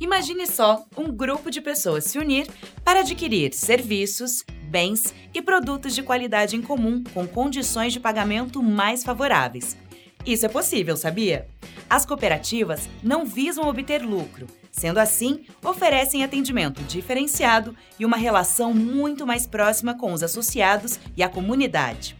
Imagine 0.00 0.46
só 0.46 0.86
um 0.96 1.12
grupo 1.12 1.50
de 1.50 1.60
pessoas 1.60 2.04
se 2.04 2.18
unir 2.18 2.48
para 2.82 3.00
adquirir 3.00 3.52
serviços, 3.52 4.42
bens 4.64 5.14
e 5.34 5.42
produtos 5.42 5.94
de 5.94 6.02
qualidade 6.02 6.56
em 6.56 6.62
comum 6.62 7.04
com 7.12 7.26
condições 7.26 7.92
de 7.92 8.00
pagamento 8.00 8.62
mais 8.62 9.04
favoráveis. 9.04 9.76
Isso 10.24 10.46
é 10.46 10.48
possível, 10.48 10.96
sabia? 10.96 11.46
As 11.88 12.06
cooperativas 12.06 12.88
não 13.02 13.26
visam 13.26 13.68
obter 13.68 14.02
lucro, 14.02 14.46
sendo 14.72 14.98
assim, 14.98 15.44
oferecem 15.62 16.24
atendimento 16.24 16.82
diferenciado 16.84 17.76
e 17.98 18.06
uma 18.06 18.16
relação 18.16 18.72
muito 18.72 19.26
mais 19.26 19.46
próxima 19.46 19.94
com 19.94 20.14
os 20.14 20.22
associados 20.22 20.98
e 21.14 21.22
a 21.22 21.28
comunidade. 21.28 22.19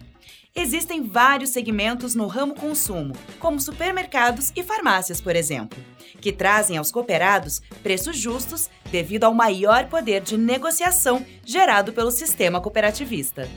Existem 0.55 1.03
vários 1.03 1.51
segmentos 1.51 2.17
no 2.17 2.27
ramo 2.27 2.55
consumo, 2.57 3.15
como 3.39 3.61
supermercados 3.61 4.53
e 4.57 4.65
farmácias, 4.65 5.21
por 5.21 5.37
exemplo, 5.37 5.79
que 6.21 6.33
trazem 6.33 6.77
aos 6.77 6.91
cooperados 6.91 7.61
preços 7.85 8.19
justos 8.19 8.69
devido 8.91 9.25
ao 9.25 9.33
maior 9.33 9.89
poder 9.89 10.21
de 10.21 10.37
negociação 10.37 11.25
gerado 11.45 11.93
pelo 11.93 12.11
sistema 12.11 12.61
cooperativista. 12.61 13.49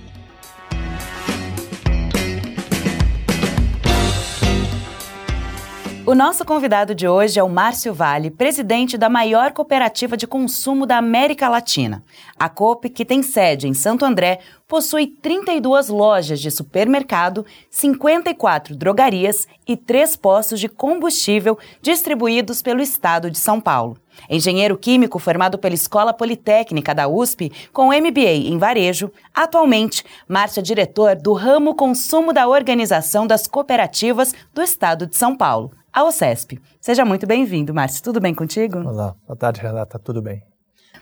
O 6.05 6.13
nosso 6.13 6.43
convidado 6.43 6.93
de 6.93 7.07
hoje 7.07 7.39
é 7.39 7.43
o 7.43 7.47
Márcio 7.47 7.93
Vale, 7.93 8.29
presidente 8.29 8.97
da 8.97 9.07
maior 9.07 9.53
cooperativa 9.53 10.17
de 10.17 10.27
consumo 10.27 10.85
da 10.85 10.97
América 10.97 11.47
Latina. 11.47 12.03
A 12.37 12.49
COP, 12.49 12.89
que 12.89 13.05
tem 13.05 13.23
sede 13.23 13.69
em 13.69 13.73
Santo 13.73 14.03
André, 14.03 14.39
possui 14.67 15.07
32 15.07 15.87
lojas 15.87 16.41
de 16.41 16.51
supermercado, 16.51 17.45
54 17.69 18.75
drogarias 18.75 19.47
e 19.65 19.77
três 19.77 20.17
postos 20.17 20.59
de 20.59 20.67
combustível 20.67 21.57
distribuídos 21.81 22.61
pelo 22.61 22.81
estado 22.81 23.31
de 23.31 23.37
São 23.37 23.61
Paulo. 23.61 23.97
Engenheiro 24.29 24.77
químico 24.77 25.17
formado 25.19 25.57
pela 25.57 25.73
Escola 25.73 26.13
Politécnica 26.13 26.93
da 26.93 27.07
USP, 27.07 27.49
com 27.71 27.93
MBA 27.93 28.49
em 28.49 28.57
varejo, 28.57 29.09
atualmente 29.33 30.03
Márcio 30.27 30.59
é 30.59 30.63
diretor 30.63 31.15
do 31.15 31.31
ramo 31.31 31.73
consumo 31.73 32.33
da 32.33 32.45
Organização 32.45 33.25
das 33.25 33.47
Cooperativas 33.47 34.35
do 34.53 34.61
Estado 34.61 35.07
de 35.07 35.15
São 35.15 35.33
Paulo 35.33 35.71
a 35.93 36.03
OCESP. 36.03 36.59
Seja 36.81 37.05
muito 37.05 37.27
bem-vindo, 37.27 37.73
Márcio. 37.73 38.03
Tudo 38.03 38.19
bem 38.19 38.33
contigo? 38.33 38.79
Olá, 38.79 39.15
boa 39.27 39.37
tarde, 39.37 39.61
Renata. 39.61 39.99
Tudo 39.99 40.23
bem. 40.23 40.41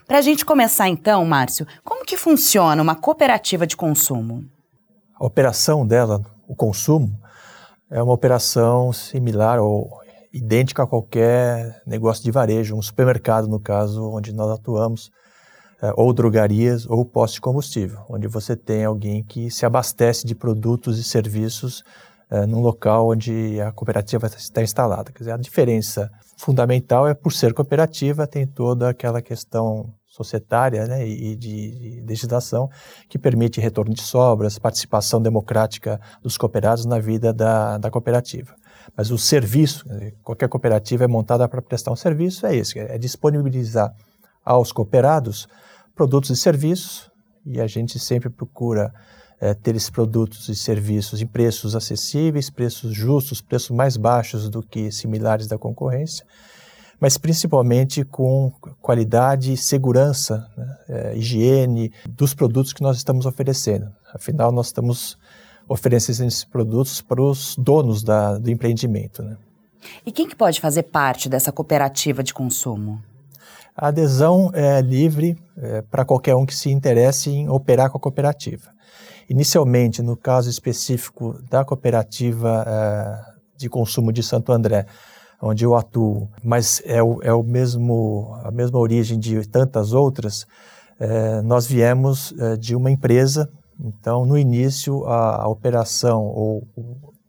Para 0.05 0.17
a 0.17 0.21
gente 0.21 0.43
começar 0.43 0.89
então, 0.89 1.23
Márcio, 1.25 1.65
como 1.83 2.05
que 2.05 2.17
funciona 2.17 2.81
uma 2.81 2.95
cooperativa 2.95 3.65
de 3.65 3.77
consumo? 3.77 4.43
A 5.17 5.25
operação 5.25 5.87
dela, 5.87 6.21
o 6.45 6.53
consumo, 6.53 7.17
é 7.89 8.03
uma 8.03 8.13
operação 8.13 8.91
similar 8.91 9.59
ou 9.59 9.89
idêntica 10.33 10.83
a 10.83 10.87
qualquer 10.87 11.81
negócio 11.85 12.23
de 12.23 12.31
varejo, 12.31 12.75
um 12.75 12.81
supermercado, 12.81 13.47
no 13.47 13.59
caso, 13.59 14.03
onde 14.11 14.33
nós 14.33 14.49
atuamos, 14.49 15.09
é, 15.81 15.93
ou 15.95 16.11
drogarias, 16.11 16.85
ou 16.85 17.05
postos 17.05 17.35
de 17.35 17.41
combustível, 17.41 17.99
onde 18.09 18.27
você 18.27 18.55
tem 18.55 18.83
alguém 18.83 19.23
que 19.23 19.49
se 19.49 19.65
abastece 19.65 20.25
de 20.25 20.35
produtos 20.35 20.99
e 20.99 21.03
serviços 21.03 21.83
é, 22.31 22.45
num 22.45 22.61
local 22.61 23.09
onde 23.09 23.59
a 23.59 23.71
cooperativa 23.73 24.27
está 24.27 24.63
instalada. 24.63 25.11
Quer 25.11 25.19
dizer, 25.19 25.31
a 25.33 25.37
diferença 25.37 26.09
fundamental 26.37 27.07
é 27.07 27.13
por 27.13 27.33
ser 27.33 27.53
cooperativa, 27.53 28.25
tem 28.25 28.47
toda 28.47 28.89
aquela 28.89 29.21
questão 29.21 29.93
societária 30.07 30.87
né, 30.87 31.07
e 31.07 31.35
de, 31.35 31.71
de 31.71 32.01
legislação 32.01 32.69
que 33.09 33.19
permite 33.19 33.61
retorno 33.61 33.93
de 33.93 34.01
sobras, 34.01 34.57
participação 34.57 35.21
democrática 35.21 35.99
dos 36.21 36.37
cooperados 36.37 36.85
na 36.85 36.99
vida 36.99 37.33
da, 37.33 37.77
da 37.77 37.91
cooperativa. 37.91 38.55
Mas 38.95 39.11
o 39.11 39.17
serviço, 39.17 39.85
qualquer 40.23 40.49
cooperativa 40.49 41.03
é 41.03 41.07
montada 41.07 41.47
para 41.47 41.61
prestar 41.61 41.91
um 41.91 41.95
serviço, 41.95 42.45
é 42.45 42.55
esse, 42.55 42.79
é 42.79 42.97
disponibilizar 42.97 43.93
aos 44.43 44.71
cooperados 44.71 45.47
produtos 45.95 46.29
e 46.29 46.35
serviços, 46.35 47.11
e 47.45 47.59
a 47.59 47.67
gente 47.67 47.99
sempre 47.99 48.29
procura 48.29 48.93
é, 49.41 49.55
ter 49.55 49.75
esses 49.75 49.89
produtos 49.89 50.47
e 50.47 50.55
serviços 50.55 51.19
em 51.19 51.25
preços 51.25 51.75
acessíveis, 51.75 52.51
preços 52.51 52.93
justos, 52.93 53.41
preços 53.41 53.71
mais 53.71 53.97
baixos 53.97 54.47
do 54.47 54.61
que 54.61 54.91
similares 54.91 55.47
da 55.47 55.57
concorrência, 55.57 56.23
mas 56.99 57.17
principalmente 57.17 58.05
com 58.05 58.53
qualidade 58.79 59.53
e 59.53 59.57
segurança, 59.57 60.47
né, 60.55 60.77
é, 60.87 61.17
higiene 61.17 61.91
dos 62.07 62.35
produtos 62.35 62.71
que 62.71 62.83
nós 62.83 62.97
estamos 62.97 63.25
oferecendo. 63.25 63.91
Afinal, 64.13 64.51
nós 64.51 64.67
estamos 64.67 65.17
oferecendo 65.67 66.27
esses 66.27 66.43
produtos 66.43 67.01
para 67.01 67.21
os 67.21 67.55
donos 67.57 68.03
da, 68.03 68.37
do 68.37 68.51
empreendimento. 68.51 69.23
Né? 69.23 69.37
E 70.05 70.11
quem 70.11 70.27
que 70.27 70.35
pode 70.35 70.61
fazer 70.61 70.83
parte 70.83 71.27
dessa 71.27 71.51
cooperativa 71.51 72.21
de 72.21 72.33
consumo? 72.33 73.01
A 73.75 73.87
adesão 73.87 74.51
é 74.53 74.81
livre 74.81 75.35
é, 75.57 75.81
para 75.81 76.05
qualquer 76.05 76.35
um 76.35 76.45
que 76.45 76.53
se 76.53 76.69
interesse 76.69 77.31
em 77.31 77.49
operar 77.49 77.89
com 77.89 77.97
a 77.97 78.01
cooperativa. 78.01 78.69
Inicialmente, 79.31 80.01
no 80.01 80.17
caso 80.17 80.49
específico 80.49 81.41
da 81.49 81.63
cooperativa 81.63 82.65
uh, 82.67 83.39
de 83.57 83.69
consumo 83.69 84.11
de 84.11 84.21
Santo 84.21 84.51
André, 84.51 84.85
onde 85.41 85.63
eu 85.63 85.73
atuo, 85.73 86.29
mas 86.43 86.81
é, 86.83 87.01
o, 87.01 87.23
é 87.23 87.33
o 87.33 87.41
mesmo, 87.41 88.37
a 88.43 88.51
mesma 88.51 88.77
origem 88.77 89.17
de 89.17 89.47
tantas 89.47 89.93
outras, 89.93 90.41
uh, 90.99 91.41
nós 91.45 91.65
viemos 91.65 92.31
uh, 92.31 92.57
de 92.57 92.75
uma 92.75 92.91
empresa, 92.91 93.49
então 93.79 94.25
no 94.25 94.37
início 94.37 95.05
a, 95.05 95.43
a 95.43 95.47
operação 95.47 96.25
ou 96.25 96.67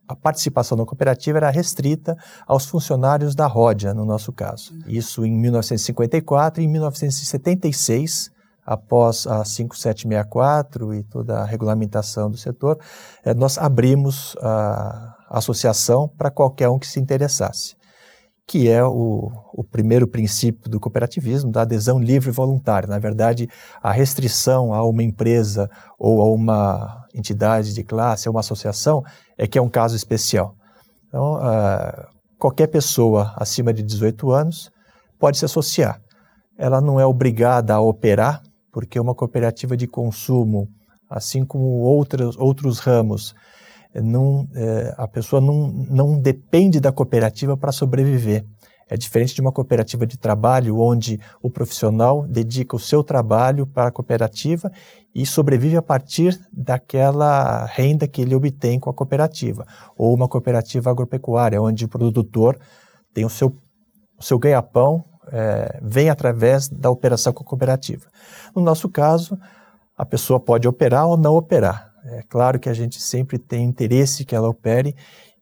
a 0.08 0.16
participação 0.16 0.76
na 0.76 0.84
cooperativa 0.84 1.38
era 1.38 1.50
restrita 1.50 2.16
aos 2.48 2.66
funcionários 2.66 3.32
da 3.32 3.46
Ródia, 3.46 3.94
no 3.94 4.04
nosso 4.04 4.32
caso. 4.32 4.74
Isso 4.88 5.24
em 5.24 5.30
1954 5.30 6.60
e 6.60 6.64
em 6.64 6.68
1976 6.68 8.32
após 8.64 9.26
a 9.26 9.44
5764 9.44 10.94
e 10.94 11.02
toda 11.02 11.40
a 11.40 11.44
regulamentação 11.44 12.30
do 12.30 12.36
setor, 12.36 12.78
eh, 13.24 13.34
nós 13.34 13.58
abrimos 13.58 14.36
a 14.40 15.16
associação 15.30 16.08
para 16.08 16.30
qualquer 16.30 16.68
um 16.68 16.78
que 16.78 16.86
se 16.86 17.00
interessasse, 17.00 17.74
que 18.46 18.68
é 18.68 18.84
o, 18.84 19.32
o 19.52 19.64
primeiro 19.64 20.06
princípio 20.06 20.70
do 20.70 20.78
cooperativismo, 20.78 21.50
da 21.50 21.62
adesão 21.62 21.98
livre 21.98 22.30
e 22.30 22.32
voluntária. 22.32 22.88
Na 22.88 22.98
verdade, 22.98 23.48
a 23.82 23.90
restrição 23.90 24.72
a 24.72 24.84
uma 24.84 25.02
empresa 25.02 25.68
ou 25.98 26.20
a 26.20 26.32
uma 26.32 27.06
entidade 27.14 27.74
de 27.74 27.82
classe, 27.82 28.28
a 28.28 28.30
uma 28.30 28.40
associação, 28.40 29.02
é 29.36 29.46
que 29.46 29.58
é 29.58 29.62
um 29.62 29.68
caso 29.68 29.96
especial. 29.96 30.54
Então, 31.08 31.34
uh, 31.36 32.06
qualquer 32.38 32.68
pessoa 32.68 33.32
acima 33.36 33.72
de 33.72 33.82
18 33.82 34.30
anos 34.30 34.70
pode 35.18 35.38
se 35.38 35.44
associar. 35.44 36.00
Ela 36.58 36.80
não 36.80 37.00
é 37.00 37.06
obrigada 37.06 37.74
a 37.74 37.80
operar 37.80 38.42
porque 38.72 38.98
uma 38.98 39.14
cooperativa 39.14 39.76
de 39.76 39.86
consumo, 39.86 40.68
assim 41.08 41.44
como 41.44 41.64
outros, 41.64 42.36
outros 42.38 42.78
ramos, 42.78 43.34
não, 43.94 44.48
é, 44.54 44.94
a 44.96 45.06
pessoa 45.06 45.40
não, 45.40 45.68
não 45.68 46.18
depende 46.18 46.80
da 46.80 46.90
cooperativa 46.90 47.56
para 47.56 47.70
sobreviver. 47.70 48.44
É 48.88 48.96
diferente 48.96 49.34
de 49.34 49.40
uma 49.40 49.52
cooperativa 49.52 50.06
de 50.06 50.18
trabalho, 50.18 50.78
onde 50.78 51.18
o 51.42 51.48
profissional 51.48 52.26
dedica 52.26 52.76
o 52.76 52.78
seu 52.78 53.02
trabalho 53.02 53.66
para 53.66 53.88
a 53.88 53.92
cooperativa 53.92 54.70
e 55.14 55.24
sobrevive 55.24 55.76
a 55.76 55.82
partir 55.82 56.38
daquela 56.52 57.64
renda 57.66 58.06
que 58.06 58.20
ele 58.20 58.34
obtém 58.34 58.78
com 58.78 58.90
a 58.90 58.94
cooperativa. 58.94 59.66
Ou 59.96 60.14
uma 60.14 60.28
cooperativa 60.28 60.90
agropecuária, 60.90 61.60
onde 61.60 61.84
o 61.84 61.88
produtor 61.88 62.58
tem 63.14 63.24
o 63.24 63.30
seu, 63.30 63.56
o 64.18 64.22
seu 64.22 64.38
ganha-pão 64.38 65.04
é, 65.30 65.78
vem 65.82 66.10
através 66.10 66.68
da 66.68 66.90
operação 66.90 67.32
com 67.32 67.42
a 67.42 67.46
cooperativa. 67.46 68.06
No 68.54 68.62
nosso 68.62 68.88
caso, 68.88 69.38
a 69.96 70.04
pessoa 70.04 70.40
pode 70.40 70.66
operar 70.66 71.06
ou 71.06 71.16
não 71.16 71.36
operar. 71.36 71.92
É 72.04 72.22
claro 72.28 72.58
que 72.58 72.68
a 72.68 72.74
gente 72.74 73.00
sempre 73.00 73.38
tem 73.38 73.64
interesse 73.64 74.24
que 74.24 74.34
ela 74.34 74.48
opere 74.48 74.96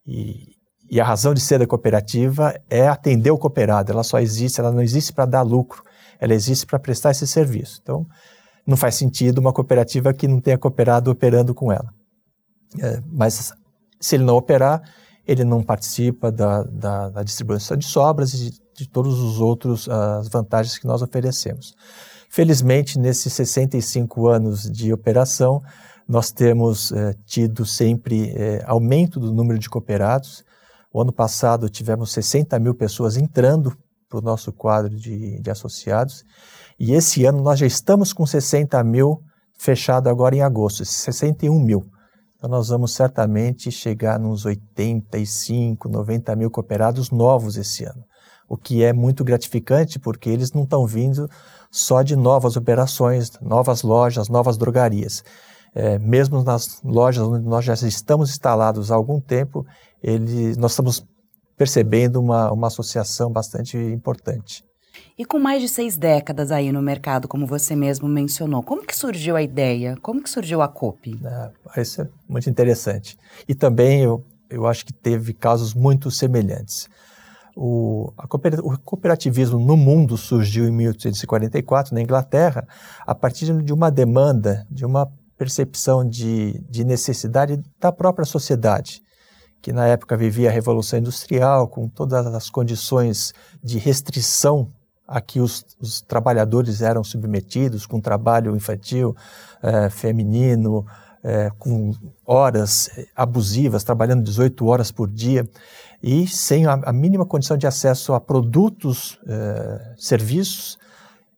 e, 0.05 0.55
e 0.89 0.99
a 0.99 1.05
razão 1.05 1.33
de 1.33 1.39
ser 1.39 1.57
da 1.57 1.65
cooperativa 1.65 2.53
é 2.69 2.87
atender 2.87 3.31
o 3.31 3.37
cooperado. 3.37 3.91
Ela 3.91 4.03
só 4.03 4.19
existe, 4.19 4.59
ela 4.59 4.71
não 4.71 4.81
existe 4.81 5.11
para 5.11 5.25
dar 5.25 5.41
lucro, 5.41 5.83
ela 6.19 6.33
existe 6.33 6.65
para 6.65 6.77
prestar 6.77 7.11
esse 7.11 7.25
serviço. 7.25 7.79
Então, 7.81 8.05
não 8.65 8.77
faz 8.77 8.95
sentido 8.95 9.39
uma 9.39 9.51
cooperativa 9.51 10.13
que 10.13 10.27
não 10.27 10.39
tenha 10.39 10.57
cooperado 10.57 11.09
operando 11.09 11.55
com 11.55 11.71
ela. 11.71 11.91
É, 12.79 13.01
mas 13.11 13.51
se 13.99 14.15
ele 14.15 14.23
não 14.23 14.35
operar, 14.35 14.81
ele 15.27 15.43
não 15.43 15.63
participa 15.63 16.31
da, 16.31 16.63
da, 16.63 17.09
da 17.09 17.23
distribuição 17.23 17.77
de 17.77 17.85
sobras 17.85 18.33
e 18.33 18.51
de, 18.83 18.89
todos 18.89 19.19
os 19.19 19.39
outros 19.39 19.87
as 19.89 20.27
vantagens 20.27 20.77
que 20.77 20.87
nós 20.87 21.01
oferecemos. 21.01 21.73
Felizmente, 22.29 22.97
nesses 22.97 23.33
65 23.33 24.27
anos 24.27 24.63
de 24.71 24.93
operação, 24.93 25.61
nós 26.07 26.31
temos 26.31 26.91
eh, 26.91 27.13
tido 27.25 27.65
sempre 27.65 28.31
eh, 28.35 28.63
aumento 28.65 29.19
do 29.19 29.33
número 29.33 29.59
de 29.59 29.69
cooperados. 29.69 30.43
O 30.93 31.01
ano 31.01 31.11
passado 31.11 31.69
tivemos 31.69 32.11
60 32.11 32.57
mil 32.59 32.73
pessoas 32.73 33.17
entrando 33.17 33.75
para 34.09 34.19
o 34.19 34.21
nosso 34.21 34.51
quadro 34.51 34.95
de, 34.95 35.39
de 35.39 35.51
associados 35.51 36.23
e 36.79 36.93
esse 36.93 37.25
ano 37.25 37.41
nós 37.41 37.59
já 37.59 37.65
estamos 37.65 38.11
com 38.11 38.25
60 38.25 38.83
mil 38.83 39.21
fechado 39.57 40.09
agora 40.09 40.35
em 40.35 40.41
agosto, 40.41 40.83
61 40.83 41.59
mil. 41.59 41.85
Então, 42.35 42.49
nós 42.49 42.69
vamos 42.69 42.91
certamente 42.93 43.71
chegar 43.71 44.19
nos 44.19 44.45
85, 44.45 45.87
90 45.87 46.35
mil 46.35 46.49
cooperados 46.49 47.11
novos 47.11 47.55
esse 47.55 47.83
ano, 47.83 48.03
o 48.51 48.57
que 48.57 48.83
é 48.83 48.91
muito 48.91 49.23
gratificante 49.23 49.97
porque 49.97 50.29
eles 50.29 50.51
não 50.51 50.63
estão 50.63 50.85
vindo 50.85 51.29
só 51.71 52.01
de 52.01 52.17
novas 52.17 52.57
operações, 52.57 53.31
novas 53.41 53.81
lojas, 53.81 54.27
novas 54.27 54.57
drogarias. 54.57 55.23
É, 55.73 55.97
mesmo 55.97 56.43
nas 56.43 56.81
lojas 56.83 57.23
onde 57.25 57.47
nós 57.47 57.63
já 57.63 57.73
estamos 57.75 58.29
instalados 58.29 58.91
há 58.91 58.95
algum 58.95 59.21
tempo, 59.21 59.65
ele, 60.03 60.53
nós 60.57 60.73
estamos 60.73 61.01
percebendo 61.55 62.19
uma, 62.19 62.51
uma 62.51 62.67
associação 62.67 63.31
bastante 63.31 63.77
importante. 63.77 64.65
E 65.17 65.23
com 65.23 65.39
mais 65.39 65.61
de 65.61 65.69
seis 65.69 65.95
décadas 65.95 66.51
aí 66.51 66.73
no 66.73 66.81
mercado, 66.81 67.29
como 67.29 67.47
você 67.47 67.73
mesmo 67.73 68.09
mencionou, 68.09 68.61
como 68.61 68.85
que 68.85 68.93
surgiu 68.93 69.37
a 69.37 69.41
ideia? 69.41 69.95
Como 70.01 70.21
que 70.21 70.29
surgiu 70.29 70.61
a 70.61 70.67
COP? 70.67 71.17
Ah, 71.23 71.79
isso 71.79 72.01
é 72.01 72.09
muito 72.27 72.49
interessante. 72.49 73.17
E 73.47 73.55
também 73.55 74.01
eu, 74.01 74.25
eu 74.49 74.67
acho 74.67 74.85
que 74.85 74.91
teve 74.91 75.33
casos 75.33 75.73
muito 75.73 76.11
semelhantes. 76.11 76.89
O, 77.55 78.13
o, 78.17 78.79
cooperativismo 78.79 79.59
no 79.59 79.75
mundo 79.75 80.17
surgiu 80.17 80.65
em 80.65 80.71
1844, 80.71 81.93
na 81.93 82.01
Inglaterra, 82.01 82.67
a 83.05 83.13
partir 83.13 83.61
de 83.61 83.73
uma 83.73 83.91
demanda, 83.91 84.65
de 84.69 84.85
uma 84.85 85.11
percepção 85.37 86.07
de, 86.07 86.63
de 86.69 86.83
necessidade 86.83 87.61
da 87.79 87.91
própria 87.91 88.25
sociedade, 88.25 89.01
que 89.61 89.73
na 89.73 89.87
época 89.87 90.15
vivia 90.15 90.49
a 90.49 90.51
Revolução 90.51 90.99
Industrial, 90.99 91.67
com 91.67 91.87
todas 91.87 92.25
as 92.27 92.49
condições 92.49 93.33
de 93.63 93.77
restrição 93.77 94.71
a 95.07 95.19
que 95.19 95.41
os, 95.41 95.65
os 95.79 95.99
trabalhadores 95.99 96.81
eram 96.81 97.03
submetidos, 97.03 97.85
com 97.85 97.99
trabalho 97.99 98.55
infantil, 98.55 99.13
é, 99.61 99.89
feminino, 99.89 100.85
é, 101.23 101.51
com 101.59 101.91
horas 102.25 102.89
abusivas, 103.15 103.83
trabalhando 103.83 104.23
18 104.23 104.65
horas 104.65 104.91
por 104.91 105.09
dia 105.09 105.47
e 106.03 106.27
sem 106.27 106.65
a, 106.65 106.73
a 106.73 106.93
mínima 106.93 107.25
condição 107.25 107.57
de 107.57 107.67
acesso 107.67 108.13
a 108.13 108.19
produtos, 108.19 109.19
eh, 109.27 109.93
serviços, 109.97 110.77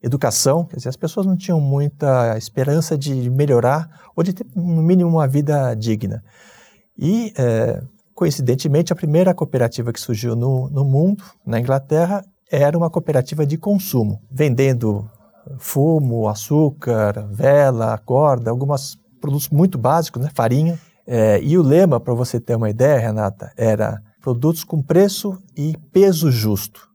educação. 0.01 0.65
Quer 0.65 0.77
dizer, 0.77 0.89
as 0.89 0.95
pessoas 0.95 1.25
não 1.25 1.35
tinham 1.35 1.59
muita 1.59 2.37
esperança 2.37 2.97
de 2.97 3.29
melhorar 3.29 3.89
ou 4.15 4.23
de 4.23 4.33
ter, 4.33 4.45
no 4.55 4.81
mínimo, 4.81 5.09
uma 5.09 5.27
vida 5.27 5.73
digna. 5.75 6.23
E, 6.97 7.33
eh, 7.37 7.81
coincidentemente, 8.13 8.93
a 8.93 8.95
primeira 8.95 9.33
cooperativa 9.33 9.91
que 9.91 9.99
surgiu 9.99 10.35
no, 10.35 10.69
no 10.69 10.85
mundo, 10.85 11.23
na 11.45 11.59
Inglaterra, 11.59 12.23
era 12.51 12.77
uma 12.77 12.89
cooperativa 12.89 13.45
de 13.45 13.57
consumo, 13.57 14.21
vendendo 14.31 15.09
fumo, 15.57 16.29
açúcar, 16.29 17.27
vela, 17.31 17.97
corda, 17.97 18.49
alguns 18.51 18.97
produtos 19.19 19.49
muito 19.49 19.77
básicos, 19.77 20.21
né, 20.21 20.29
farinha. 20.33 20.79
É, 21.05 21.41
e 21.41 21.57
o 21.57 21.63
lema, 21.63 21.99
para 21.99 22.13
você 22.13 22.39
ter 22.39 22.55
uma 22.55 22.69
ideia, 22.69 22.99
Renata, 22.99 23.51
era 23.57 23.99
produtos 24.23 24.63
com 24.63 24.81
preço 24.81 25.37
e 25.55 25.75
peso 25.91 26.31
justo. 26.31 26.87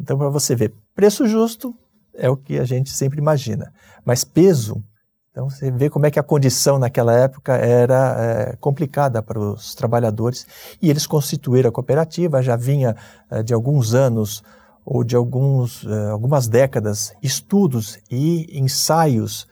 Então, 0.00 0.18
para 0.18 0.28
você 0.28 0.56
ver, 0.56 0.74
preço 0.96 1.24
justo 1.28 1.72
é 2.12 2.28
o 2.28 2.36
que 2.36 2.58
a 2.58 2.64
gente 2.64 2.90
sempre 2.90 3.20
imagina, 3.20 3.72
mas 4.04 4.24
peso, 4.24 4.82
então 5.30 5.48
você 5.48 5.70
vê 5.70 5.88
como 5.88 6.06
é 6.06 6.10
que 6.10 6.18
a 6.18 6.24
condição 6.24 6.76
naquela 6.76 7.12
época 7.12 7.54
era 7.54 8.16
é, 8.18 8.56
complicada 8.56 9.22
para 9.22 9.38
os 9.38 9.76
trabalhadores 9.76 10.44
e 10.82 10.90
eles 10.90 11.06
constituíram 11.06 11.68
a 11.68 11.72
cooperativa, 11.72 12.42
já 12.42 12.56
vinha 12.56 12.96
é, 13.30 13.44
de 13.44 13.54
alguns 13.54 13.94
anos 13.94 14.42
ou 14.84 15.04
de 15.04 15.14
alguns, 15.14 15.86
é, 15.86 16.10
algumas 16.10 16.48
décadas 16.48 17.14
estudos 17.22 17.98
e 18.10 18.58
ensaios 18.58 19.46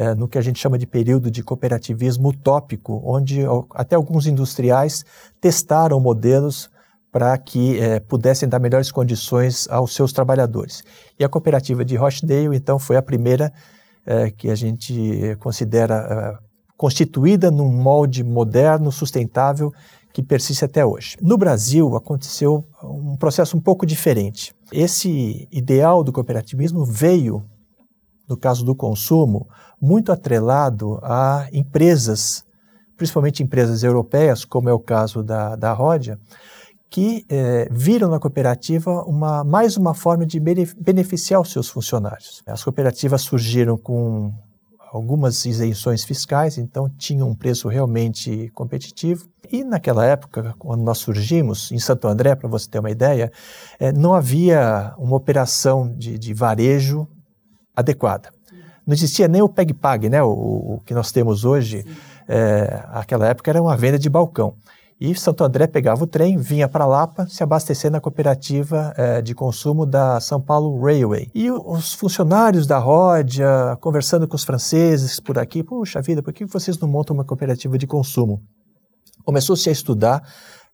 é, 0.00 0.14
no 0.14 0.26
que 0.26 0.38
a 0.38 0.40
gente 0.40 0.58
chama 0.58 0.78
de 0.78 0.86
período 0.86 1.30
de 1.30 1.42
cooperativismo 1.42 2.30
utópico, 2.30 3.02
onde 3.04 3.42
até 3.74 3.96
alguns 3.96 4.26
industriais 4.26 5.04
testaram 5.38 6.00
modelos 6.00 6.70
para 7.12 7.36
que 7.36 7.78
é, 7.78 8.00
pudessem 8.00 8.48
dar 8.48 8.58
melhores 8.58 8.90
condições 8.90 9.68
aos 9.68 9.94
seus 9.94 10.10
trabalhadores. 10.10 10.82
E 11.18 11.24
a 11.24 11.28
cooperativa 11.28 11.84
de 11.84 11.96
Rochdale, 11.96 12.56
então, 12.56 12.78
foi 12.78 12.96
a 12.96 13.02
primeira 13.02 13.52
é, 14.06 14.30
que 14.30 14.48
a 14.48 14.54
gente 14.54 15.36
considera 15.38 16.38
é, 16.40 16.44
constituída 16.78 17.50
num 17.50 17.70
molde 17.70 18.24
moderno, 18.24 18.90
sustentável, 18.90 19.70
que 20.14 20.22
persiste 20.22 20.64
até 20.64 20.82
hoje. 20.82 21.18
No 21.20 21.36
Brasil, 21.36 21.94
aconteceu 21.94 22.64
um 22.82 23.16
processo 23.16 23.54
um 23.54 23.60
pouco 23.60 23.84
diferente. 23.84 24.54
Esse 24.72 25.46
ideal 25.52 26.02
do 26.02 26.10
cooperativismo 26.10 26.86
veio 26.86 27.44
no 28.30 28.36
caso 28.36 28.64
do 28.64 28.76
consumo, 28.76 29.48
muito 29.80 30.12
atrelado 30.12 31.00
a 31.02 31.48
empresas, 31.52 32.44
principalmente 32.96 33.42
empresas 33.42 33.82
europeias, 33.82 34.44
como 34.44 34.68
é 34.68 34.72
o 34.72 34.78
caso 34.78 35.20
da, 35.20 35.56
da 35.56 35.72
Rodia, 35.72 36.16
que 36.88 37.24
eh, 37.28 37.68
viram 37.70 38.08
na 38.08 38.20
cooperativa 38.20 39.02
uma, 39.04 39.42
mais 39.42 39.76
uma 39.76 39.94
forma 39.94 40.24
de 40.24 40.40
beneficiar 40.40 41.40
os 41.40 41.50
seus 41.50 41.68
funcionários. 41.68 42.42
As 42.46 42.62
cooperativas 42.62 43.22
surgiram 43.22 43.76
com 43.76 44.32
algumas 44.92 45.44
isenções 45.44 46.04
fiscais, 46.04 46.58
então 46.58 46.88
tinham 46.88 47.28
um 47.28 47.34
preço 47.34 47.68
realmente 47.68 48.50
competitivo. 48.54 49.28
E 49.50 49.62
naquela 49.62 50.04
época, 50.04 50.54
quando 50.58 50.82
nós 50.82 50.98
surgimos, 50.98 51.70
em 51.70 51.78
Santo 51.78 52.08
André, 52.08 52.34
para 52.34 52.48
você 52.48 52.68
ter 52.68 52.80
uma 52.80 52.90
ideia, 52.90 53.30
eh, 53.78 53.92
não 53.92 54.14
havia 54.14 54.94
uma 54.98 55.16
operação 55.16 55.92
de, 55.96 56.18
de 56.18 56.34
varejo 56.34 57.08
adequada. 57.74 58.30
Não 58.86 58.94
existia 58.94 59.28
nem 59.28 59.42
o 59.42 59.48
PEG-PAG, 59.48 60.08
né, 60.08 60.22
o, 60.22 60.30
o, 60.30 60.82
que 60.84 60.94
nós 60.94 61.12
temos 61.12 61.44
hoje. 61.44 61.84
É, 62.28 62.84
aquela 62.92 63.26
época 63.26 63.50
era 63.50 63.60
uma 63.60 63.76
venda 63.76 63.98
de 63.98 64.08
balcão. 64.08 64.54
E 65.00 65.14
Santo 65.14 65.42
André 65.42 65.66
pegava 65.66 66.04
o 66.04 66.06
trem, 66.06 66.36
vinha 66.36 66.68
para 66.68 66.84
Lapa, 66.84 67.26
se 67.26 67.42
abastecer 67.42 67.90
na 67.90 68.00
cooperativa 68.00 68.92
é, 68.98 69.22
de 69.22 69.34
consumo 69.34 69.86
da 69.86 70.20
São 70.20 70.38
Paulo 70.38 70.78
Railway. 70.84 71.30
E 71.34 71.50
os 71.50 71.94
funcionários 71.94 72.66
da 72.66 72.78
Ródia, 72.78 73.78
conversando 73.80 74.28
com 74.28 74.36
os 74.36 74.44
franceses 74.44 75.18
por 75.18 75.38
aqui, 75.38 75.62
puxa 75.62 76.02
vida, 76.02 76.22
por 76.22 76.34
que 76.34 76.44
vocês 76.44 76.78
não 76.78 76.86
montam 76.86 77.14
uma 77.14 77.24
cooperativa 77.24 77.78
de 77.78 77.86
consumo? 77.86 78.42
Começou-se 79.24 79.68
a 79.70 79.72
estudar 79.72 80.22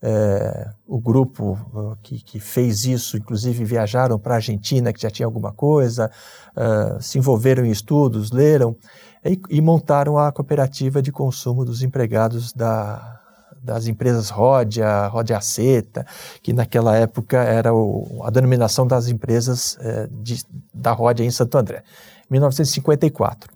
é, 0.02 0.70
o 0.86 1.00
grupo 1.00 1.58
que, 2.02 2.22
que, 2.22 2.38
fez 2.38 2.84
isso, 2.84 3.16
inclusive 3.16 3.64
viajaram 3.64 4.18
para 4.18 4.34
a 4.34 4.36
Argentina, 4.36 4.92
que 4.92 5.00
já 5.00 5.10
tinha 5.10 5.26
alguma 5.26 5.52
coisa, 5.52 6.10
uh, 6.54 7.02
se 7.02 7.18
envolveram 7.18 7.64
em 7.64 7.70
estudos, 7.70 8.30
leram 8.30 8.76
e, 9.24 9.40
e, 9.48 9.60
montaram 9.60 10.18
a 10.18 10.30
cooperativa 10.30 11.00
de 11.00 11.10
consumo 11.10 11.64
dos 11.64 11.82
empregados 11.82 12.52
da, 12.52 13.20
das 13.62 13.86
empresas 13.86 14.28
Rodia, 14.28 15.06
Rodia 15.08 15.38
Aceta, 15.38 16.06
que 16.42 16.52
naquela 16.52 16.94
época 16.96 17.38
era 17.38 17.74
o, 17.74 18.22
a 18.22 18.30
denominação 18.30 18.86
das 18.86 19.08
empresas 19.08 19.78
é, 19.80 20.08
de, 20.10 20.44
da 20.72 20.92
Rodia 20.92 21.24
em 21.24 21.30
Santo 21.30 21.56
André, 21.56 21.82
1954. 22.30 23.50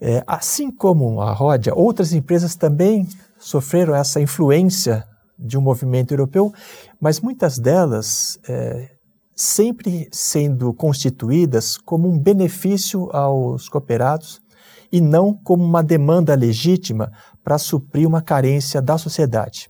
É, 0.00 0.24
assim 0.26 0.70
como 0.70 1.20
a 1.20 1.32
Rodia, 1.32 1.74
outras 1.74 2.12
empresas 2.12 2.56
também 2.56 3.06
sofreram 3.38 3.94
essa 3.94 4.20
influência 4.20 5.06
de 5.38 5.58
um 5.58 5.60
movimento 5.60 6.12
europeu, 6.12 6.52
mas 7.00 7.20
muitas 7.20 7.58
delas 7.58 8.38
é, 8.48 8.90
sempre 9.34 10.08
sendo 10.12 10.72
constituídas 10.72 11.76
como 11.76 12.08
um 12.08 12.18
benefício 12.18 13.08
aos 13.14 13.68
cooperados 13.68 14.40
e 14.90 15.00
não 15.00 15.32
como 15.32 15.64
uma 15.64 15.82
demanda 15.82 16.34
legítima 16.34 17.10
para 17.42 17.58
suprir 17.58 18.06
uma 18.06 18.20
carência 18.20 18.80
da 18.80 18.98
sociedade. 18.98 19.68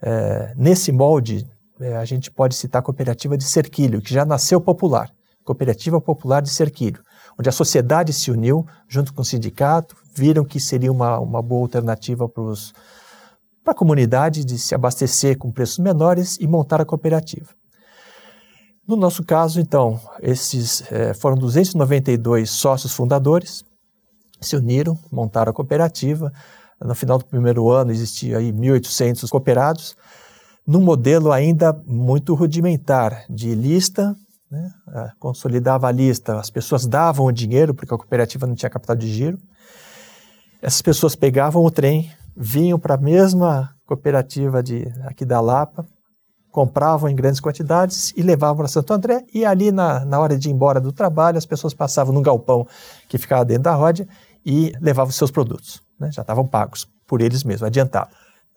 É, 0.00 0.52
nesse 0.56 0.92
molde, 0.92 1.46
é, 1.80 1.96
a 1.96 2.04
gente 2.04 2.30
pode 2.30 2.54
citar 2.54 2.80
a 2.80 2.84
cooperativa 2.84 3.36
de 3.36 3.44
Cerquilho, 3.44 4.00
que 4.00 4.14
já 4.14 4.24
nasceu 4.24 4.60
popular, 4.60 5.10
Cooperativa 5.44 6.00
Popular 6.00 6.40
de 6.40 6.48
Cerquilho, 6.48 7.02
onde 7.38 7.48
a 7.48 7.52
sociedade 7.52 8.12
se 8.12 8.30
uniu 8.30 8.66
junto 8.88 9.12
com 9.12 9.22
o 9.22 9.24
sindicato, 9.24 9.96
viram 10.14 10.44
que 10.44 10.58
seria 10.58 10.90
uma, 10.90 11.18
uma 11.18 11.42
boa 11.42 11.62
alternativa 11.62 12.28
para 12.28 12.42
os 12.42 12.72
para 13.64 13.72
a 13.72 13.76
comunidade 13.76 14.44
de 14.44 14.58
se 14.58 14.74
abastecer 14.74 15.38
com 15.38 15.50
preços 15.50 15.78
menores 15.78 16.36
e 16.38 16.46
montar 16.46 16.82
a 16.82 16.84
cooperativa. 16.84 17.48
No 18.86 18.96
nosso 18.96 19.24
caso, 19.24 19.58
então, 19.58 19.98
esses 20.20 20.84
é, 20.92 21.14
foram 21.14 21.36
292 21.36 22.50
sócios 22.50 22.92
fundadores, 22.92 23.64
se 24.38 24.54
uniram, 24.56 24.98
montaram 25.10 25.50
a 25.50 25.54
cooperativa. 25.54 26.30
No 26.78 26.94
final 26.94 27.16
do 27.16 27.24
primeiro 27.24 27.70
ano 27.70 27.90
existia 27.90 28.36
aí 28.36 28.52
1.800 28.52 29.26
cooperados, 29.30 29.96
num 30.66 30.82
modelo 30.82 31.32
ainda 31.32 31.72
muito 31.86 32.34
rudimentar 32.34 33.24
de 33.30 33.54
lista, 33.54 34.14
né? 34.50 34.70
consolidava 35.18 35.88
a 35.88 35.92
lista, 35.92 36.38
as 36.38 36.50
pessoas 36.50 36.86
davam 36.86 37.24
o 37.24 37.32
dinheiro 37.32 37.72
porque 37.72 37.94
a 37.94 37.96
cooperativa 37.96 38.46
não 38.46 38.54
tinha 38.54 38.68
capital 38.68 38.96
de 38.96 39.08
giro. 39.08 39.38
Essas 40.60 40.82
pessoas 40.82 41.16
pegavam 41.16 41.64
o 41.64 41.70
trem, 41.70 42.10
vinham 42.36 42.78
para 42.78 42.94
a 42.94 42.98
mesma 42.98 43.74
cooperativa 43.86 44.62
de, 44.62 44.86
aqui 45.04 45.24
da 45.24 45.40
Lapa, 45.40 45.86
compravam 46.50 47.10
em 47.10 47.16
grandes 47.16 47.40
quantidades 47.40 48.12
e 48.16 48.22
levavam 48.22 48.58
para 48.58 48.68
Santo 48.68 48.92
André. 48.92 49.24
E 49.34 49.44
ali, 49.44 49.72
na, 49.72 50.04
na 50.04 50.20
hora 50.20 50.38
de 50.38 50.48
ir 50.48 50.52
embora 50.52 50.80
do 50.80 50.92
trabalho, 50.92 51.36
as 51.36 51.44
pessoas 51.44 51.74
passavam 51.74 52.14
no 52.14 52.22
galpão 52.22 52.66
que 53.08 53.18
ficava 53.18 53.44
dentro 53.44 53.64
da 53.64 53.74
roda 53.74 54.06
e 54.46 54.72
levavam 54.80 55.10
seus 55.10 55.30
produtos. 55.30 55.82
Né? 55.98 56.12
Já 56.12 56.22
estavam 56.22 56.46
pagos 56.46 56.88
por 57.06 57.20
eles 57.20 57.42
mesmos, 57.42 57.64
adiantado. 57.64 58.10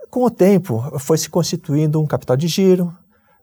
Com 0.09 0.23
o 0.23 0.29
tempo, 0.29 0.79
foi 0.99 1.17
se 1.17 1.29
constituindo 1.29 1.99
um 1.99 2.05
capital 2.05 2.37
de 2.37 2.47
giro, 2.47 2.93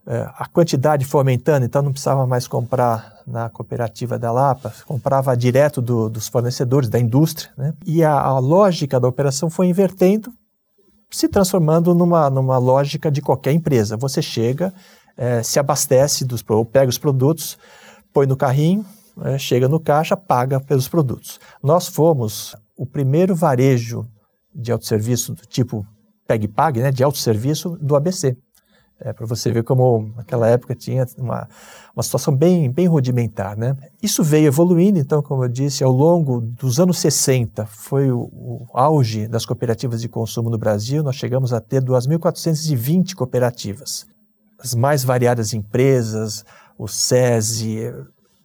é, 0.07 0.29
a 0.37 0.47
quantidade 0.47 1.05
foi 1.05 1.21
aumentando, 1.21 1.65
então 1.65 1.81
não 1.81 1.91
precisava 1.91 2.27
mais 2.27 2.47
comprar 2.47 3.23
na 3.27 3.49
cooperativa 3.49 4.19
da 4.19 4.31
Lapa, 4.31 4.73
comprava 4.87 5.35
direto 5.35 5.81
do, 5.81 6.11
dos 6.11 6.29
fornecedores, 6.29 6.91
da 6.91 6.99
indústria. 6.99 7.51
Né? 7.57 7.73
E 7.87 8.05
a, 8.05 8.13
a, 8.13 8.39
lógica 8.39 9.01
da 9.01 9.09
operação 9.09 9.49
foi 9.49 9.67
invertendo, 9.67 10.31
se 11.11 11.27
transformando 11.27 11.95
numa, 11.95 12.29
numa 12.29 12.59
lógica 12.59 13.11
de 13.11 13.23
qualquer 13.23 13.53
empresa. 13.53 13.97
Você 13.97 14.21
chega, 14.21 14.75
é, 15.17 15.43
se 15.43 15.59
abastece, 15.59 16.25
dos, 16.25 16.45
pega 16.71 16.91
os 16.91 16.99
produtos, 16.99 17.57
põe 18.13 18.27
no 18.27 18.37
carrinho, 18.37 18.85
é, 19.23 19.39
chega 19.39 19.69
no 19.69 19.81
caixa, 19.81 20.17
paga 20.17 20.61
pelos 20.61 20.87
produtos. 20.87 21.41
Nós 21.63 21.89
fomos 21.89 22.55
o 22.77 22.85
primeiro 22.85 23.35
varejo 23.35 24.07
de 24.55 24.71
autosserviço 24.71 25.33
do 25.33 25.47
tipo 25.47 25.87
Peg 26.27 26.47
Pag, 26.49 26.81
né, 26.81 26.91
de 26.91 27.03
autosserviço 27.03 27.79
do 27.81 27.97
ABC. 27.97 28.37
É, 29.01 29.13
para 29.13 29.27
você 29.27 29.51
ver 29.51 29.65
como 29.65 30.13
naquela 30.17 30.49
época 30.49 30.75
tinha 30.75 31.05
uma, 31.19 31.49
uma 31.95 32.03
situação 32.03 32.35
bem, 32.35 32.71
bem 32.71 32.87
rudimentar. 32.87 33.57
Né? 33.57 33.77
Isso 34.01 34.23
veio 34.23 34.47
evoluindo, 34.47 34.99
então, 34.99 35.21
como 35.21 35.45
eu 35.45 35.49
disse, 35.49 35.83
ao 35.83 35.91
longo 35.91 36.41
dos 36.41 36.79
anos 36.79 36.99
60 36.99 37.67
foi 37.67 38.11
o, 38.13 38.31
o 38.33 38.67
auge 38.73 39.27
das 39.27 39.45
cooperativas 39.45 40.01
de 40.01 40.09
consumo 40.09 40.49
no 40.49 40.57
Brasil, 40.57 41.03
nós 41.03 41.17
chegamos 41.17 41.53
a 41.53 41.61
ter 41.61 41.83
2.420 41.83 43.15
cooperativas. 43.15 44.07
As 44.59 44.75
mais 44.75 45.03
variadas 45.03 45.53
empresas, 45.53 46.45
o 46.79 46.87
SESI, 46.87 47.93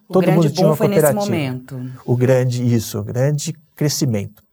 o 0.10 0.14
todo 0.14 0.32
mundo 0.32 0.50
tinha 0.50 0.68
uma 0.68 0.76
cooperativa. 0.76 1.14
Nesse 1.14 1.30
momento. 1.30 1.92
O 2.04 2.18
grande, 2.18 2.76
isso, 2.76 3.00
o 3.00 3.04
grande 3.04 3.54
crescimento. 3.76 4.49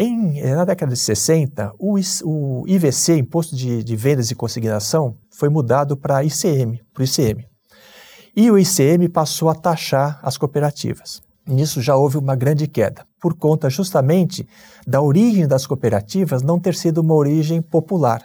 Em, 0.00 0.40
na 0.54 0.64
década 0.64 0.92
de 0.92 0.98
60, 1.00 1.72
o, 1.76 1.98
o 2.22 2.64
IVC, 2.68 3.16
Imposto 3.16 3.56
de, 3.56 3.82
de, 3.82 3.96
Vendas 3.96 4.30
e 4.30 4.34
Consignação, 4.36 5.16
foi 5.28 5.48
mudado 5.48 5.96
para 5.96 6.22
ICM, 6.22 6.80
para 6.94 7.00
o 7.00 7.04
ICM. 7.04 7.44
E 8.36 8.48
o 8.48 8.56
ICM 8.56 9.08
passou 9.08 9.48
a 9.48 9.56
taxar 9.56 10.20
as 10.22 10.38
cooperativas. 10.38 11.20
Nisso 11.44 11.82
já 11.82 11.96
houve 11.96 12.16
uma 12.16 12.36
grande 12.36 12.68
queda, 12.68 13.04
por 13.20 13.34
conta 13.34 13.68
justamente 13.68 14.48
da 14.86 15.02
origem 15.02 15.48
das 15.48 15.66
cooperativas 15.66 16.42
não 16.42 16.60
ter 16.60 16.76
sido 16.76 16.98
uma 16.98 17.14
origem 17.14 17.60
popular. 17.60 18.24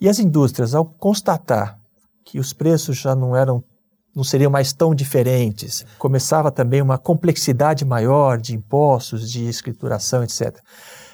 E 0.00 0.08
as 0.08 0.20
indústrias, 0.20 0.72
ao 0.72 0.84
constatar 0.84 1.80
que 2.24 2.38
os 2.38 2.52
preços 2.52 2.96
já 2.96 3.16
não 3.16 3.34
eram 3.34 3.64
não 4.14 4.22
seriam 4.22 4.50
mais 4.50 4.72
tão 4.72 4.94
diferentes. 4.94 5.84
Começava 5.98 6.50
também 6.50 6.82
uma 6.82 6.98
complexidade 6.98 7.84
maior 7.84 8.38
de 8.38 8.54
impostos, 8.54 9.30
de 9.30 9.48
escrituração, 9.48 10.22
etc. 10.22 10.58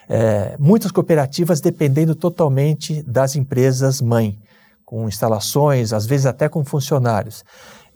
É, 0.09 0.57
muitas 0.59 0.91
cooperativas 0.91 1.61
dependendo 1.61 2.15
totalmente 2.15 3.03
das 3.03 3.37
empresas 3.37 4.01
mãe, 4.01 4.39
com 4.85 5.07
instalações, 5.07 5.93
às 5.93 6.07
vezes 6.07 6.27
até 6.27 6.49
com 6.49 6.65
funcionários. 6.65 7.45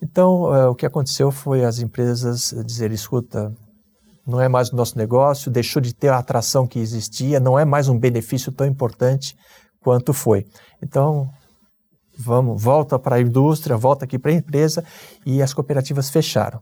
Então, 0.01 0.53
é, 0.53 0.67
o 0.67 0.75
que 0.75 0.85
aconteceu 0.85 1.31
foi 1.31 1.65
as 1.65 1.79
empresas 1.79 2.53
dizer, 2.65 2.91
escuta, 2.91 3.51
não 4.25 4.39
é 4.39 4.47
mais 4.47 4.69
o 4.69 4.75
nosso 4.75 4.97
negócio, 4.97 5.51
deixou 5.51 5.81
de 5.81 5.93
ter 5.93 6.09
a 6.09 6.19
atração 6.19 6.67
que 6.67 6.79
existia, 6.79 7.39
não 7.39 7.57
é 7.57 7.65
mais 7.65 7.89
um 7.89 7.97
benefício 7.97 8.51
tão 8.51 8.67
importante 8.67 9.35
quanto 9.81 10.13
foi. 10.13 10.45
Então, 10.81 11.29
vamos, 12.17 12.61
volta 12.61 12.99
para 12.99 13.15
a 13.17 13.21
indústria, 13.21 13.77
volta 13.77 14.05
aqui 14.05 14.19
para 14.19 14.31
a 14.31 14.35
empresa 14.35 14.83
e 15.25 15.41
as 15.41 15.53
cooperativas 15.53 16.09
fecharam. 16.09 16.59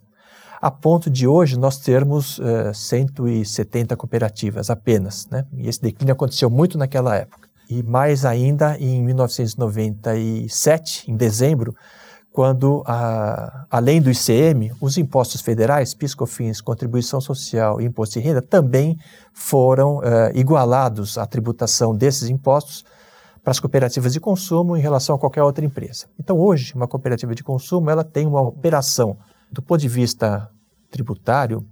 A 0.62 0.70
ponto 0.70 1.10
de 1.10 1.25
hoje 1.27 1.58
nós 1.58 1.77
termos 1.77 2.38
uh, 2.38 2.70
eh, 2.70 2.74
170 2.74 3.98
cooperativas 3.98 4.70
apenas, 4.70 5.25
né? 5.25 5.43
E 5.53 5.67
esse 5.67 5.81
declínio 5.81 6.13
aconteceu 6.13 6.51
muito 6.51 6.77
naquela 6.77 7.15
época. 7.15 7.50
E 7.67 7.81
mais 7.81 8.25
ainda 8.25 8.77
em 8.77 9.01
1997, 9.01 11.10
em 11.10 11.15
dezembro, 11.15 11.74
quando, 12.31 12.84
a, 12.86 13.65
além 13.72 14.00
do 14.01 14.12
ICM, 14.12 14.72
os 14.79 14.98
impostos 14.98 15.41
federais, 15.41 15.96
PIS, 15.96 16.13
COFINS, 16.13 16.62
contribuição 16.62 17.20
social 17.20 17.81
e 17.81 17.86
imposto 17.86 18.20
de 18.20 18.25
renda 18.25 18.41
também 18.41 19.00
foram 19.34 19.98
uh, 19.98 20.29
igualados 20.34 21.17
à 21.17 21.25
tributação 21.25 21.96
desses 21.96 22.29
impostos 22.29 22.86
para 23.43 23.51
as 23.51 23.60
cooperativas 23.60 24.13
de 24.13 24.19
consumo 24.19 24.77
em 24.77 24.81
relação 24.81 25.15
a 25.15 25.19
qualquer 25.19 25.43
outra 25.43 25.65
empresa. 25.65 26.07
Então, 26.19 26.38
hoje, 26.38 26.74
uma 26.75 26.88
cooperativa 26.88 27.33
de 27.33 27.43
consumo 27.43 27.89
ela 27.89 28.03
tem 28.03 28.27
uma 28.27 28.41
operação, 28.41 29.17
do 29.51 29.62
ponto 29.62 29.81
de 29.81 29.88
vista 29.88 30.50
tributário, 30.89 31.65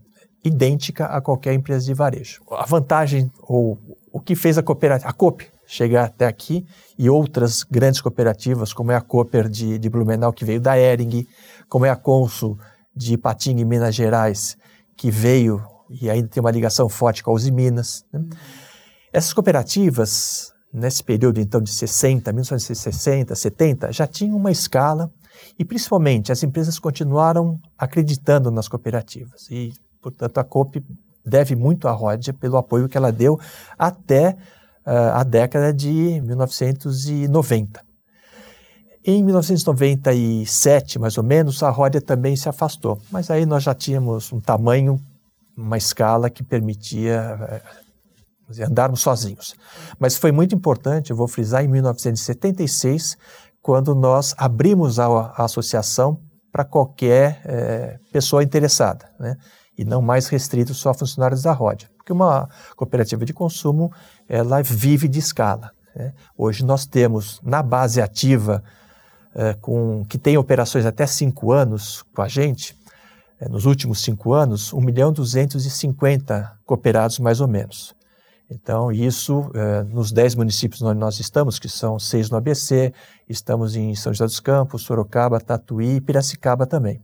idêntica 0.44 1.06
a 1.06 1.22
qualquer 1.22 1.54
empresa 1.54 1.86
de 1.86 1.94
varejo. 1.94 2.42
A 2.52 2.66
vantagem, 2.66 3.32
ou 3.42 3.78
o 4.12 4.20
que 4.20 4.36
fez 4.36 4.58
a 4.58 4.64
cooperativa, 4.64 5.10
a 5.10 5.14
COP, 5.14 5.48
chegar 5.66 6.06
até 6.06 6.26
aqui, 6.26 6.66
e 6.98 7.10
outras 7.10 7.64
grandes 7.64 8.02
cooperativas, 8.02 8.74
como 8.74 8.92
é 8.92 8.96
a 8.96 9.02
Cooper 9.02 9.48
de, 9.48 9.78
de 9.78 9.90
Blumenau, 9.90 10.34
que 10.34 10.44
veio 10.44 10.60
da 10.60 10.78
Ering, 10.80 11.28
como 11.68 11.86
é 11.86 11.90
a 11.90 11.96
Consul 11.96 12.58
de 12.96 13.14
Ipatinga, 13.14 13.62
em 13.62 13.66
Minas 13.66 13.94
Gerais, 13.94 14.58
que 14.98 15.12
veio 15.12 15.64
e 15.90 16.10
ainda 16.10 16.28
tem 16.28 16.42
uma 16.42 16.52
ligação 16.52 16.88
forte 16.88 17.24
com 17.24 17.32
a 17.32 17.34
Uzi 17.34 17.52
Minas. 17.52 18.06
Né? 18.12 18.24
Essas 19.12 19.34
cooperativas, 19.34 20.54
nesse 20.72 21.04
período 21.04 21.40
então 21.40 21.62
de 21.62 21.72
60, 21.72 22.32
1960, 22.32 23.36
70, 23.36 23.92
já 23.92 24.06
tinha 24.06 24.36
uma 24.36 24.52
escala 24.52 25.12
e 25.58 25.66
principalmente 25.66 26.32
as 26.32 26.44
empresas 26.44 26.78
continuaram 26.80 27.60
acreditando 27.78 28.52
nas 28.52 28.68
cooperativas 28.68 29.48
e, 29.50 29.74
portanto, 30.02 30.38
a 30.38 30.44
COP 30.44 30.84
deve 31.26 31.56
muito 31.56 31.88
à 31.88 31.92
Rodia 31.92 32.34
pelo 32.34 32.58
apoio 32.58 32.88
que 32.88 32.98
ela 32.98 33.12
deu 33.12 33.40
até 33.78 34.38
uh, 34.86 35.14
a 35.16 35.24
década 35.24 35.74
de 35.74 36.22
1990. 36.22 37.82
Em 39.06 39.24
1997, 39.24 41.00
mais 41.00 41.18
ou 41.18 41.24
menos, 41.24 41.64
a 41.64 41.70
Rodia 41.70 42.02
também 42.02 42.36
se 42.36 42.50
afastou, 42.50 43.00
mas 43.10 43.32
aí 43.32 43.46
nós 43.46 43.64
já 43.64 43.74
tínhamos 43.74 44.32
um 44.32 44.40
tamanho, 44.40 45.00
uma 45.56 45.78
escala 45.78 46.30
que 46.30 46.44
permitia 46.44 47.38
uh, 47.42 47.89
andarmos 48.60 49.02
sozinhos. 49.02 49.56
Mas 50.00 50.18
foi 50.18 50.32
muito 50.32 50.56
importante, 50.56 51.12
eu 51.12 51.18
vou 51.18 51.28
frisar, 51.28 51.64
em 51.64 51.68
1976, 51.68 53.18
quando 53.62 53.94
nós 53.94 54.34
abrimos 54.38 55.00
a, 55.00 55.06
a 55.08 55.44
associação 55.44 56.20
para 56.52 56.66
qualquer 56.66 57.42
é, 57.46 58.00
pessoa 58.12 58.44
interessada, 58.44 59.10
né? 59.20 59.36
e 59.78 59.86
não 59.86 60.02
mais 60.02 60.28
restrito 60.28 60.74
só 60.74 60.90
a 60.90 60.94
funcionários 60.94 61.44
da 61.44 61.52
Ródia. 61.52 61.90
Porque 61.98 62.12
uma 62.12 62.50
cooperativa 62.76 63.24
de 63.24 63.34
consumo, 63.34 63.92
ela 64.28 64.62
vive 64.62 65.08
de 65.08 65.20
escala. 65.20 65.72
Né? 65.96 66.14
Hoje 66.38 66.66
nós 66.66 66.86
temos 66.86 67.40
na 67.44 67.62
base 67.62 68.02
ativa, 68.02 68.64
é, 69.36 69.54
com, 69.54 70.04
que 70.06 70.18
tem 70.18 70.38
operações 70.38 70.86
até 70.86 71.06
cinco 71.06 71.52
anos 71.52 72.04
com 72.16 72.22
a 72.22 72.28
gente, 72.28 72.76
é, 73.40 73.48
nos 73.48 73.66
últimos 73.66 74.02
cinco 74.02 74.34
anos, 74.34 74.74
1 74.74 74.82
milhão 74.82 75.14
250 75.14 76.60
cooperados 76.66 77.20
mais 77.20 77.40
ou 77.40 77.48
menos. 77.48 77.96
Então, 78.50 78.92
isso 78.92 79.52
é, 79.54 79.84
nos 79.84 80.12
10 80.12 80.34
municípios 80.34 80.82
onde 80.82 81.00
nós 81.00 81.20
estamos, 81.20 81.60
que 81.60 81.70
são 81.70 82.00
seis 82.00 82.32
no 82.32 82.38
ABC, 82.38 82.92
estamos 83.28 83.76
em 83.76 83.94
São 83.94 84.12
José 84.12 84.26
dos 84.26 84.40
Campos, 84.40 84.82
Sorocaba, 84.82 85.40
Tatuí 85.40 85.98
e 85.98 86.02
Piracicaba 86.02 86.66
também. 86.66 87.00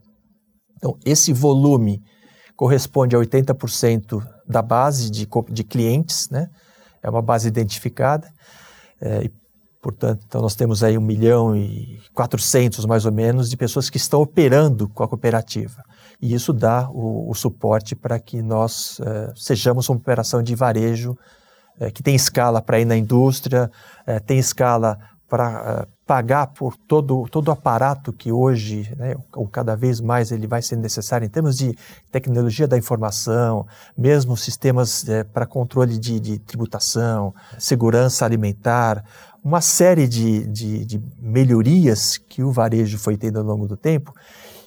Então, 0.75 0.98
esse 1.06 1.32
volume 1.32 2.02
corresponde 2.56 3.16
a 3.16 3.20
80% 3.20 4.25
da 4.48 4.62
base 4.62 5.12
de, 5.12 5.28
de 5.50 5.64
clientes, 5.64 6.30
né? 6.30 6.50
é 7.04 7.10
uma 7.10 7.22
base 7.22 7.48
identificada, 7.48 8.28
é, 9.00 9.25
e, 9.25 9.32
portanto, 9.82 10.24
então 10.28 10.42
nós 10.42 10.56
temos 10.56 10.84
aí 10.84 10.98
1 10.98 11.02
milhão 11.02 11.56
e 11.56 12.00
400 12.16 12.86
mais 12.86 13.06
ou 13.06 13.12
menos 13.12 13.52
de 13.52 13.58
pessoas 13.58 13.90
que 13.90 13.98
estão 13.98 14.22
operando 14.22 14.90
com 14.90 15.04
a 15.04 15.08
cooperativa 15.08 15.84
e 16.22 16.34
isso 16.34 16.53
dá 16.53 16.89
o, 16.89 17.29
o 17.29 17.34
suporte 17.34 17.95
para 17.95 18.19
que 18.19 18.41
nós 18.41 19.00
uh, 19.00 19.34
sejamos 19.36 19.89
uma 19.89 19.98
operação 19.98 20.41
de 20.41 20.55
varejo 20.55 21.17
uh, 21.79 21.91
que 21.91 22.01
tem 22.01 22.15
escala 22.15 22.62
para 22.62 22.79
ir 22.79 22.86
na 22.86 22.95
indústria, 22.95 23.69
uh, 24.07 24.24
tem 24.25 24.39
escala 24.39 24.98
para 25.27 25.88
pagar 26.05 26.48
por 26.48 26.77
todo, 26.77 27.27
todo 27.31 27.48
o 27.48 27.51
aparato 27.51 28.13
que 28.13 28.31
hoje, 28.31 28.93
né, 28.95 29.15
ou 29.34 29.48
cada 29.48 29.75
vez 29.75 30.00
mais, 30.00 30.31
ele 30.31 30.45
vai 30.45 30.62
ser 30.62 30.75
necessário 30.75 31.25
em 31.25 31.29
termos 31.29 31.57
de 31.57 31.75
tecnologia 32.12 32.67
da 32.67 32.77
informação, 32.77 33.65
mesmo 33.98 34.38
sistemas 34.38 35.03
para 35.34 35.48
controle 35.48 35.98
de, 35.98 36.19
de, 36.19 36.38
tributação, 36.38 37.34
segurança 37.57 38.24
alimentar, 38.24 39.03
uma 39.43 39.62
série 39.62 40.07
de, 40.07 40.45
de, 40.45 40.86
de 40.86 41.03
melhorias 41.19 42.19
que 42.19 42.43
o 42.43 42.51
varejo 42.51 43.00
foi 43.00 43.17
tendo 43.17 43.39
ao 43.39 43.45
longo 43.45 43.67
do 43.67 43.75
tempo 43.75 44.13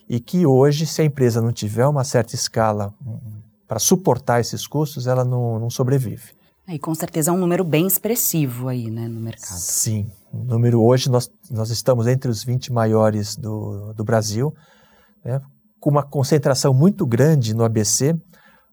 e 0.09 0.19
que 0.19 0.47
hoje, 0.47 0.87
se 0.87 1.03
a 1.03 1.05
empresa 1.05 1.43
não 1.43 1.53
tiver 1.53 1.87
uma 1.87 2.03
certa 2.03 2.35
escala 2.35 2.95
hum, 3.05 3.19
para 3.67 3.79
suportar 3.79 4.41
esses 4.41 4.67
custos, 4.67 5.07
ela 5.07 5.25
não, 5.25 5.59
não 5.59 5.69
sobrevive. 5.69 6.33
E 6.67 6.79
com 6.79 6.95
certeza 6.95 7.31
é 7.31 7.33
um 7.33 7.37
número 7.37 7.65
bem 7.65 7.87
expressivo 7.87 8.69
aí 8.69 8.91
né, 8.91 9.09
no 9.09 9.21
mercado. 9.21 9.59
Sim, 9.59 10.11
o 10.33 10.45
número 10.45 10.83
hoje 10.83 11.11
nós, 11.11 11.31
nós 11.51 11.71
estamos 11.71 12.07
entre 12.07 12.31
os 12.31 12.45
20 12.45 12.73
maiores 12.73 13.37
do, 13.37 13.93
do 13.95 14.05
Brasil, 14.05 14.55
né, 15.25 15.41
com 15.81 15.91
uma 15.91 16.03
concentração 16.03 16.75
muito 16.75 17.07
grande 17.07 17.55
no 17.55 17.65
ABC, 17.65 18.15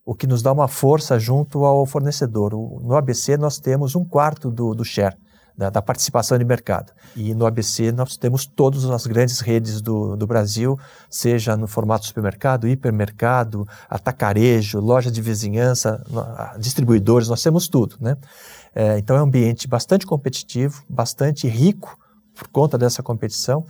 o 0.06 0.14
que 0.14 0.28
nos 0.28 0.42
dá 0.42 0.52
uma 0.52 0.68
força 0.68 1.18
junto 1.18 1.66
ao 1.66 1.86
fornecedor. 1.86 2.54
O, 2.54 2.80
no 2.82 2.96
ABC 2.96 3.38
nós 3.38 3.60
temos 3.60 3.96
um 3.96 4.04
quarto 4.04 4.52
do, 4.52 4.74
do 4.74 4.84
share 4.84 5.16
da, 5.58 5.70
da, 5.70 5.82
participação 5.82 6.38
de 6.38 6.44
mercado. 6.46 6.92
E 7.16 7.34
no 7.34 7.46
ABC 7.46 7.92
nós 7.92 8.18
temos 8.18 8.46
todas 8.46 8.86
as 8.86 9.06
grandes 9.08 9.40
redes 9.40 9.82
do, 9.82 10.16
do 10.16 10.28
Brasil, 10.28 10.78
seja 11.10 11.56
no 11.56 11.68
formato 11.68 12.06
supermercado, 12.06 12.68
hipermercado, 12.68 13.68
atacarejo, 13.90 14.80
loja 14.80 15.10
de 15.10 15.22
vizinhança, 15.22 16.04
distribuidores, 16.60 17.30
nós 17.30 17.42
temos 17.42 17.68
tudo. 17.68 17.96
Né? 18.00 18.18
É, 18.74 18.98
então 18.98 19.16
é 19.16 19.22
um 19.22 19.26
ambiente 19.26 19.68
bastante 19.68 20.06
competitivo, 20.06 20.84
bastante 20.90 21.48
rico 21.48 21.98
por 22.36 22.48
conta 22.50 22.78
dessa 22.78 23.02
competição. 23.02 23.66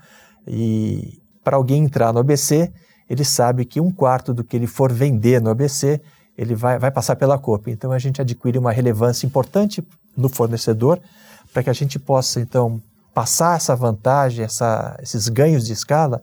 E 0.48 1.22
para 1.44 1.58
alguém 1.58 1.84
entrar 1.84 2.12
no 2.12 2.20
ABC, 2.20 2.72
ele 3.08 3.24
sabe 3.24 3.66
que 3.66 3.80
um 3.80 3.92
quarto 3.92 4.34
do 4.34 4.44
que 4.44 4.56
ele 4.56 4.68
for 4.68 4.92
vender 4.92 5.40
no 5.40 5.52
ABC, 5.52 6.02
ele 6.36 6.56
vai, 6.56 6.80
vai 6.80 6.92
passar 6.92 7.16
pela 7.16 7.38
Copa. 7.38 7.70
Então 7.70 7.92
a 7.92 8.00
gente 8.00 8.20
adquire 8.20 8.58
uma 8.58 8.72
relevância 8.72 9.26
importante 9.28 9.86
no 10.18 10.28
fornecedor 10.28 11.00
para 11.56 11.64
que 11.64 11.70
a 11.70 11.74
gente 11.74 11.98
possa, 11.98 12.42
então, 12.42 12.82
passar 13.14 13.56
essa 13.56 13.74
vantagem, 13.78 14.44
essa, 14.44 15.00
esses 15.02 15.30
ganhos 15.30 15.66
de 15.66 15.72
escala 15.72 16.22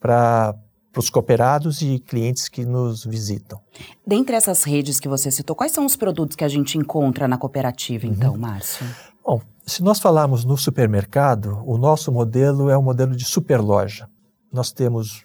para 0.00 0.54
para 0.92 0.98
os 0.98 1.08
cooperados 1.08 1.82
e 1.82 2.00
clientes 2.00 2.48
que 2.48 2.64
nos 2.64 3.04
visitam. 3.04 3.60
Dentre 4.04 4.34
essas 4.34 4.64
redes 4.64 4.98
que 4.98 5.08
você 5.08 5.30
citou, 5.30 5.54
quais 5.54 5.70
são 5.70 5.86
os 5.86 5.94
produtos 5.94 6.34
que 6.34 6.42
a 6.42 6.48
gente 6.48 6.76
encontra 6.76 7.28
na 7.28 7.38
cooperativa, 7.38 8.08
uhum. 8.08 8.12
então, 8.12 8.36
Márcio? 8.36 8.84
Bom, 9.24 9.40
se 9.64 9.84
nós 9.84 10.00
falarmos 10.00 10.44
no 10.44 10.56
supermercado, 10.56 11.62
o 11.64 11.78
nosso 11.78 12.10
modelo 12.10 12.68
é 12.68 12.76
um 12.76 12.82
modelo 12.82 13.14
de 13.14 13.24
superloja. 13.24 14.08
Nós 14.52 14.72
temos 14.72 15.24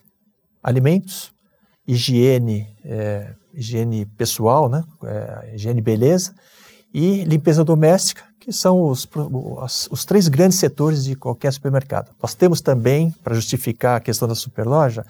alimentos, 0.62 1.34
higiene, 1.88 2.68
é, 2.86 3.34
higiene 3.52 4.06
pessoal, 4.06 4.70
né, 4.70 4.84
é, 5.04 5.56
higiene 5.56 5.82
beleza, 5.82 6.36
e 6.94 7.24
limpeza 7.24 7.64
doméstica, 7.64 8.24
que 8.46 8.54
são 8.54 8.80
os, 8.84 9.10
os, 9.16 9.90
os, 9.92 10.06
três 10.06 10.28
grandes 10.28 10.60
setores 10.60 11.04
de 11.04 11.16
qualquer 11.16 11.52
supermercado. 11.52 12.12
Nós 12.22 12.36
temos 12.36 12.62
também, 12.62 13.10
para 13.24 13.34
justificar 13.34 13.98
a 13.98 14.00
questão 14.00 14.28
da 14.28 14.36
superloja, 14.36 15.04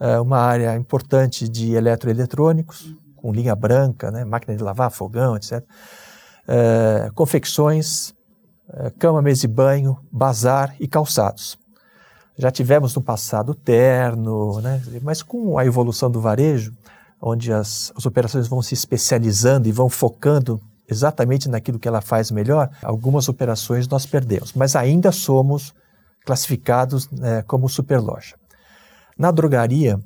é, 0.00 0.18
uma 0.18 0.38
área 0.38 0.74
importante 0.74 1.48
de 1.48 1.72
eletroeletrônicos, 1.74 2.92
com 3.14 3.32
linha 3.32 3.54
branca, 3.54 4.10
né, 4.10 4.24
máquina 4.24 4.56
de 4.56 4.64
lavar, 4.64 4.90
fogão, 4.90 5.36
etc. 5.36 5.62
É, 6.48 7.12
confecções, 7.14 8.12
é, 8.68 8.90
cama, 8.90 9.22
mesa 9.22 9.44
e 9.44 9.48
banho, 9.48 9.96
bazar 10.10 10.74
e 10.80 10.88
calçados. 10.88 11.56
Já 12.36 12.50
tivemos 12.50 12.92
no 12.92 13.00
passado 13.00 13.54
terno, 13.54 14.60
né, 14.60 14.82
mas 15.00 15.22
com 15.22 15.56
a 15.56 15.64
evolução 15.64 16.10
do 16.10 16.20
varejo, 16.20 16.72
onde 17.22 17.52
as, 17.52 17.92
as 17.96 18.04
operações 18.04 18.48
vão 18.48 18.60
se 18.60 18.74
especializando 18.74 19.68
e 19.68 19.72
vão 19.72 19.88
focando 19.88 20.60
exatamente 20.90 21.48
naquilo 21.48 21.78
que 21.78 21.86
ela 21.86 22.00
faz 22.00 22.30
melhor, 22.30 22.70
algumas 22.82 23.28
operações 23.28 23.86
nós 23.86 24.04
perdemos, 24.04 24.52
mas 24.52 24.74
ainda 24.74 25.12
somos 25.12 25.72
classificados 26.24 27.08
né, 27.10 27.42
como 27.42 27.68
superloja. 27.68 28.36
Na 29.16 29.30
drogaria, 29.30 30.00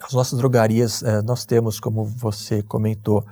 as 0.00 0.12
nossas 0.12 0.38
drogarias, 0.38 1.02
eh, 1.02 1.22
nós 1.22 1.44
temos, 1.44 1.78
como 1.78 2.04
você 2.04 2.62
comentou, 2.62 3.24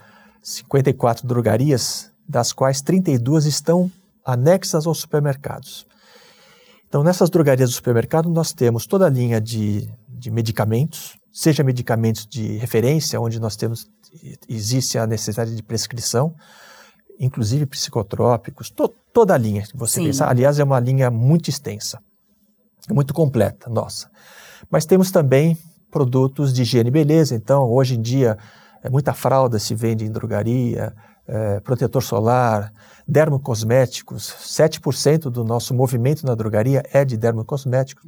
54 0.43 1.27
drogarias, 1.27 2.11
das 2.29 2.53
quais 2.53 2.81
32 2.81 3.47
estão 3.47 3.91
anexas 4.25 4.87
aos 4.87 5.01
supermercados. 5.01 5.87
Então, 6.89 7.03
nessas 7.03 7.31
drogarias 7.31 7.71
do 7.71 7.75
supermercado, 7.75 8.29
nós 8.29 8.53
temos 8.53 8.87
toda 8.87 9.07
a 9.07 9.11
linha 9.11 9.41
de, 9.41 9.89
de 10.09 10.31
medicamentos, 10.31 11.17
seja 11.33 11.63
medicamentos 11.63 12.27
de 12.27 12.57
referência, 12.57 13.21
onde 13.21 13.39
nós 13.41 13.57
temos 13.57 13.89
existe 14.49 14.99
a 14.99 15.07
necessidade 15.07 15.55
de 15.55 15.63
prescrição, 15.63 16.35
inclusive 17.19 17.67
psicotrópicos, 17.67 18.71
to, 18.71 18.89
toda 19.13 19.35
a 19.35 19.39
linha 19.39 19.63
que 19.63 19.77
você 19.77 20.01
pensa. 20.01 20.27
Aliás, 20.27 20.59
é 20.59 20.65
uma 20.65 20.81
linha 20.81 21.11
muito 21.11 21.49
extensa, 21.49 22.01
muito 22.91 23.15
completa, 23.15 23.71
nossa. 23.71 24.11
Mas 24.71 24.85
temos 24.85 25.11
também 25.11 25.57
produtos 25.91 26.53
de 26.53 26.63
higiene 26.63 26.89
e 26.89 26.93
beleza. 26.93 27.35
Então, 27.35 27.65
hoje 27.71 27.97
em 27.97 28.03
dia, 28.03 28.39
é, 28.83 28.89
muita 28.89 29.13
fralda 29.13 29.59
se 29.59 29.75
vende 29.75 30.05
em 30.05 30.11
drogaria, 30.11 30.95
é, 31.27 31.61
protetor 31.61 32.03
solar, 32.03 32.73
dermocosméticos. 33.07 34.35
7% 34.41 35.31
do 35.31 35.45
nosso 35.45 35.75
movimento 35.75 36.25
na 36.25 36.35
drogaria 36.35 36.83
é 36.93 37.05
de 37.05 37.17
dermocosméticos. 37.17 38.05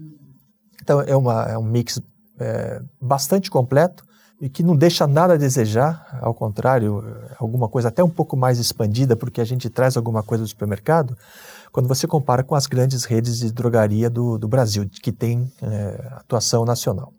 Então, 0.83 1.01
é, 1.01 1.14
uma, 1.14 1.42
é 1.44 1.59
um 1.59 1.64
mix 1.64 2.01
é, 2.38 2.81
bastante 3.01 3.51
completo 3.51 4.05
e 4.40 4.49
que 4.49 4.62
não 4.62 4.77
deixa 4.77 5.07
nada 5.07 5.35
a 5.35 5.37
desejar, 5.37 6.18
ao 6.21 6.35
contrário, 6.35 7.05
alguma 7.38 7.68
coisa 7.68 7.88
até 7.88 8.03
um 8.03 8.11
pouco 8.11 8.37
mais 8.37 8.59
expandida, 8.59 9.14
porque 9.14 9.40
a 9.40 9.45
gente 9.45 9.71
traz 9.71 9.97
alguma 9.97 10.21
coisa 10.21 10.42
do 10.42 10.49
supermercado, 10.49 11.16
quando 11.71 11.87
você 11.87 12.09
compara 12.09 12.42
com 12.42 12.57
as 12.57 12.66
grandes 12.66 13.05
redes 13.05 13.38
de 13.38 13.53
drogaria 13.53 14.11
do, 14.11 14.37
do 14.38 14.49
Brasil, 14.49 14.88
que 14.90 15.12
tem 15.12 15.51
é, 15.62 16.09
atuação 16.16 16.64
nacional. 16.64 17.12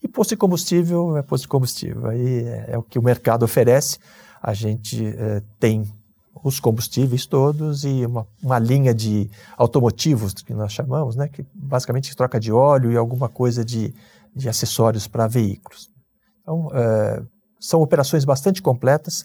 E 0.00 0.06
posto 0.06 0.30
de 0.30 0.36
combustível 0.36 1.16
é 1.16 1.22
posto 1.22 1.42
de 1.42 1.48
combustível, 1.48 2.06
aí 2.06 2.44
é, 2.44 2.66
é 2.68 2.78
o 2.78 2.82
que 2.84 3.00
o 3.00 3.02
mercado 3.02 3.42
oferece, 3.42 3.98
a 4.40 4.54
gente 4.54 5.04
é, 5.06 5.42
tem 5.58 5.90
os 6.44 6.60
combustíveis 6.60 7.26
todos 7.26 7.84
e 7.84 8.04
uma, 8.04 8.26
uma, 8.42 8.58
linha 8.58 8.94
de 8.94 9.30
automotivos, 9.56 10.34
que 10.34 10.52
nós 10.52 10.72
chamamos, 10.72 11.16
né, 11.16 11.26
que 11.26 11.44
basicamente 11.54 12.14
troca 12.14 12.38
de 12.38 12.52
óleo 12.52 12.92
e 12.92 12.96
alguma 12.96 13.28
coisa 13.28 13.64
de, 13.64 13.94
de 14.34 14.48
acessórios 14.48 15.06
para 15.06 15.26
veículos. 15.26 15.88
Então, 16.42 16.68
é, 16.72 17.22
são 17.60 17.80
operações 17.80 18.24
bastante 18.24 18.60
completas, 18.60 19.24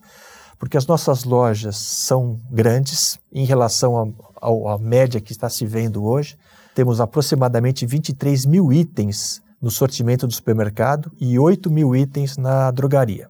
porque 0.57 0.77
as 0.77 0.87
nossas 0.87 1.23
lojas 1.23 1.77
são 1.77 2.39
grandes 2.51 3.19
em 3.31 3.45
relação 3.45 4.15
à 4.41 4.77
média 4.77 5.21
que 5.21 5.31
está 5.31 5.49
se 5.49 5.65
vendo 5.65 6.03
hoje. 6.03 6.37
Temos 6.75 7.01
aproximadamente 7.01 7.85
23 7.85 8.45
mil 8.45 8.71
itens 8.71 9.41
no 9.61 9.69
sortimento 9.69 10.27
do 10.27 10.33
supermercado 10.33 11.11
e 11.19 11.37
8 11.37 11.69
mil 11.69 11.95
itens 11.95 12.37
na 12.37 12.71
drogaria. 12.71 13.29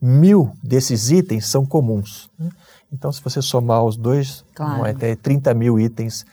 Mil 0.00 0.52
desses 0.62 1.10
itens 1.10 1.46
são 1.46 1.64
comuns. 1.64 2.30
Né? 2.38 2.50
Então, 2.92 3.10
se 3.10 3.22
você 3.22 3.42
somar 3.42 3.84
os 3.84 3.96
dois, 3.96 4.44
claro. 4.54 4.80
vai 4.80 4.94
ter 4.94 5.16
30 5.16 5.52
mil 5.54 5.78
itens 5.78 6.24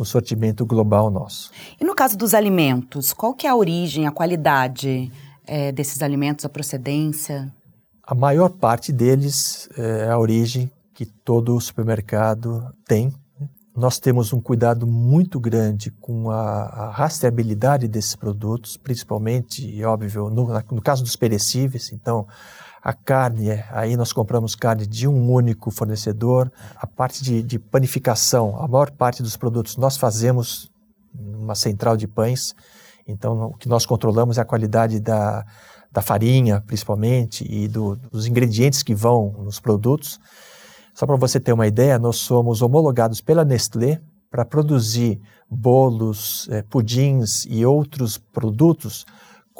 no 0.00 0.04
sortimento 0.04 0.66
global 0.66 1.12
nosso. 1.12 1.52
E 1.80 1.84
no 1.84 1.94
caso 1.94 2.18
dos 2.18 2.34
alimentos, 2.34 3.12
qual 3.12 3.34
que 3.34 3.46
é 3.46 3.50
a 3.50 3.54
origem, 3.54 4.08
a 4.08 4.10
qualidade? 4.10 5.12
é, 5.50 5.72
desses 5.72 6.00
alimentos, 6.00 6.44
a 6.44 6.48
procedência? 6.48 7.52
A 8.04 8.14
maior 8.14 8.50
parte 8.50 8.92
deles 8.92 9.68
é 9.76 10.08
a 10.08 10.16
origem 10.16 10.70
que 10.94 11.04
todo 11.04 11.60
supermercado 11.60 12.72
tem. 12.86 13.12
Nós 13.76 13.98
temos 13.98 14.32
um 14.32 14.40
cuidado 14.40 14.86
muito 14.86 15.40
grande 15.40 15.90
com 15.90 16.30
a, 16.30 16.62
a 16.62 16.90
rastreabilidade 16.90 17.88
desses 17.88 18.14
produtos, 18.14 18.76
principalmente, 18.76 19.82
óbvio, 19.84 20.30
no, 20.30 20.46
no 20.70 20.82
caso 20.82 21.02
dos 21.02 21.16
perecíveis. 21.16 21.90
Então, 21.92 22.26
a 22.82 22.92
carne, 22.92 23.50
aí 23.70 23.96
nós 23.96 24.12
compramos 24.12 24.54
carne 24.54 24.86
de 24.86 25.06
um 25.06 25.30
único 25.30 25.70
fornecedor. 25.70 26.50
A 26.76 26.86
parte 26.86 27.22
de, 27.22 27.42
de 27.42 27.58
panificação, 27.58 28.56
a 28.60 28.66
maior 28.66 28.90
parte 28.90 29.22
dos 29.22 29.36
produtos 29.36 29.76
nós 29.76 29.96
fazemos 29.96 30.70
numa 31.14 31.54
central 31.54 31.96
de 31.96 32.06
pães. 32.06 32.54
Então, 33.06 33.46
o 33.46 33.54
que 33.54 33.68
nós 33.68 33.84
controlamos 33.84 34.38
é 34.38 34.40
a 34.40 34.44
qualidade 34.44 35.00
da, 35.00 35.44
da 35.92 36.00
farinha, 36.00 36.62
principalmente, 36.66 37.44
e 37.50 37.68
do, 37.68 37.96
dos 37.96 38.26
ingredientes 38.26 38.82
que 38.82 38.94
vão 38.94 39.34
nos 39.38 39.60
produtos. 39.60 40.18
Só 40.94 41.06
para 41.06 41.16
você 41.16 41.38
ter 41.38 41.52
uma 41.52 41.66
ideia, 41.66 41.98
nós 41.98 42.16
somos 42.16 42.62
homologados 42.62 43.20
pela 43.20 43.44
Nestlé 43.44 44.00
para 44.30 44.44
produzir 44.44 45.20
bolos, 45.50 46.48
é, 46.50 46.62
pudins 46.62 47.44
e 47.48 47.66
outros 47.66 48.16
produtos 48.16 49.04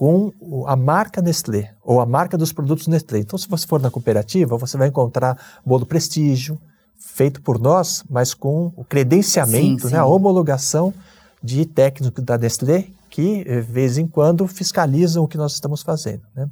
com 0.01 0.33
a 0.67 0.75
marca 0.77 1.21
Nestlé 1.21 1.75
ou 1.85 2.01
a 2.01 2.07
marca 2.07 2.39
dos 2.39 2.55
produtos 2.55 2.87
Nestlé. 2.87 3.19
Então, 3.19 3.39
se 3.39 3.47
você 3.47 3.67
for 3.67 3.79
na 3.79 3.91
cooperativa, 3.91 4.57
você 4.57 4.79
vai 4.79 4.89
encontrar 4.89 5.37
bolo 5.63 5.85
Prestígio, 5.85 6.59
feito 6.97 7.43
por 7.43 7.59
nós, 7.59 8.03
mas 8.09 8.33
com 8.33 8.73
o 8.79 8.83
credenciamento, 8.83 9.83
sim, 9.83 9.89
sim. 9.89 9.93
Né, 9.93 10.01
a 10.01 10.07
homologação 10.07 10.95
de 11.43 11.67
técnico 11.67 12.23
da 12.23 12.39
Nestlé 12.39 12.87
que, 13.11 13.45
de 13.45 13.61
vez 13.61 13.99
em 13.99 14.07
quando, 14.07 14.49
fiscalizam 14.49 15.23
o 15.23 15.29
que 15.29 15.37
nós 15.37 15.53
estamos 15.53 15.83
fazendo. 15.83 16.23
Né? 16.35 16.49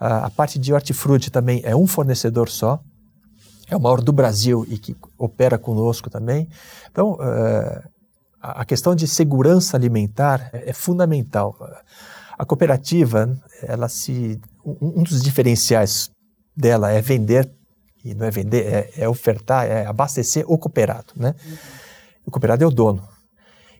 A, 0.00 0.26
a, 0.26 0.30
parte 0.30 0.58
de 0.58 0.72
hortifruti 0.72 1.30
também 1.30 1.60
é 1.62 1.76
um 1.76 1.86
fornecedor 1.86 2.48
só, 2.48 2.80
é 3.70 3.76
o 3.76 3.80
maior 3.80 4.00
do 4.00 4.12
Brasil 4.12 4.66
e 4.68 4.76
que 4.76 4.96
opera 5.16 5.56
conosco 5.56 6.10
também. 6.10 6.48
Então, 6.90 7.12
uh, 7.12 7.88
a 8.40 8.64
questão 8.64 8.92
de 8.92 9.06
segurança 9.06 9.76
alimentar 9.76 10.50
é, 10.52 10.70
é, 10.70 10.72
fundamental. 10.72 11.56
A 12.38 12.44
cooperativa, 12.44 13.38
ela 13.62 13.88
se, 13.88 14.40
um, 14.64 15.02
dos 15.02 15.22
diferenciais 15.22 16.10
dela 16.56 16.90
é 16.90 17.00
vender 17.00 17.50
e 18.04 18.14
não 18.14 18.26
é 18.26 18.30
vender, 18.30 18.66
é, 18.66 18.90
é, 18.98 19.08
ofertar, 19.08 19.66
é 19.66 19.86
abastecer 19.86 20.44
o 20.46 20.56
cooperado, 20.56 21.12
né? 21.16 21.34
Uhum. 21.44 21.56
O 22.26 22.30
cooperado 22.30 22.62
é 22.62 22.66
o 22.66 22.70
dono. 22.70 23.06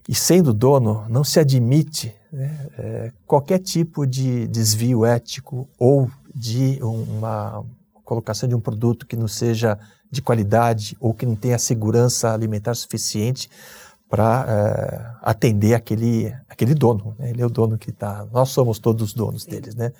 E 0.08 0.14
sendo 0.14 0.52
dono, 0.52 1.04
não 1.08 1.24
se 1.24 1.38
admite 1.38 2.14
né, 2.32 2.68
é, 2.78 3.12
qualquer 3.26 3.58
tipo 3.58 4.06
de 4.06 4.46
desvio 4.48 5.04
ético 5.04 5.68
ou 5.78 6.10
de 6.34 6.78
uma 6.82 7.64
colocação 8.04 8.48
de 8.48 8.54
um 8.54 8.60
produto 8.60 9.06
que 9.06 9.16
não 9.16 9.26
seja 9.26 9.78
de 10.10 10.22
qualidade 10.22 10.96
ou 11.00 11.12
que 11.12 11.26
não 11.26 11.34
tem 11.34 11.54
a 11.54 11.58
segurança 11.58 12.32
alimentar 12.32 12.74
suficiente 12.74 13.50
para 14.08 14.44
uh, 14.44 15.18
atender 15.22 15.74
aquele, 15.74 16.32
aquele 16.48 16.74
dono. 16.74 17.14
Né? 17.18 17.30
Ele 17.30 17.42
é 17.42 17.46
o 17.46 17.50
dono 17.50 17.76
que 17.76 17.90
está. 17.90 18.26
Nós 18.32 18.50
somos 18.50 18.78
todos 18.78 19.08
os 19.08 19.14
donos 19.14 19.44
deles, 19.44 19.74
né? 19.74 19.92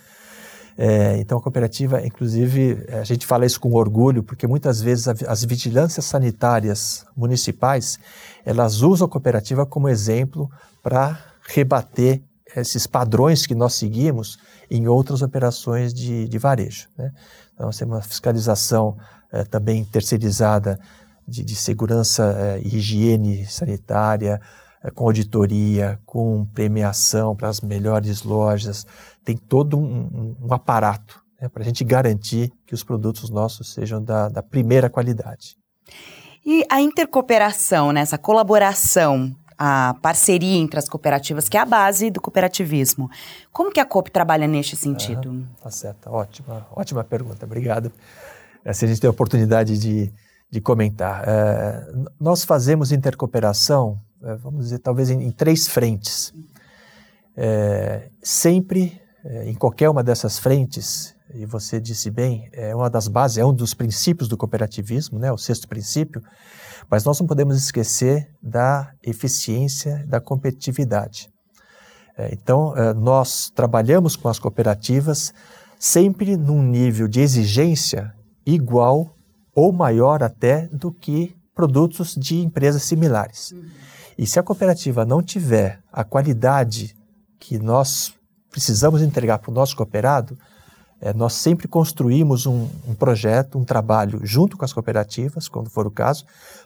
É, 0.78 1.16
então 1.18 1.38
a 1.38 1.40
cooperativa, 1.40 2.04
inclusive, 2.06 2.86
a 2.92 3.02
gente 3.02 3.24
fala 3.24 3.46
isso 3.46 3.58
com 3.58 3.72
orgulho, 3.72 4.22
porque 4.22 4.46
muitas 4.46 4.82
vezes 4.82 5.08
as 5.08 5.42
vigilâncias 5.42 6.04
sanitárias 6.04 7.06
municipais 7.16 7.98
elas 8.44 8.82
usam 8.82 9.06
a 9.06 9.10
cooperativa 9.10 9.64
como 9.64 9.88
exemplo 9.88 10.50
para 10.82 11.18
rebater 11.48 12.22
esses 12.54 12.86
padrões 12.86 13.46
que 13.46 13.54
nós 13.54 13.74
seguimos 13.74 14.38
em 14.70 14.86
outras 14.86 15.22
operações 15.22 15.94
de, 15.94 16.28
de 16.28 16.38
varejo. 16.38 16.88
Né? 16.96 17.10
Então, 17.54 17.66
nós 17.66 17.78
temos 17.78 17.96
uma 17.96 18.02
fiscalização 18.02 18.98
é, 19.32 19.44
também 19.44 19.82
terceirizada 19.84 20.78
de, 21.26 21.44
de 21.44 21.56
segurança 21.56 22.34
é, 22.38 22.60
e 22.60 22.76
higiene 22.76 23.46
sanitária, 23.46 24.40
é, 24.82 24.90
com 24.90 25.04
auditoria, 25.04 25.98
com 26.06 26.44
premiação 26.46 27.34
para 27.34 27.48
as 27.48 27.60
melhores 27.60 28.22
lojas. 28.22 28.86
Tem 29.24 29.36
todo 29.36 29.78
um, 29.78 30.36
um 30.40 30.54
aparato 30.54 31.22
né, 31.40 31.48
para 31.48 31.62
a 31.62 31.64
gente 31.64 31.84
garantir 31.84 32.52
que 32.66 32.74
os 32.74 32.84
produtos 32.84 33.30
nossos 33.30 33.72
sejam 33.72 34.02
da, 34.02 34.28
da 34.28 34.42
primeira 34.42 34.88
qualidade. 34.88 35.56
E 36.44 36.64
a 36.70 36.80
intercooperação, 36.80 37.90
né, 37.90 38.00
essa 38.00 38.16
colaboração, 38.16 39.34
a 39.58 39.96
parceria 40.00 40.58
entre 40.58 40.78
as 40.78 40.88
cooperativas, 40.88 41.48
que 41.48 41.56
é 41.56 41.60
a 41.60 41.64
base 41.64 42.10
do 42.10 42.20
cooperativismo. 42.20 43.10
Como 43.52 43.72
que 43.72 43.80
a 43.80 43.84
COP 43.84 44.10
trabalha 44.10 44.46
neste 44.46 44.76
sentido? 44.76 45.46
Ah, 45.56 45.64
tá 45.64 45.70
certo, 45.70 46.10
ótima, 46.10 46.66
ótima 46.70 47.02
pergunta, 47.02 47.44
obrigado. 47.44 47.90
Se 48.72 48.84
a 48.84 48.88
gente 48.88 49.00
tem 49.00 49.08
a 49.08 49.10
oportunidade 49.10 49.78
de, 49.78 50.12
de 50.50 50.60
comentar. 50.60 51.24
É, 51.26 51.86
nós 52.20 52.44
fazemos 52.44 52.92
intercooperação, 52.92 53.98
é, 54.22 54.36
vamos 54.36 54.64
dizer, 54.64 54.78
talvez 54.78 55.10
em, 55.10 55.22
em 55.22 55.30
três 55.30 55.66
frentes. 55.66 56.32
É, 57.36 58.08
sempre, 58.22 59.00
é, 59.24 59.48
em 59.48 59.54
qualquer 59.54 59.90
uma 59.90 60.02
dessas 60.02 60.38
frentes, 60.38 61.14
e 61.34 61.44
você 61.44 61.80
disse 61.80 62.10
bem, 62.10 62.48
é 62.52 62.74
uma 62.74 62.88
das 62.88 63.08
bases, 63.08 63.38
é 63.38 63.44
um 63.44 63.52
dos 63.52 63.74
princípios 63.74 64.28
do 64.28 64.36
cooperativismo, 64.36 65.18
né, 65.18 65.30
o 65.32 65.36
sexto 65.36 65.68
princípio, 65.68 66.22
mas 66.88 67.04
nós 67.04 67.18
não 67.18 67.26
podemos 67.26 67.56
esquecer 67.56 68.28
da 68.42 68.92
eficiência, 69.02 70.04
da 70.06 70.20
competitividade. 70.20 71.28
É, 72.16 72.32
então, 72.32 72.74
é, 72.76 72.94
nós 72.94 73.50
trabalhamos 73.50 74.16
com 74.16 74.28
as 74.28 74.38
cooperativas 74.38 75.34
sempre 75.78 76.36
num 76.36 76.62
nível 76.62 77.06
de 77.08 77.20
exigência 77.20 78.12
igual 78.46 79.15
ou 79.56 79.72
maior 79.72 80.22
até 80.22 80.68
do 80.68 80.92
que 80.92 81.34
produtos 81.54 82.14
de 82.14 82.42
empresas 82.42 82.82
similares. 82.82 83.52
Uhum. 83.52 83.64
E 84.18 84.26
se 84.26 84.38
a 84.38 84.42
cooperativa 84.42 85.06
não 85.06 85.22
tiver 85.22 85.80
a 85.90 86.04
qualidade 86.04 86.94
que 87.40 87.58
nós 87.58 88.14
precisamos 88.50 89.00
entregar 89.00 89.38
para 89.38 89.50
o 89.50 89.54
nosso 89.54 89.74
cooperado, 89.74 90.38
é, 91.00 91.12
nós 91.12 91.34
sempre 91.34 91.66
construímos 91.66 92.46
um, 92.46 92.68
um, 92.86 92.94
projeto, 92.94 93.58
um 93.58 93.64
trabalho 93.64 94.20
junto 94.24 94.56
com 94.56 94.64
as 94.64 94.72
cooperativas, 94.72 95.48
quando 95.48 95.70
for 95.70 95.86
o 95.86 95.90
caso, 95.90 96.24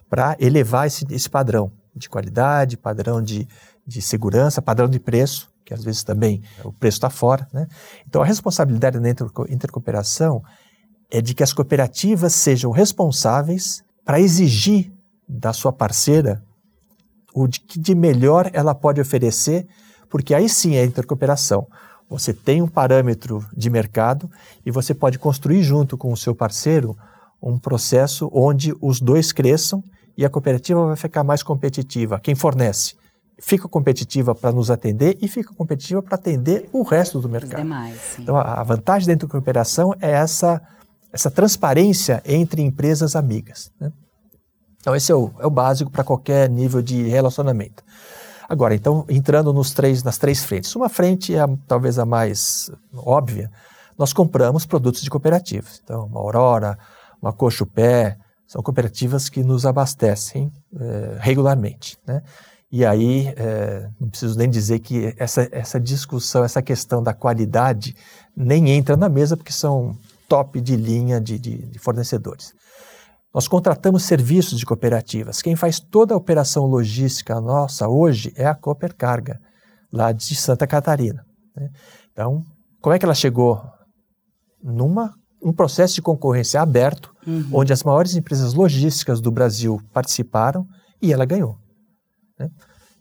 para 0.08 0.36
elevar 0.40 0.86
esse, 0.86 1.06
esse, 1.10 1.28
padrão 1.28 1.72
de 1.94 2.08
qualidade, 2.08 2.76
padrão 2.76 3.22
de, 3.22 3.46
de 3.86 4.00
segurança, 4.00 4.62
padrão 4.62 4.88
de 4.88 5.00
preço, 5.00 5.50
que 5.64 5.74
às 5.74 5.82
vezes 5.82 6.02
também 6.02 6.42
o 6.64 6.72
preço 6.72 6.96
está 6.96 7.10
fora. 7.10 7.48
Né? 7.52 7.66
Então 8.06 8.22
a 8.22 8.24
responsabilidade 8.24 8.98
da 8.98 9.10
intercooperação 9.48 10.42
é 11.10 11.20
de 11.20 11.34
que 11.34 11.42
as 11.42 11.52
cooperativas 11.52 12.34
sejam 12.34 12.70
responsáveis 12.70 13.82
para 14.04 14.20
exigir 14.20 14.92
da 15.28 15.52
sua 15.52 15.72
parceira 15.72 16.42
o 17.34 17.46
de 17.46 17.60
que 17.60 17.78
de 17.78 17.94
melhor 17.94 18.50
ela 18.52 18.74
pode 18.74 19.00
oferecer, 19.00 19.66
porque 20.08 20.34
aí 20.34 20.48
sim 20.48 20.74
é 20.74 20.84
intercooperação. 20.84 21.66
Você 22.08 22.32
tem 22.32 22.60
um 22.60 22.66
parâmetro 22.66 23.46
de 23.56 23.70
mercado 23.70 24.28
e 24.66 24.70
você 24.70 24.92
pode 24.92 25.18
construir 25.18 25.62
junto 25.62 25.96
com 25.96 26.12
o 26.12 26.16
seu 26.16 26.34
parceiro 26.34 26.96
um 27.40 27.56
processo 27.58 28.28
onde 28.32 28.74
os 28.80 29.00
dois 29.00 29.32
cresçam 29.32 29.82
e 30.16 30.24
a 30.24 30.28
cooperativa 30.28 30.84
vai 30.84 30.96
ficar 30.96 31.22
mais 31.22 31.42
competitiva. 31.42 32.18
Quem 32.18 32.34
fornece 32.34 32.94
fica 33.38 33.68
competitiva 33.68 34.34
para 34.34 34.52
nos 34.52 34.70
atender 34.70 35.16
e 35.22 35.28
fica 35.28 35.54
competitiva 35.54 36.02
para 36.02 36.16
atender 36.16 36.68
o 36.72 36.82
resto 36.82 37.20
do 37.20 37.28
mercado. 37.28 37.62
Demais, 37.62 38.16
então 38.18 38.36
a 38.36 38.62
vantagem 38.62 39.06
dentro 39.06 39.26
da 39.26 39.32
cooperação 39.32 39.94
é 40.00 40.10
essa 40.10 40.60
essa 41.12 41.30
transparência 41.30 42.22
entre 42.24 42.62
empresas 42.62 43.16
amigas. 43.16 43.70
Né? 43.80 43.92
Então, 44.80 44.94
esse 44.94 45.12
é 45.12 45.14
o, 45.14 45.30
é 45.38 45.46
o 45.46 45.50
básico 45.50 45.90
para 45.90 46.04
qualquer 46.04 46.48
nível 46.48 46.80
de 46.80 47.02
relacionamento. 47.08 47.82
Agora, 48.48 48.74
então, 48.74 49.04
entrando 49.08 49.52
nos 49.52 49.72
três, 49.72 50.02
nas 50.02 50.18
três 50.18 50.42
frentes. 50.42 50.74
Uma 50.74 50.88
frente 50.88 51.34
é 51.34 51.40
a, 51.40 51.48
talvez 51.68 51.98
a 51.98 52.04
mais 52.04 52.70
óbvia. 52.96 53.50
Nós 53.96 54.12
compramos 54.12 54.66
produtos 54.66 55.02
de 55.02 55.10
cooperativas. 55.10 55.80
Então, 55.84 56.06
uma 56.06 56.20
Aurora, 56.20 56.78
uma 57.20 57.32
Coxo 57.32 57.66
Pé, 57.66 58.16
são 58.46 58.62
cooperativas 58.62 59.28
que 59.28 59.44
nos 59.44 59.64
abastecem 59.64 60.50
é, 60.76 61.16
regularmente. 61.20 61.96
Né? 62.06 62.22
E 62.72 62.84
aí, 62.84 63.32
é, 63.36 63.88
não 64.00 64.08
preciso 64.08 64.36
nem 64.38 64.48
dizer 64.48 64.78
que 64.80 65.14
essa, 65.18 65.48
essa 65.52 65.78
discussão, 65.78 66.42
essa 66.42 66.62
questão 66.62 67.02
da 67.02 67.12
qualidade 67.12 67.94
nem 68.36 68.70
entra 68.70 68.96
na 68.96 69.08
mesa, 69.08 69.36
porque 69.36 69.52
são 69.52 69.96
top 70.30 70.60
de 70.60 70.76
linha 70.76 71.20
de, 71.20 71.40
de, 71.40 71.66
de 71.66 71.78
fornecedores. 71.80 72.52
Nós 73.34 73.48
contratamos 73.48 74.04
serviços 74.04 74.60
de 74.60 74.64
cooperativas. 74.64 75.42
Quem 75.42 75.56
faz 75.56 75.80
toda 75.80 76.14
a 76.14 76.16
operação 76.16 76.66
logística 76.66 77.40
nossa 77.40 77.88
hoje 77.88 78.32
é 78.36 78.46
a 78.46 78.54
Cooper 78.54 78.94
Carga, 78.94 79.40
lá 79.92 80.12
de 80.12 80.36
Santa 80.36 80.68
Catarina. 80.68 81.24
Né? 81.56 81.68
Então, 82.12 82.44
como 82.80 82.94
é 82.94 82.98
que 82.98 83.04
ela 83.04 83.14
chegou? 83.14 83.60
Numa, 84.62 85.12
um 85.42 85.52
processo 85.52 85.94
de 85.94 86.02
concorrência 86.02 86.60
aberto, 86.60 87.12
uhum. 87.26 87.48
onde 87.52 87.72
as 87.72 87.82
maiores 87.82 88.14
empresas 88.14 88.54
logísticas 88.54 89.20
do 89.20 89.32
Brasil 89.32 89.80
participaram 89.92 90.64
e 91.02 91.12
ela 91.12 91.24
ganhou. 91.24 91.56
Né? 92.38 92.48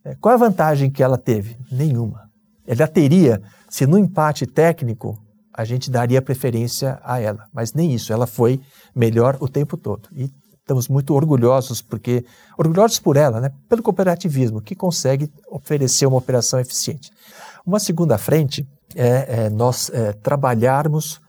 É, 0.04 0.16
qual 0.16 0.34
a 0.34 0.38
vantagem 0.38 0.90
que 0.90 1.04
ela 1.04 1.18
teve? 1.18 1.58
Nenhuma. 1.72 2.30
Ela 2.66 2.88
teria, 2.88 3.42
se 3.70 3.86
no 3.86 3.98
empate 3.98 4.46
técnico 4.46 5.18
a 5.60 5.66
gente 5.66 5.92
daria 5.92 6.22
preferência 6.22 6.98
a 7.04 7.20
ela. 7.20 7.46
Mas 7.52 7.74
nem 7.74 7.94
isso, 7.94 8.14
ela 8.14 8.26
foi 8.26 8.62
melhor 8.96 9.36
o 9.42 9.48
tempo 9.50 9.76
todo. 9.76 10.08
E 10.14 10.32
estamos 10.58 10.88
muito 10.88 11.14
orgulhosos, 11.14 11.82
porque 11.82 12.24
orgulhosos 12.58 12.98
por 12.98 13.18
ela, 13.18 13.42
né? 13.42 13.52
pelo 13.68 13.84
cooperativismo, 13.84 14.62
que 14.62 14.74
consegue 14.74 15.30
oferecer 15.52 16.06
uma 16.06 16.18
operação 16.18 16.62
eficiente. 16.62 17.12
Uma 17.66 17.78
segunda 17.78 18.18
frente 18.18 18.66
é, 18.96 19.48
é 19.48 19.50
nós 19.50 19.90
é, 19.90 20.14
trabalharmos 20.14 21.20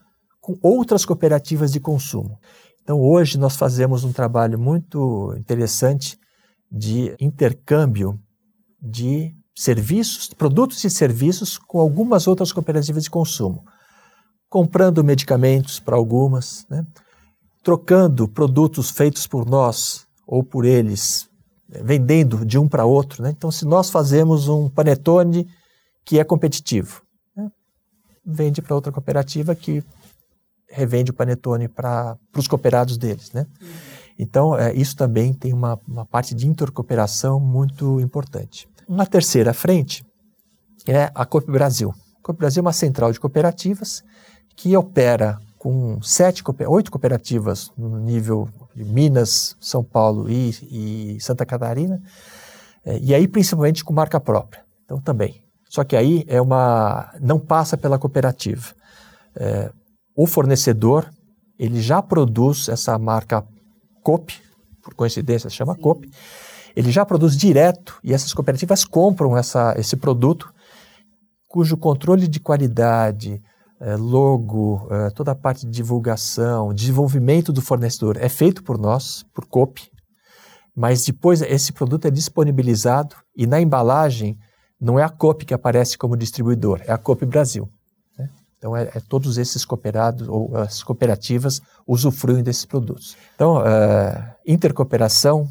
com 0.40 0.56
outras 0.62 1.04
cooperativas 1.04 1.72
de 1.72 1.80
consumo. 1.80 2.38
Então, 2.84 3.00
hoje 3.00 3.36
nós 3.36 3.56
fazemos 3.56 4.04
um 4.04 4.12
trabalho 4.12 4.60
muito 4.60 5.34
interessante 5.36 6.16
de 6.70 7.16
intercâmbio 7.18 8.16
de 8.80 9.34
serviços, 9.56 10.28
produtos 10.28 10.84
e 10.84 10.88
serviços 10.88 11.58
com 11.58 11.80
algumas 11.80 12.28
outras 12.28 12.52
cooperativas 12.52 13.02
de 13.02 13.10
consumo 13.10 13.64
comprando 14.50 15.04
medicamentos 15.04 15.78
para 15.78 15.94
algumas, 15.96 16.66
né? 16.68 16.84
trocando 17.62 18.26
produtos 18.26 18.90
feitos 18.90 19.26
por 19.26 19.46
nós 19.46 20.06
ou 20.26 20.42
por 20.42 20.64
eles, 20.64 21.30
né? 21.68 21.80
vendendo 21.84 22.44
de 22.44 22.58
um 22.58 22.68
para 22.68 22.84
outro. 22.84 23.22
Né? 23.22 23.30
Então, 23.30 23.50
se 23.52 23.64
nós 23.64 23.88
fazemos 23.88 24.48
um 24.48 24.68
panetone 24.68 25.48
que 26.04 26.18
é 26.18 26.24
competitivo, 26.24 27.00
né? 27.36 27.48
vende 28.26 28.60
para 28.60 28.74
outra 28.74 28.90
cooperativa 28.90 29.54
que 29.54 29.84
revende 30.68 31.12
o 31.12 31.14
panetone 31.14 31.68
para 31.68 32.18
os 32.36 32.48
cooperados 32.48 32.98
deles. 32.98 33.30
Né? 33.32 33.46
Então, 34.18 34.58
é, 34.58 34.74
isso 34.74 34.96
também 34.96 35.32
tem 35.32 35.52
uma, 35.52 35.78
uma 35.86 36.04
parte 36.04 36.34
de 36.34 36.48
intercooperação 36.48 37.38
muito 37.38 38.00
importante. 38.00 38.68
Uma 38.88 39.06
terceira 39.06 39.54
frente 39.54 40.04
é 40.88 41.08
a 41.14 41.24
Coop 41.24 41.48
Brasil. 41.50 41.94
A 42.18 42.22
Coop 42.22 42.38
Brasil 42.38 42.60
é 42.60 42.64
uma 42.64 42.72
central 42.72 43.12
de 43.12 43.20
cooperativas 43.20 44.02
que 44.60 44.76
opera 44.76 45.38
com 45.58 46.00
sete, 46.02 46.42
oito 46.68 46.90
cooperativas 46.90 47.72
no 47.78 47.98
nível 47.98 48.46
de 48.74 48.84
Minas, 48.84 49.56
São 49.58 49.82
Paulo 49.82 50.30
e, 50.30 50.50
e 51.16 51.18
Santa 51.18 51.46
Catarina, 51.46 52.02
é, 52.84 52.98
e 52.98 53.14
aí 53.14 53.26
principalmente 53.26 53.82
com 53.82 53.94
marca 53.94 54.20
própria. 54.20 54.62
Então 54.84 55.00
também. 55.00 55.42
Só 55.66 55.82
que 55.82 55.96
aí 55.96 56.24
é 56.28 56.42
uma 56.42 57.10
não 57.22 57.38
passa 57.38 57.74
pela 57.74 57.98
cooperativa. 57.98 58.74
É, 59.34 59.72
o 60.14 60.26
fornecedor 60.26 61.08
ele 61.58 61.80
já 61.80 62.02
produz 62.02 62.68
essa 62.68 62.98
marca 62.98 63.42
COP, 64.02 64.34
por 64.82 64.92
coincidência 64.94 65.48
se 65.48 65.56
chama 65.56 65.74
Sim. 65.74 65.80
COP, 65.80 66.10
ele 66.76 66.90
já 66.90 67.06
produz 67.06 67.34
direto 67.34 67.98
e 68.04 68.12
essas 68.12 68.34
cooperativas 68.34 68.84
compram 68.84 69.36
essa, 69.38 69.74
esse 69.78 69.96
produto 69.96 70.52
cujo 71.48 71.78
controle 71.78 72.28
de 72.28 72.40
qualidade, 72.40 73.42
logo, 73.96 74.86
é, 74.90 75.10
toda 75.10 75.32
a 75.32 75.34
parte 75.34 75.64
de 75.64 75.72
divulgação, 75.72 76.74
desenvolvimento 76.74 77.52
do 77.52 77.62
fornecedor 77.62 78.18
é 78.18 78.28
feito 78.28 78.62
por 78.62 78.76
nós, 78.76 79.24
por 79.32 79.46
COP, 79.46 79.90
mas 80.74 81.04
depois 81.04 81.40
esse 81.42 81.72
produto 81.72 82.06
é 82.06 82.10
disponibilizado 82.10 83.16
e 83.34 83.46
na 83.46 83.60
embalagem 83.60 84.38
não 84.80 84.98
é 84.98 85.02
a 85.02 85.08
COP 85.08 85.44
que 85.44 85.54
aparece 85.54 85.98
como 85.98 86.16
distribuidor, 86.16 86.80
é 86.86 86.92
a 86.92 86.98
COP 86.98 87.26
Brasil. 87.26 87.68
Né? 88.18 88.28
Então, 88.56 88.76
é, 88.76 88.84
é, 88.94 89.00
todos 89.08 89.36
esses 89.38 89.64
cooperados 89.64 90.28
ou 90.28 90.56
as 90.56 90.82
cooperativas 90.82 91.60
usufruem 91.86 92.42
desses 92.42 92.64
produtos. 92.64 93.16
Então, 93.34 93.58
uh, 93.58 94.34
intercooperação, 94.46 95.48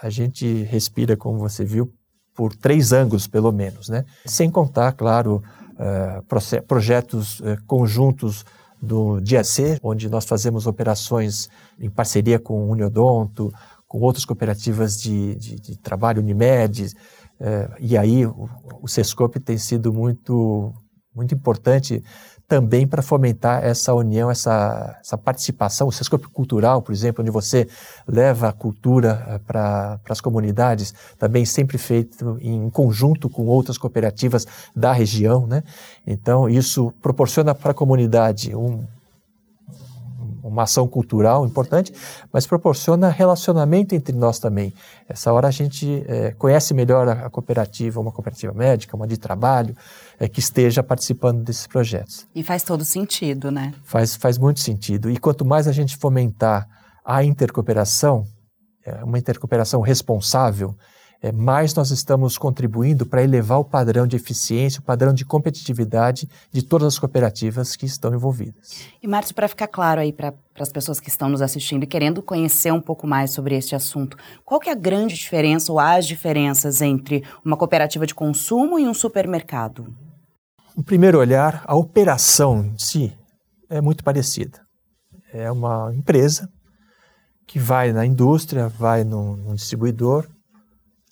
a 0.00 0.10
gente 0.10 0.62
respira, 0.64 1.16
como 1.16 1.38
você 1.38 1.64
viu, 1.64 1.90
por 2.34 2.54
três 2.54 2.92
ângulos, 2.92 3.26
pelo 3.26 3.50
menos, 3.50 3.88
né? 3.88 4.04
Sem 4.26 4.50
contar, 4.50 4.92
claro, 4.92 5.42
uh, 5.78 6.62
projetos 6.66 7.40
uh, 7.40 7.56
conjuntos 7.66 8.44
do 8.80 9.20
DIAC, 9.20 9.78
onde 9.82 10.08
nós 10.08 10.24
fazemos 10.24 10.66
operações 10.66 11.48
em 11.78 11.88
parceria 11.88 12.38
com 12.38 12.66
o 12.66 12.70
Uniodonto, 12.70 13.52
com 13.88 14.00
outras 14.00 14.24
cooperativas 14.24 15.00
de, 15.00 15.34
de, 15.36 15.56
de 15.56 15.78
trabalho, 15.78 16.20
Unimed, 16.20 16.92
é, 17.38 17.68
e 17.78 17.96
aí 17.96 18.26
o, 18.26 18.48
o 18.82 18.88
Sescope 18.88 19.38
tem 19.38 19.58
sido 19.58 19.92
muito, 19.92 20.72
muito 21.14 21.34
importante 21.34 22.02
também 22.48 22.86
para 22.86 23.02
fomentar 23.02 23.64
essa 23.64 23.92
união, 23.92 24.30
essa, 24.30 24.96
essa 25.00 25.18
participação, 25.18 25.88
o 25.88 25.92
Sescope 25.92 26.28
Cultural, 26.28 26.80
por 26.80 26.92
exemplo, 26.92 27.22
onde 27.22 27.30
você 27.30 27.66
leva 28.06 28.48
a 28.48 28.52
cultura 28.52 29.24
é, 29.28 29.38
para 29.38 29.98
as 30.08 30.20
comunidades, 30.20 30.94
também 31.18 31.44
sempre 31.44 31.76
feito 31.76 32.38
em 32.40 32.70
conjunto 32.70 33.28
com 33.28 33.46
outras 33.46 33.76
cooperativas 33.76 34.46
da 34.74 34.92
região. 34.92 35.46
Né? 35.46 35.62
Então, 36.06 36.48
isso 36.48 36.92
proporciona 37.02 37.54
para 37.54 37.72
a 37.72 37.74
comunidade 37.74 38.54
um, 38.54 38.84
uma 40.46 40.62
ação 40.62 40.86
cultural 40.86 41.44
importante, 41.44 41.92
mas 42.32 42.46
proporciona 42.46 43.08
relacionamento 43.08 43.94
entre 43.94 44.14
nós 44.16 44.38
também. 44.38 44.72
Essa 45.08 45.32
hora 45.32 45.48
a 45.48 45.50
gente 45.50 46.04
é, 46.06 46.30
conhece 46.32 46.72
melhor 46.72 47.08
a, 47.08 47.28
cooperativa, 47.28 48.00
uma 48.00 48.12
cooperativa 48.12 48.52
médica, 48.52 48.96
uma 48.96 49.06
de 49.06 49.16
trabalho, 49.16 49.76
é, 50.18 50.28
que 50.28 50.40
esteja 50.40 50.82
participando 50.82 51.42
desses 51.42 51.66
projetos. 51.66 52.26
E 52.34 52.42
faz 52.42 52.62
todo 52.62 52.84
sentido, 52.84 53.50
né? 53.50 53.74
Faz, 53.84 54.16
faz 54.16 54.38
muito 54.38 54.60
sentido. 54.60 55.10
E 55.10 55.18
quanto 55.18 55.44
mais 55.44 55.66
a 55.66 55.72
gente 55.72 55.96
fomentar 55.96 56.66
a 57.04 57.22
intercooperação, 57.24 58.26
é, 58.84 59.04
uma 59.04 59.18
intercooperação 59.18 59.80
responsável, 59.80 60.74
é, 61.26 61.32
mais 61.32 61.74
nós 61.74 61.90
estamos 61.90 62.38
contribuindo 62.38 63.04
para 63.04 63.22
elevar 63.22 63.58
o 63.58 63.64
padrão 63.64 64.06
de 64.06 64.14
eficiência, 64.14 64.78
o 64.78 64.82
padrão 64.82 65.12
de 65.12 65.24
competitividade 65.24 66.28
de 66.52 66.62
todas 66.62 66.86
as 66.86 66.98
cooperativas 67.00 67.74
que 67.74 67.84
estão 67.84 68.14
envolvidas. 68.14 68.76
E, 69.02 69.08
Márcio, 69.08 69.34
para 69.34 69.48
ficar 69.48 69.66
claro 69.66 70.00
aí 70.00 70.12
para 70.12 70.32
as 70.60 70.70
pessoas 70.70 71.00
que 71.00 71.08
estão 71.08 71.28
nos 71.28 71.42
assistindo 71.42 71.82
e 71.82 71.86
querendo 71.86 72.22
conhecer 72.22 72.72
um 72.72 72.80
pouco 72.80 73.08
mais 73.08 73.32
sobre 73.32 73.56
este 73.56 73.74
assunto, 73.74 74.16
qual 74.44 74.60
que 74.60 74.68
é 74.68 74.72
a 74.72 74.76
grande 74.76 75.16
diferença 75.16 75.72
ou 75.72 75.80
as 75.80 76.06
diferenças 76.06 76.80
entre 76.80 77.24
uma 77.44 77.56
cooperativa 77.56 78.06
de 78.06 78.14
consumo 78.14 78.78
e 78.78 78.86
um 78.86 78.94
supermercado? 78.94 79.92
No 80.76 80.84
primeiro 80.84 81.18
olhar, 81.18 81.64
a 81.66 81.74
operação 81.74 82.64
em 82.66 82.78
si 82.78 83.12
é 83.68 83.80
muito 83.80 84.04
parecida. 84.04 84.60
É 85.32 85.50
uma 85.50 85.92
empresa 85.92 86.48
que 87.48 87.58
vai 87.58 87.92
na 87.92 88.06
indústria, 88.06 88.68
vai 88.68 89.02
no, 89.02 89.36
no 89.36 89.56
distribuidor, 89.56 90.28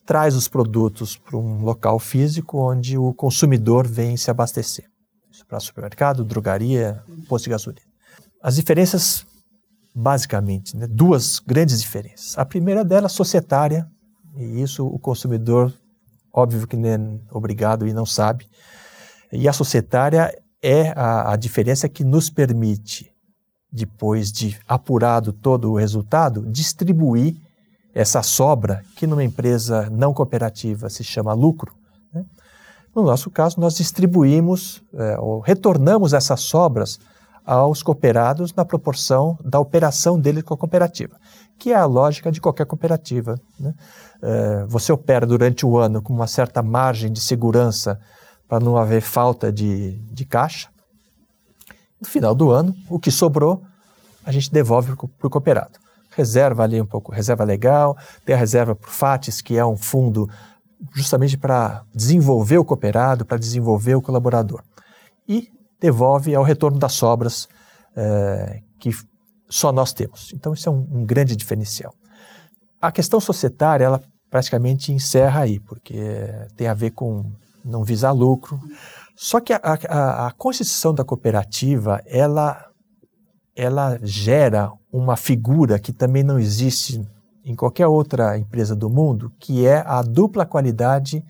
traz 0.06 0.34
os 0.34 0.48
produtos 0.48 1.16
para 1.16 1.36
um 1.36 1.62
local 1.62 1.98
físico 1.98 2.58
onde 2.58 2.98
o 2.98 3.12
consumidor 3.14 3.86
vem 3.86 4.16
se 4.16 4.30
abastecer. 4.30 4.86
Para 5.48 5.60
supermercado, 5.60 6.24
drogaria, 6.24 7.02
posto 7.28 7.44
de 7.44 7.50
gasolina. 7.50 7.86
As 8.42 8.56
diferenças, 8.56 9.26
basicamente, 9.94 10.76
né, 10.76 10.86
duas 10.86 11.38
grandes 11.38 11.80
diferenças. 11.80 12.36
A 12.38 12.44
primeira 12.44 12.84
delas, 12.84 13.12
societária, 13.12 13.86
e 14.36 14.62
isso 14.62 14.86
o 14.86 14.98
consumidor, 14.98 15.72
óbvio 16.32 16.66
que 16.66 16.76
nem 16.76 16.92
é 16.92 16.98
obrigado 17.30 17.86
e 17.86 17.92
não 17.92 18.06
sabe. 18.06 18.48
E 19.32 19.48
a 19.48 19.52
societária 19.52 20.36
é 20.62 20.90
a, 20.96 21.32
a 21.32 21.36
diferença 21.36 21.88
que 21.88 22.04
nos 22.04 22.30
permite, 22.30 23.12
depois 23.70 24.32
de 24.32 24.58
apurado 24.66 25.32
todo 25.32 25.70
o 25.70 25.76
resultado, 25.76 26.50
distribuir 26.50 27.36
essa 27.94 28.22
sobra, 28.22 28.83
que 28.96 29.07
numa 29.07 29.22
empresa 29.22 29.88
não 29.90 30.12
cooperativa 30.12 30.90
se 30.90 31.04
chama 31.04 31.33
lucro, 31.33 31.72
né? 32.12 32.24
no 32.94 33.04
nosso 33.04 33.30
caso, 33.30 33.61
nós 33.61 33.76
distribuímos 33.76 34.83
é, 34.92 35.16
ou 35.18 35.40
retornamos 35.40 36.12
essas 36.12 36.40
sobras 36.40 36.98
aos 37.46 37.83
cooperados 37.83 38.52
na 38.54 38.64
proporção 38.64 39.38
da 39.44 39.61
operação 39.61 40.18
dele 40.18 40.42
com 40.42 40.54
a 40.54 40.57
cooperativa, 40.57 41.16
que 41.59 41.72
é 41.72 41.76
a 41.76 41.85
lógica 41.85 42.33
de 42.33 42.40
qualquer 42.40 42.66
cooperativa. 42.66 43.38
Né? 43.61 43.72
É, 44.20 44.64
você 44.66 44.92
opera 44.92 45.24
durante 45.24 45.64
o 45.64 45.78
ano 45.78 46.02
com 46.02 46.12
uma 46.12 46.26
certa 46.26 46.62
margem 46.62 47.12
de 47.12 47.20
segurança 47.20 48.00
para 48.48 48.59
não 48.59 48.76
haver 48.76 49.02
falta 49.02 49.52
de, 49.52 49.92
de 50.11 50.24
caixa. 50.24 50.68
No 52.00 52.09
final 52.09 52.35
do 52.35 52.50
ano, 52.50 52.74
o 52.88 52.98
que 52.98 53.11
sobrou, 53.11 53.62
a 54.24 54.33
gente 54.33 54.50
devolve 54.50 54.96
para 54.96 55.26
o 55.26 55.30
cooperado 55.30 55.83
reserva 56.16 56.62
ali 56.62 56.81
um 56.81 56.87
pouco, 56.87 57.12
reserva 57.12 57.44
legal, 57.44 57.96
tem 58.24 58.35
a 58.35 58.38
reserva 58.38 58.72
o 58.72 58.87
FATES, 58.87 59.40
que 59.40 59.57
é 59.57 59.64
um 59.64 59.77
fundo 59.77 60.29
justamente 60.92 61.37
para 61.37 61.85
desenvolver 61.94 62.59
o 62.59 62.64
cooperado, 62.64 63.24
para 63.24 63.38
desenvolver 63.38 63.94
o 63.94 64.03
colaborador. 64.03 64.62
E 65.29 65.48
devolve 65.81 66.35
ao 66.35 66.42
retorno 66.42 66.79
das 66.79 66.92
sobras 66.92 67.48
é, 67.96 68.61
que 68.79 68.90
só 69.48 69.72
nós 69.72 69.92
temos. 69.92 70.33
Então, 70.35 70.53
isso 70.53 70.68
é 70.68 70.72
um, 70.72 70.87
um, 70.90 71.05
grande 71.05 71.37
diferencial. 71.37 71.94
A 72.81 72.90
questão 72.90 73.20
societária, 73.20 73.85
ela 73.85 74.03
praticamente 74.31 74.92
encerra 74.92 75.42
aí, 75.42 75.61
porque 75.61 75.96
tem 76.57 76.66
a 76.66 76.74
ver 76.74 76.90
com 76.90 77.31
não 77.64 77.85
visar 77.85 78.12
lucro. 78.12 78.61
Só 79.16 79.40
que 79.40 79.53
a, 79.53 79.61
a, 79.62 80.27
a 80.27 80.31
constituição 80.33 80.92
da 80.92 81.05
cooperativa, 81.05 82.03
ela, 82.05 82.66
ela 83.54 83.98
gera 84.02 84.72
uma 84.92 85.16
figura 85.16 85.78
que 85.78 85.92
também 85.92 86.22
não 86.22 86.38
existe 86.38 87.00
em 87.44 87.54
qualquer 87.54 87.86
outra 87.86 88.38
empresa 88.38 88.74
do 88.74 88.88
mundo, 88.88 89.30
que 89.38 89.66
é 89.66 89.82
a 89.86 90.02
dupla 90.02 90.46
qualidade 90.46 91.24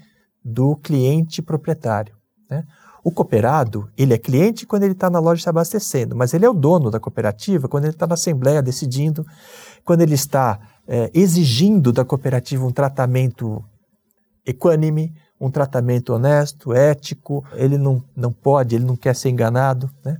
do 0.44 0.76
cliente 0.76 1.42
proprietário. 1.42 2.14
Né? 2.48 2.64
O 3.02 3.10
cooperado, 3.10 3.90
ele 3.98 4.14
é 4.14 4.18
cliente 4.18 4.64
quando 4.64 4.84
ele 4.84 4.92
está 4.92 5.10
na 5.10 5.18
loja 5.18 5.42
se 5.42 5.48
abastecendo, 5.48 6.14
mas 6.14 6.32
ele 6.32 6.46
é 6.46 6.48
o 6.48 6.54
dono 6.54 6.90
da 6.90 7.00
cooperativa 7.00 7.68
quando 7.68 7.84
ele 7.84 7.92
está 7.92 8.06
na 8.06 8.14
assembleia 8.14 8.62
decidindo, 8.62 9.26
quando 9.84 10.00
ele 10.00 10.14
está 10.14 10.58
é, 10.86 11.10
exigindo 11.12 11.92
da 11.92 12.04
cooperativa 12.04 12.64
um 12.64 12.70
tratamento 12.70 13.62
equânime, 14.46 15.12
um 15.40 15.50
tratamento 15.50 16.14
honesto, 16.14 16.72
ético, 16.72 17.44
ele 17.54 17.76
não, 17.76 18.02
não 18.16 18.32
pode, 18.32 18.76
ele 18.76 18.84
não 18.84 18.96
quer 18.96 19.14
ser 19.14 19.30
enganado. 19.30 19.90
Né? 20.04 20.16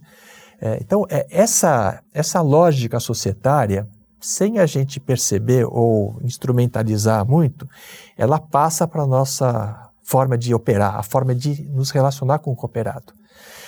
É, 0.65 0.79
então, 0.81 1.05
é, 1.11 1.27
essa, 1.29 2.03
essa 2.15 2.41
lógica 2.41 2.99
societária, 2.99 3.87
sem 4.19 4.59
a 4.59 4.65
gente 4.65 4.99
perceber 4.99 5.67
ou 5.67 6.19
instrumentalizar 6.23 7.23
muito, 7.29 7.69
ela 8.17 8.41
passa 8.41 8.89
para 8.89 9.03
a 9.03 9.07
nossa 9.07 9.84
forma 10.05 10.39
de 10.39 10.55
operar, 10.55 10.97
a 10.97 11.03
forma 11.03 11.35
de 11.35 11.63
nos 11.65 11.91
relacionar 11.91 12.39
com 12.39 12.53
o 12.53 12.57
cooperado. 12.57 13.13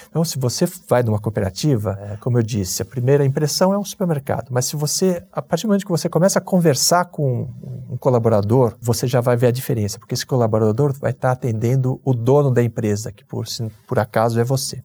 Então, 0.09 0.25
se 0.25 0.39
você 0.39 0.67
vai 0.89 1.03
numa 1.03 1.19
cooperativa, 1.19 1.99
é, 2.01 2.17
como 2.17 2.39
eu 2.39 2.43
disse, 2.43 2.81
a 2.81 2.85
primeira 2.85 3.25
impressão 3.25 3.75
é 3.75 3.79
um 3.79 3.85
supermercado. 3.85 4.49
Mas 4.51 4.67
se 4.67 4.77
você, 4.77 5.23
a 5.33 5.43
partir 5.43 5.65
do 5.65 5.69
momento 5.69 5.85
que 5.85 5.91
você 5.91 6.09
começa 6.09 6.39
a 6.39 6.43
conversar 6.43 7.07
com 7.07 7.49
um 7.91 7.97
colaborador, 7.97 8.77
você 8.81 9.07
já 9.07 9.21
vai 9.21 9.37
ver 9.37 9.49
a 9.49 9.51
diferença, 9.51 9.99
porque 9.99 10.15
esse 10.15 10.25
colaborador 10.25 10.93
vai 10.93 11.11
estar 11.11 11.33
atendendo 11.33 12.01
o 12.05 12.15
dono 12.15 12.51
da 12.51 12.63
empresa, 12.63 13.13
que 13.13 13.25
por, 13.25 13.45
por 13.87 13.99
acaso 13.99 14.39
é 14.39 14.45
você. 14.45 14.83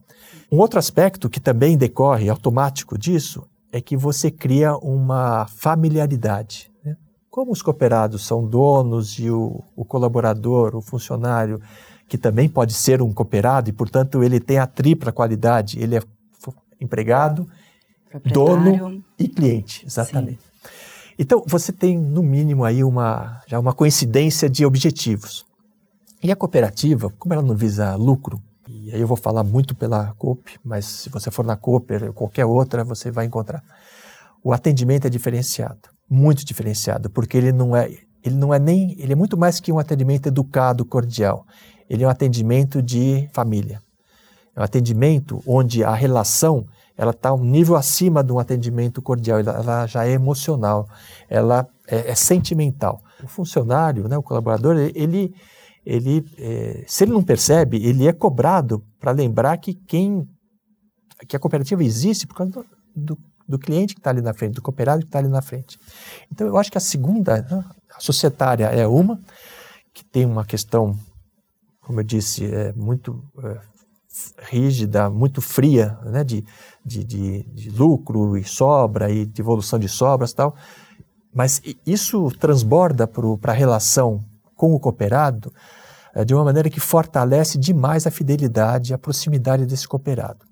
Um 0.51 0.57
outro 0.57 0.79
aspecto 0.79 1.29
que 1.29 1.39
também 1.39 1.77
decorre 1.77 2.27
automático 2.27 2.97
disso 2.97 3.47
é 3.71 3.79
que 3.79 3.95
você 3.95 4.29
cria 4.29 4.75
uma 4.77 5.45
familiaridade. 5.47 6.70
Como 7.31 7.53
os 7.53 7.61
cooperados 7.61 8.25
são 8.25 8.45
donos 8.45 9.17
e 9.17 9.31
o, 9.31 9.63
o, 9.73 9.85
colaborador, 9.85 10.75
o 10.75 10.81
funcionário, 10.81 11.61
que 12.05 12.17
também 12.17 12.49
pode 12.49 12.73
ser 12.73 13.01
um 13.01 13.13
cooperado 13.13 13.69
e, 13.69 13.73
portanto, 13.73 14.21
ele 14.21 14.37
tem 14.37 14.59
a 14.59 14.67
tripla 14.67 15.13
qualidade, 15.13 15.79
ele 15.79 15.95
é 15.95 16.01
empregado, 16.79 17.47
dono 18.25 19.01
e 19.17 19.29
cliente, 19.29 19.85
exatamente. 19.85 20.41
Sim. 20.41 20.69
Então, 21.17 21.41
você 21.47 21.71
tem, 21.71 21.97
no 21.97 22.21
mínimo, 22.21 22.65
aí 22.65 22.83
uma, 22.83 23.41
já 23.47 23.57
uma 23.57 23.73
coincidência 23.73 24.49
de 24.49 24.65
objetivos. 24.65 25.45
E 26.21 26.31
a 26.33 26.35
cooperativa, 26.35 27.09
como 27.17 27.33
ela 27.33 27.41
não 27.41 27.55
visa 27.55 27.95
lucro, 27.95 28.41
e 28.67 28.93
aí 28.93 28.99
eu 28.99 29.07
vou 29.07 29.15
falar 29.15 29.43
muito 29.43 29.73
pela 29.73 30.13
COP, 30.17 30.59
mas 30.65 30.85
se 30.85 31.09
você 31.09 31.31
for 31.31 31.45
na 31.45 31.55
COP 31.55 31.93
ou 32.07 32.13
qualquer 32.13 32.45
outra, 32.45 32.83
você 32.83 33.09
vai 33.09 33.25
encontrar. 33.25 33.63
O 34.43 34.51
atendimento 34.51 35.07
é 35.07 35.09
diferenciado, 35.09 35.89
muito 36.11 36.43
diferenciado, 36.43 37.09
porque 37.09 37.37
ele 37.37 37.53
não 37.53 37.73
é, 37.73 37.89
ele 38.21 38.35
não 38.35 38.53
é 38.53 38.59
nem, 38.59 38.99
ele 38.99 39.13
é 39.13 39.15
muito 39.15 39.37
mais 39.37 39.61
que 39.61 39.71
um 39.71 39.79
atendimento 39.79 40.27
educado, 40.27 40.83
cordial. 40.83 41.45
Ele 41.89 42.03
é 42.03 42.07
um 42.07 42.09
atendimento 42.09 42.81
de 42.81 43.29
família. 43.31 43.81
É 44.53 44.59
um 44.59 44.63
atendimento 44.63 45.41
onde 45.47 45.85
a 45.85 45.93
relação 45.93 46.65
ela 46.97 47.11
está 47.11 47.33
um 47.33 47.43
nível 47.43 47.77
acima 47.77 48.21
de 48.21 48.33
um 48.33 48.37
atendimento 48.37 49.01
cordial, 49.01 49.39
ela, 49.39 49.53
ela 49.53 49.87
já 49.87 50.05
é 50.05 50.11
emocional, 50.11 50.85
ela 51.29 51.65
é, 51.87 52.11
é, 52.11 52.15
sentimental. 52.15 53.01
O 53.23 53.27
funcionário, 53.27 54.07
né, 54.09 54.17
o 54.17 54.21
colaborador, 54.21 54.77
ele, 54.93 55.33
ele 55.85 56.25
é, 56.37 56.83
se 56.85 57.05
ele 57.05 57.13
não 57.13 57.23
percebe, 57.23 57.77
ele 57.77 58.05
é 58.05 58.11
cobrado 58.11 58.83
para 58.99 59.11
lembrar 59.11 59.57
que 59.57 59.73
quem 59.73 60.27
que 61.27 61.35
a 61.35 61.39
cooperativa 61.39 61.83
existe 61.83 62.27
por 62.27 62.35
causa 62.35 62.51
do, 62.51 62.65
do, 62.95 63.17
do 63.51 63.59
cliente 63.59 63.93
que 63.93 63.99
está 63.99 64.09
ali 64.09 64.21
na 64.21 64.33
frente, 64.33 64.55
do 64.55 64.61
cooperado 64.61 65.01
que 65.01 65.07
está 65.07 65.19
ali 65.19 65.27
na 65.27 65.41
frente. 65.41 65.79
Então, 66.31 66.47
eu 66.47 66.57
acho 66.57 66.71
que 66.71 66.77
a 66.77 66.81
segunda, 66.81 67.41
né, 67.41 67.63
a 67.95 67.99
societária 67.99 68.65
é 68.65 68.87
uma, 68.87 69.19
que 69.93 70.03
tem 70.03 70.25
uma 70.25 70.45
questão, 70.45 70.97
como 71.81 71.99
eu 71.99 72.03
disse, 72.03 72.45
é 72.45 72.73
muito 72.73 73.23
é, 73.43 73.59
rígida, 74.49 75.09
muito 75.09 75.41
fria, 75.41 75.97
né, 76.03 76.23
de, 76.23 76.43
de, 76.85 77.03
de, 77.03 77.43
de, 77.43 77.69
lucro 77.69 78.37
e 78.37 78.43
sobra 78.43 79.11
e 79.11 79.25
de 79.25 79.41
evolução 79.41 79.77
de 79.77 79.87
sobras 79.87 80.31
e 80.31 80.35
tal. 80.35 80.55
Mas 81.33 81.61
isso 81.85 82.29
transborda 82.39 83.07
para 83.07 83.51
a 83.51 83.55
relação 83.55 84.23
com 84.55 84.73
o 84.73 84.79
cooperado 84.79 85.51
é, 86.13 86.25
de 86.25 86.33
uma 86.33 86.43
maneira 86.43 86.69
que 86.69 86.79
fortalece 86.79 87.57
demais 87.57 88.05
a 88.05 88.11
fidelidade 88.11 88.93
a 88.93 88.97
proximidade 88.97 89.65
desse 89.65 89.87
cooperado. 89.87 90.45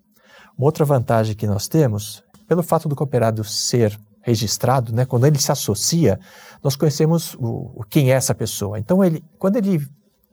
Uma 0.58 0.66
outra 0.66 0.86
vantagem 0.86 1.36
que 1.36 1.48
nós 1.48 1.68
temos, 1.68 2.24
pelo 2.50 2.64
fato 2.64 2.90
do 2.90 2.96
cooperado 2.96 3.44
ser 3.44 3.98
registrado, 4.22 4.92
né, 4.92 5.06
quando 5.06 5.28
ele 5.28 5.40
se 5.40 5.52
associa, 5.52 6.20
nós 6.64 6.76
conhecemos 6.76 7.36
o, 7.40 7.84
quem 7.88 8.12
é 8.12 8.16
essa 8.16 8.34
pessoa. 8.34 8.80
Então, 8.80 9.04
ele, 9.04 9.24
quando 9.38 9.58
ele 9.58 9.88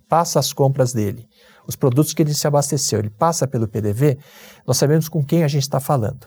passa 0.09 0.39
as 0.39 0.51
compras 0.51 0.95
dele, 0.95 1.29
os 1.67 1.77
produtos 1.77 2.15
que 2.15 2.23
ele 2.23 2.33
se 2.33 2.47
abasteceu, 2.47 2.99
ele 3.01 3.11
passa 3.11 3.47
pelo 3.47 3.69
PDV, 3.69 4.19
nós 4.67 4.79
sabemos 4.79 5.11
com 5.11 5.23
quem 5.23 5.45
a 5.45 5.49
gente 5.49 5.63
está 5.63 5.79
falando. 5.79 6.27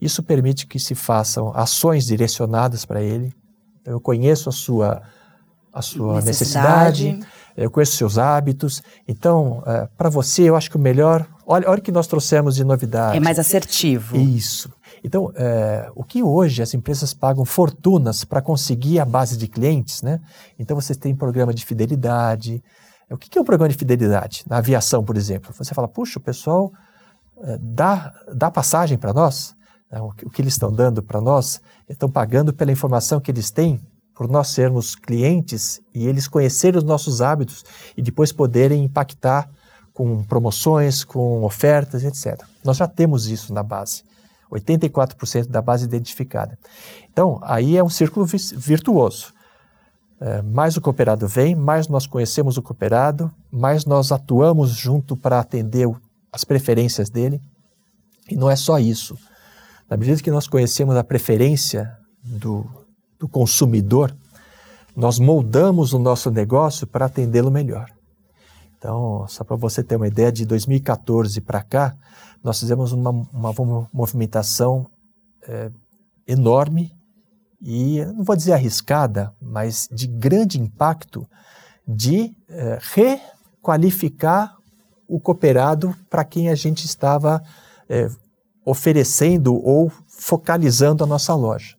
Isso 0.00 0.24
permite 0.24 0.66
que 0.66 0.78
se 0.78 0.96
façam 0.96 1.52
ações 1.54 2.06
direcionadas 2.06 2.84
para 2.84 3.00
ele. 3.00 3.32
Então, 3.80 3.94
eu 3.94 4.00
conheço 4.00 4.48
a 4.48 4.52
sua, 4.52 5.02
a 5.72 5.80
sua 5.80 6.20
necessidade. 6.20 7.04
necessidade 7.04 7.38
eu 7.58 7.70
conheço 7.72 7.96
seus 7.96 8.18
hábitos. 8.18 8.80
Então, 9.06 9.64
é, 9.66 9.88
para 9.96 10.08
você, 10.08 10.42
eu 10.42 10.54
acho 10.54 10.70
que 10.70 10.76
o 10.76 10.80
melhor. 10.80 11.26
Olha, 11.44 11.68
olha 11.68 11.80
o 11.80 11.82
que 11.82 11.90
nós 11.90 12.06
trouxemos 12.06 12.54
de 12.54 12.62
novidade. 12.62 13.16
É 13.16 13.20
mais 13.20 13.36
assertivo. 13.36 14.16
Isso. 14.16 14.70
Então, 15.02 15.32
é, 15.34 15.90
o 15.94 16.02
que 16.02 16.22
hoje 16.22 16.62
as 16.62 16.74
empresas 16.74 17.14
pagam 17.14 17.44
fortunas 17.44 18.24
para 18.24 18.40
conseguir 18.40 18.98
a 19.00 19.04
base 19.04 19.36
de 19.36 19.46
clientes, 19.46 20.02
né? 20.02 20.20
Então, 20.58 20.78
você 20.78 20.94
tem 20.94 21.14
programa 21.14 21.52
de 21.54 21.64
fidelidade. 21.64 22.62
O 23.10 23.16
que 23.16 23.38
é 23.38 23.40
um 23.40 23.44
programa 23.44 23.68
de 23.68 23.76
fidelidade? 23.76 24.44
Na 24.48 24.58
aviação, 24.58 25.04
por 25.04 25.16
exemplo. 25.16 25.52
Você 25.56 25.74
fala, 25.74 25.88
puxa, 25.88 26.18
o 26.18 26.22
pessoal 26.22 26.72
é, 27.42 27.58
dá, 27.60 28.12
dá 28.34 28.50
passagem 28.50 28.98
para 28.98 29.12
nós. 29.12 29.54
Né? 29.90 30.00
O 30.00 30.12
que 30.12 30.42
eles 30.42 30.54
estão 30.54 30.72
dando 30.72 31.02
para 31.02 31.20
nós, 31.20 31.60
estão 31.88 32.10
pagando 32.10 32.52
pela 32.52 32.72
informação 32.72 33.20
que 33.20 33.30
eles 33.30 33.50
têm 33.50 33.80
por 34.14 34.28
nós 34.28 34.48
sermos 34.48 34.96
clientes 34.96 35.80
e 35.94 36.08
eles 36.08 36.26
conhecerem 36.26 36.76
os 36.76 36.82
nossos 36.82 37.22
hábitos 37.22 37.64
e 37.96 38.02
depois 38.02 38.32
poderem 38.32 38.82
impactar 38.82 39.48
com 39.94 40.24
promoções, 40.24 41.04
com 41.04 41.44
ofertas, 41.44 42.02
etc. 42.02 42.42
Nós 42.64 42.76
já 42.76 42.88
temos 42.88 43.28
isso 43.28 43.54
na 43.54 43.62
base. 43.62 44.02
84% 44.50 45.46
da 45.48 45.60
base 45.60 45.84
identificada. 45.84 46.58
Então, 47.12 47.38
aí 47.42 47.76
é 47.76 47.84
um 47.84 47.88
círculo 47.88 48.26
virtuoso. 48.26 49.32
É, 50.20 50.42
mais 50.42 50.76
o 50.76 50.80
cooperado 50.80 51.28
vem, 51.28 51.54
mais 51.54 51.86
nós 51.86 52.06
conhecemos 52.06 52.56
o 52.56 52.62
cooperado, 52.62 53.30
mais 53.50 53.84
nós 53.84 54.10
atuamos 54.10 54.70
junto 54.70 55.16
para 55.16 55.38
atender 55.38 55.88
as 56.32 56.44
preferências 56.44 57.08
dele. 57.08 57.40
E 58.28 58.36
não 58.36 58.50
é 58.50 58.56
só 58.56 58.78
isso. 58.78 59.16
Na 59.88 59.96
medida 59.96 60.22
que 60.22 60.30
nós 60.30 60.46
conhecemos 60.46 60.96
a 60.96 61.04
preferência 61.04 61.96
do, 62.22 62.66
do 63.18 63.28
consumidor, 63.28 64.14
nós 64.94 65.18
moldamos 65.18 65.92
o 65.92 65.98
nosso 65.98 66.30
negócio 66.30 66.86
para 66.86 67.06
atendê-lo 67.06 67.50
melhor. 67.50 67.88
Então, 68.78 69.26
só 69.26 69.42
para 69.42 69.56
você 69.56 69.82
ter 69.82 69.96
uma 69.96 70.06
ideia, 70.06 70.30
de 70.30 70.46
2014 70.46 71.40
para 71.40 71.62
cá, 71.62 71.96
nós 72.42 72.60
fizemos 72.60 72.92
uma, 72.92 73.10
uma 73.10 73.88
movimentação 73.92 74.88
é, 75.42 75.70
enorme 76.26 76.92
e, 77.60 78.04
não 78.04 78.22
vou 78.22 78.36
dizer 78.36 78.52
arriscada, 78.52 79.34
mas 79.42 79.88
de 79.90 80.06
grande 80.06 80.60
impacto 80.60 81.28
de 81.86 82.32
é, 82.48 82.78
requalificar 82.80 84.56
o 85.08 85.18
cooperado 85.18 85.94
para 86.08 86.24
quem 86.24 86.48
a 86.48 86.54
gente 86.54 86.84
estava 86.84 87.42
é, 87.88 88.08
oferecendo 88.64 89.54
ou 89.54 89.90
focalizando 90.06 91.02
a 91.02 91.06
nossa 91.06 91.34
loja. 91.34 91.74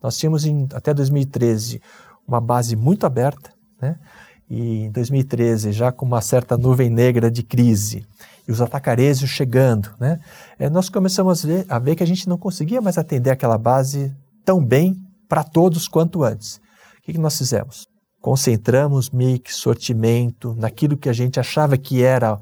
Nós 0.00 0.16
tínhamos 0.16 0.44
em, 0.44 0.68
até 0.72 0.94
2013 0.94 1.80
uma 2.28 2.40
base 2.40 2.76
muito 2.76 3.06
aberta, 3.06 3.52
né? 3.80 3.98
E 4.48 4.84
em 4.84 4.90
2013 4.90 5.72
já 5.72 5.90
com 5.90 6.04
uma 6.04 6.20
certa 6.20 6.56
nuvem 6.56 6.90
negra 6.90 7.30
de 7.30 7.42
crise 7.42 8.06
e 8.46 8.52
os 8.52 8.60
atacarejos 8.60 9.30
chegando, 9.30 9.90
né? 9.98 10.20
É, 10.58 10.68
nós 10.68 10.88
começamos 10.88 11.44
a 11.44 11.48
ver, 11.48 11.66
a 11.68 11.78
ver 11.78 11.96
que 11.96 12.02
a 12.02 12.06
gente 12.06 12.28
não 12.28 12.36
conseguia 12.36 12.80
mais 12.80 12.98
atender 12.98 13.30
aquela 13.30 13.56
base 13.56 14.14
tão 14.44 14.62
bem 14.62 14.96
para 15.28 15.42
todos 15.42 15.88
quanto 15.88 16.22
antes. 16.22 16.56
O 16.98 17.02
que, 17.02 17.12
que 17.12 17.18
nós 17.18 17.36
fizemos? 17.36 17.86
Concentramos 18.20 19.10
mix, 19.10 19.56
sortimento, 19.56 20.54
naquilo 20.58 20.96
que 20.96 21.08
a 21.08 21.12
gente 21.12 21.40
achava 21.40 21.76
que 21.76 22.02
era 22.02 22.38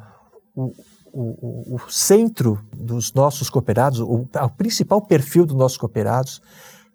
o, 0.55 0.73
o, 1.13 1.77
o, 1.77 1.91
centro 1.91 2.65
dos 2.77 3.13
nossos 3.13 3.49
cooperados, 3.49 4.01
o, 4.01 4.27
o 4.33 4.51
principal 4.57 5.01
perfil 5.03 5.47
dos 5.47 5.57
nossos 5.57 5.79
cooperados, 5.79 6.41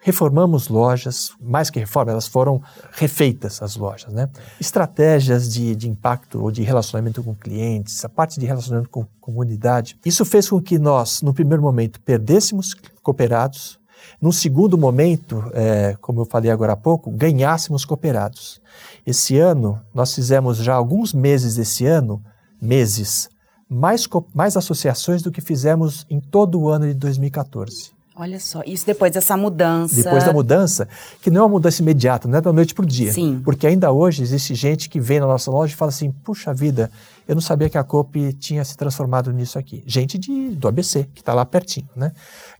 reformamos 0.07 0.69
lojas, 0.69 1.31
mais 1.37 1.69
que 1.69 1.79
reforma, 1.79 2.13
elas 2.13 2.29
foram 2.29 2.61
refeitas 2.93 3.61
as 3.61 3.75
lojas, 3.75 4.13
né? 4.13 4.29
Estratégias 4.57 5.51
de, 5.51 5.75
de 5.75 5.89
impacto 5.89 6.41
ou 6.41 6.49
de 6.49 6.63
relacionamento 6.63 7.21
com 7.21 7.35
clientes, 7.35 8.05
a 8.05 8.07
parte 8.07 8.39
de 8.39 8.45
relacionamento 8.45 8.89
com 8.89 9.05
comunidade. 9.19 9.99
Isso 10.05 10.23
fez 10.23 10.49
com 10.49 10.61
que 10.61 10.79
nós, 10.79 11.21
no 11.21 11.33
primeiro 11.33 11.61
momento, 11.61 11.99
perdêssemos 11.99 12.73
cooperados, 13.03 13.77
num 14.21 14.31
segundo 14.31 14.77
momento, 14.77 15.43
é, 15.53 15.97
como 15.99 16.21
eu 16.21 16.25
falei 16.25 16.49
agora 16.49 16.71
há 16.71 16.77
pouco, 16.77 17.11
ganhássemos 17.11 17.83
cooperados. 17.83 18.61
Esse 19.05 19.37
ano, 19.37 19.81
nós 19.93 20.15
fizemos 20.15 20.59
já 20.59 20.73
alguns 20.73 21.11
meses 21.11 21.55
desse 21.55 21.85
ano, 21.85 22.23
meses, 22.61 23.27
mais, 23.69 24.07
mais 24.33 24.55
associações 24.55 25.21
do 25.21 25.33
que 25.33 25.41
fizemos 25.41 26.05
em 26.09 26.21
todo 26.21 26.61
o 26.61 26.69
ano 26.69 26.87
de 26.87 26.93
2014. 26.93 27.96
Olha 28.19 28.39
só, 28.39 28.63
isso 28.65 28.83
depois 28.83 29.11
dessa 29.11 29.37
mudança. 29.37 29.95
Depois 29.95 30.23
da 30.23 30.33
mudança, 30.33 30.87
que 31.21 31.29
não 31.29 31.41
é 31.41 31.43
uma 31.43 31.49
mudança 31.49 31.83
imediata, 31.83 32.27
não 32.27 32.39
é 32.39 32.41
da 32.41 32.51
noite 32.51 32.73
para 32.73 32.83
o 32.83 32.85
dia. 32.87 33.13
Sim. 33.13 33.39
Porque 33.45 33.67
ainda 33.67 33.91
hoje 33.91 34.23
existe 34.23 34.55
gente 34.55 34.89
que 34.89 34.99
vem 34.99 35.19
na 35.19 35.27
nossa 35.27 35.51
loja 35.51 35.73
e 35.73 35.77
fala 35.77 35.89
assim: 35.89 36.11
puxa 36.23 36.51
vida, 36.51 36.89
eu 37.27 37.35
não 37.35 37.41
sabia 37.41 37.69
que 37.69 37.77
a 37.77 37.83
COP 37.83 38.33
tinha 38.33 38.65
se 38.65 38.75
transformado 38.75 39.31
nisso 39.31 39.59
aqui. 39.59 39.83
Gente 39.85 40.17
de, 40.17 40.49
do 40.49 40.67
ABC, 40.67 41.07
que 41.13 41.21
está 41.21 41.31
lá 41.31 41.45
pertinho. 41.45 41.87
Né? 41.95 42.11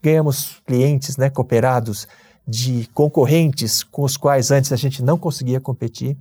Ganhamos 0.02 0.62
clientes 0.63 1.17
né, 1.17 1.28
cooperados 1.28 2.08
de 2.48 2.88
concorrentes 2.93 3.82
com 3.82 4.04
os 4.04 4.15
quais 4.15 4.52
antes 4.52 4.72
a 4.72 4.76
gente 4.76 5.02
não 5.02 5.17
conseguia 5.17 5.60
competir. 5.60 6.15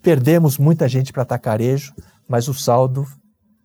Perdemos 0.00 0.56
muita 0.56 0.88
gente 0.88 1.12
para 1.12 1.24
atacarejo, 1.24 1.92
mas 2.26 2.48
o 2.48 2.54
saldo 2.54 3.06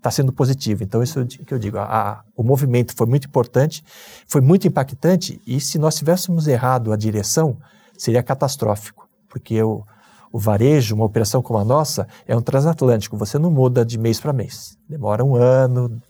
está 0.04 0.12
sendo 0.12 0.34
positivo. 0.34 0.84
Então, 0.84 1.02
isso 1.02 1.26
que 1.26 1.54
eu 1.54 1.58
digo, 1.58 1.78
a, 1.78 1.84
a, 1.86 2.24
o 2.36 2.44
movimento 2.44 2.94
foi 2.94 3.08
muito 3.08 3.26
importante, 3.26 3.82
foi 4.28 4.42
muito 4.42 4.68
impactante, 4.68 5.42
e 5.48 5.62
se 5.62 5.80
nós 5.80 5.96
tivéssemos 5.96 6.46
errado 6.46 6.92
a 6.92 6.98
direção, 6.98 7.58
seria 7.98 8.22
catastrófico, 8.22 9.08
porque 9.30 9.64
o, 9.64 9.82
o 10.30 10.38
varejo, 10.38 10.94
uma 10.94 11.06
operação 11.06 11.42
como 11.42 11.58
a 11.58 11.64
nossa, 11.64 12.06
é 12.28 12.36
um 12.36 12.42
transatlântico, 12.42 13.16
você 13.16 13.40
não 13.40 13.50
muda 13.50 13.86
de 13.86 13.98
mês 13.98 14.20
para 14.20 14.34
mês. 14.34 14.78
Demora 14.90 15.24
um 15.24 15.36
ano 15.36 16.02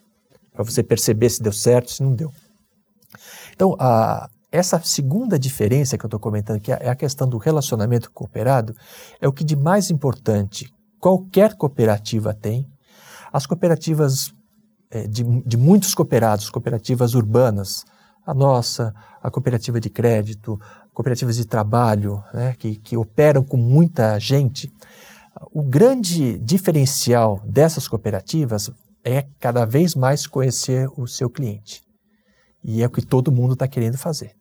para 0.52 0.64
você 0.64 0.82
perceber 0.82 1.30
se 1.30 1.44
deu 1.44 1.54
certo, 1.54 1.92
se 1.92 2.02
não 2.02 2.16
deu. 2.16 2.32
Então, 3.54 3.76
a, 3.80 4.28
essa 4.52 4.82
segunda 4.84 5.38
diferença 5.38 6.00
que 6.00 6.06
eu 6.06 6.08
estou 6.08 6.20
comentando, 6.20 6.60
que 6.60 6.72
é 6.72 6.90
a 6.90 6.96
questão 6.96 7.28
do 7.28 7.38
relacionamento 7.38 8.12
cooperado, 8.12 8.74
é 9.22 9.28
o 9.28 9.34
que 9.34 9.44
de 9.44 9.56
mais 9.56 9.92
importante 9.92 10.68
qualquer 11.00 11.56
cooperativa 11.56 12.34
tem, 12.34 12.73
as 13.34 13.48
cooperativas 13.48 14.32
é, 14.92 15.08
de, 15.08 15.24
de 15.24 15.58
muitos 15.58 15.96
cooperados, 15.96 16.52
cooperativas 16.52 17.16
urbanas, 17.16 17.84
a 18.26 18.34
nossa, 18.34 18.94
a 19.22 19.32
cooperativa 19.32 19.80
de 19.80 19.90
crédito, 19.90 20.60
cooperativas 20.94 21.36
de 21.36 21.46
trabalho, 21.46 22.24
né, 22.32 22.56
que, 22.58 22.76
que 22.76 22.96
operam 22.96 23.44
com 23.44 23.58
muita 23.58 24.20
gente, 24.20 24.72
o 25.52 25.64
grande 25.64 26.38
diferencial 26.38 27.42
dessas 27.44 27.88
cooperativas 27.88 28.70
é 29.04 29.26
cada 29.40 29.66
vez 29.66 29.96
mais 29.96 30.28
conhecer 30.28 30.88
o 30.96 31.08
seu 31.08 31.30
cliente. 31.30 31.82
E 32.64 32.82
é 32.82 32.86
o 32.86 32.90
que 32.90 33.06
todo 33.06 33.32
mundo 33.32 33.54
está 33.54 33.68
querendo 33.68 33.98
fazer. 33.98 34.36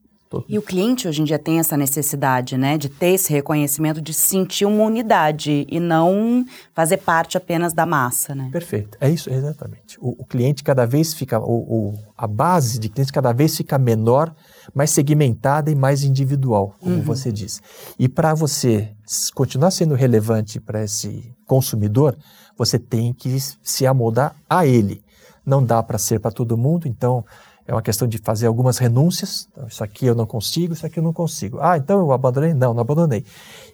E 0.49 0.59
o 0.59 0.63
cliente 0.63 1.09
hoje 1.09 1.21
em 1.21 1.25
dia 1.25 1.39
tem 1.39 1.59
essa 1.59 1.77
necessidade, 1.77 2.57
né, 2.57 2.79
de 2.79 2.89
ter 2.89 3.15
esse 3.15 3.33
reconhecimento, 3.33 4.01
de 4.01 4.15
sentir 4.15 4.65
uma 4.65 4.85
unidade 4.85 5.67
e 5.69 5.79
não 5.81 6.45
fazer 6.75 6.99
parte 6.99 7.37
apenas 7.37 7.73
da 7.73 7.85
massa, 7.85 8.35
né? 8.35 8.49
Perfeito, 8.53 8.97
é 9.01 9.11
isso, 9.11 9.31
exatamente. 9.31 9.99
O, 10.01 10.23
o 10.23 10.25
cliente 10.25 10.63
cada 10.63 10.87
vez 10.87 11.13
fica, 11.13 11.39
o, 11.39 11.91
o, 11.91 11.99
a 12.17 12.27
base 12.27 12.79
de 12.79 12.89
clientes 12.89 13.11
cada 13.11 13.33
vez 13.33 13.57
fica 13.57 13.79
menor, 13.79 14.35
mais 14.75 14.91
segmentada 14.91 15.71
e 15.71 15.75
mais 15.75 16.05
individual, 16.05 16.75
como 16.81 16.97
uhum. 16.97 17.03
você 17.03 17.33
disse. 17.33 17.61
E 17.99 18.09
para 18.09 18.35
você 18.35 18.91
continuar 19.35 19.71
sendo 19.71 19.95
relevante 19.95 20.61
para 20.61 20.85
esse 20.85 21.35
consumidor, 21.47 22.17
você 22.57 22.79
tem 22.79 23.13
que 23.13 23.37
se 23.63 23.87
amoldar 23.87 24.35
a 24.49 24.67
ele. 24.67 25.03
Não 25.45 25.65
dá 25.65 25.83
para 25.83 25.99
ser 25.99 26.21
para 26.21 26.31
todo 26.31 26.57
mundo, 26.57 26.87
então 26.87 27.25
é 27.67 27.73
uma 27.73 27.83
questão 27.83 28.09
de 28.09 28.19
fazer 28.19 28.47
algumas 28.47 28.79
renúncias. 28.79 29.49
Então, 29.53 29.67
isso 29.67 29.83
aqui 29.83 30.07
eu 30.07 30.15
não 30.15 30.27
consigo, 30.27 30.73
isso 30.73 30.85
aqui 30.85 30.99
eu 30.99 31.03
não 31.03 31.13
consigo. 31.13 31.59
Ah, 31.61 31.77
então 31.77 32.01
eu 32.01 32.13
abandonei? 32.13 32.55
Não, 32.55 32.75
não 32.75 32.81
abandonei. 32.81 33.25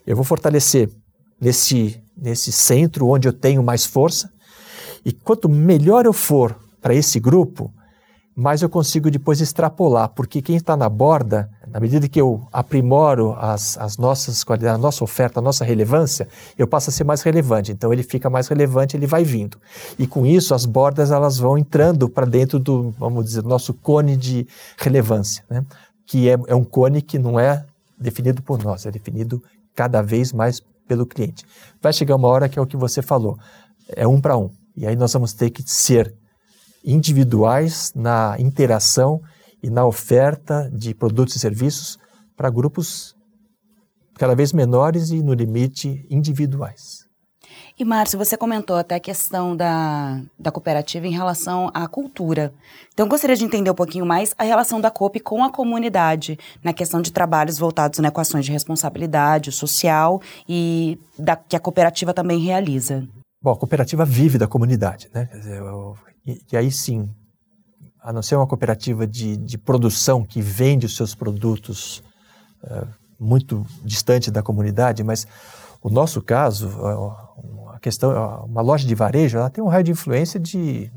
Eu 0.05 0.15
vou 0.15 0.25
fortalecer 0.25 0.89
nesse, 1.39 2.01
nesse 2.15 2.51
centro 2.51 3.07
onde 3.07 3.27
eu 3.27 3.33
tenho 3.33 3.63
mais 3.63 3.85
força. 3.85 4.31
E 5.03 5.11
quanto 5.11 5.49
melhor 5.49 6.05
eu 6.05 6.13
for 6.13 6.55
para 6.81 6.93
esse 6.93 7.19
grupo, 7.19 7.73
mais 8.35 8.61
eu 8.61 8.69
consigo 8.69 9.09
depois 9.11 9.41
extrapolar, 9.41 10.09
porque 10.09 10.41
quem 10.41 10.55
está 10.55 10.77
na 10.77 10.87
borda, 10.87 11.49
na 11.71 11.79
medida 11.79 12.07
que 12.07 12.19
eu 12.19 12.47
aprimoro 12.51 13.35
as, 13.37 13.77
as 13.77 13.97
nossas 13.97 14.43
qualidades, 14.43 14.75
a 14.75 14.81
nossa 14.81 15.03
oferta, 15.03 15.39
a 15.39 15.41
nossa 15.41 15.63
relevância, 15.63 16.27
eu 16.57 16.67
passo 16.67 16.89
a 16.89 16.93
ser 16.93 17.03
mais 17.03 17.21
relevante. 17.21 17.71
Então 17.71 17.93
ele 17.93 18.03
fica 18.03 18.29
mais 18.29 18.47
relevante, 18.47 18.95
ele 18.97 19.07
vai 19.07 19.23
vindo. 19.23 19.57
E 19.97 20.07
com 20.07 20.25
isso 20.25 20.53
as 20.53 20.65
bordas 20.65 21.11
elas 21.11 21.37
vão 21.37 21.57
entrando 21.57 22.09
para 22.09 22.25
dentro 22.25 22.59
do, 22.59 22.91
vamos 22.91 23.25
dizer, 23.25 23.43
nosso 23.43 23.73
cone 23.73 24.17
de 24.17 24.47
relevância, 24.77 25.43
né? 25.49 25.65
que 26.05 26.29
é, 26.29 26.37
é 26.47 26.55
um 26.55 26.63
cone 26.63 27.01
que 27.01 27.19
não 27.19 27.39
é 27.39 27.65
definido 27.97 28.41
por 28.41 28.63
nós, 28.63 28.85
é 28.85 28.91
definido 28.91 29.43
cada 29.75 30.01
vez 30.01 30.33
mais 30.33 30.61
pelo 30.87 31.05
cliente. 31.05 31.45
Vai 31.81 31.93
chegar 31.93 32.15
uma 32.15 32.27
hora 32.27 32.49
que 32.49 32.57
é 32.57 32.61
o 32.61 32.65
que 32.65 32.77
você 32.77 33.01
falou, 33.01 33.37
é 33.89 34.07
um 34.07 34.19
para 34.19 34.37
um. 34.37 34.49
E 34.75 34.87
aí 34.87 34.95
nós 34.95 35.13
vamos 35.13 35.33
ter 35.33 35.49
que 35.49 35.63
ser 35.65 36.13
individuais 36.83 37.91
na 37.95 38.35
interação 38.39 39.21
e 39.61 39.69
na 39.69 39.85
oferta 39.85 40.69
de 40.73 40.93
produtos 40.93 41.35
e 41.35 41.39
serviços 41.39 41.97
para 42.35 42.49
grupos 42.49 43.15
cada 44.15 44.35
vez 44.35 44.51
menores 44.51 45.11
e, 45.11 45.23
no 45.23 45.33
limite, 45.33 46.05
individuais. 46.09 47.09
E, 47.77 47.85
Márcio, 47.85 48.19
você 48.19 48.35
comentou 48.35 48.75
até 48.75 48.95
a 48.95 48.99
questão 48.99 49.55
da, 49.55 50.21
da 50.37 50.51
cooperativa 50.51 51.07
em 51.07 51.11
relação 51.11 51.71
à 51.73 51.87
cultura. 51.87 52.53
Então, 52.93 53.05
eu 53.05 53.09
gostaria 53.09 53.35
de 53.35 53.45
entender 53.45 53.71
um 53.71 53.75
pouquinho 53.75 54.05
mais 54.05 54.35
a 54.37 54.43
relação 54.43 54.81
da 54.81 54.91
COP 54.91 55.21
com 55.21 55.43
a 55.43 55.49
comunidade, 55.49 56.37
na 56.61 56.73
questão 56.73 57.01
de 57.01 57.11
trabalhos 57.11 57.57
voltados 57.57 57.99
na 57.99 58.09
equações 58.09 58.45
de 58.45 58.51
responsabilidade 58.51 59.51
social 59.53 60.21
e 60.47 60.99
da, 61.17 61.37
que 61.37 61.55
a 61.55 61.59
cooperativa 61.59 62.13
também 62.13 62.39
realiza. 62.39 63.07
Bom, 63.41 63.51
a 63.51 63.57
cooperativa 63.57 64.03
vive 64.03 64.37
da 64.37 64.47
comunidade, 64.47 65.09
né? 65.13 65.29
Dizer, 65.31 65.61
e, 66.25 66.41
e 66.51 66.57
aí 66.57 66.69
sim, 66.69 67.09
a 68.01 68.13
não 68.13 68.21
ser 68.21 68.35
uma 68.35 68.47
cooperativa 68.47 69.05
de, 69.05 69.37
de 69.37 69.57
produção 69.57 70.23
que 70.23 70.41
vende 70.41 70.85
os 70.85 70.95
seus 70.95 71.13
produtos 71.13 72.03
uh, 72.63 72.87
muito 73.19 73.65
distante 73.83 74.31
da 74.31 74.41
comunidade, 74.41 75.03
mas 75.03 75.27
o 75.81 75.89
nosso 75.89 76.21
caso, 76.21 76.69
uh, 76.69 77.69
a 77.69 77.79
questão, 77.79 78.11
uh, 78.11 78.45
uma 78.45 78.61
loja 78.61 78.87
de 78.87 78.95
varejo, 78.95 79.37
ela 79.37 79.49
tem 79.49 79.63
um 79.63 79.67
raio 79.67 79.83
de 79.83 79.91
influência 79.91 80.39
de 80.39 80.91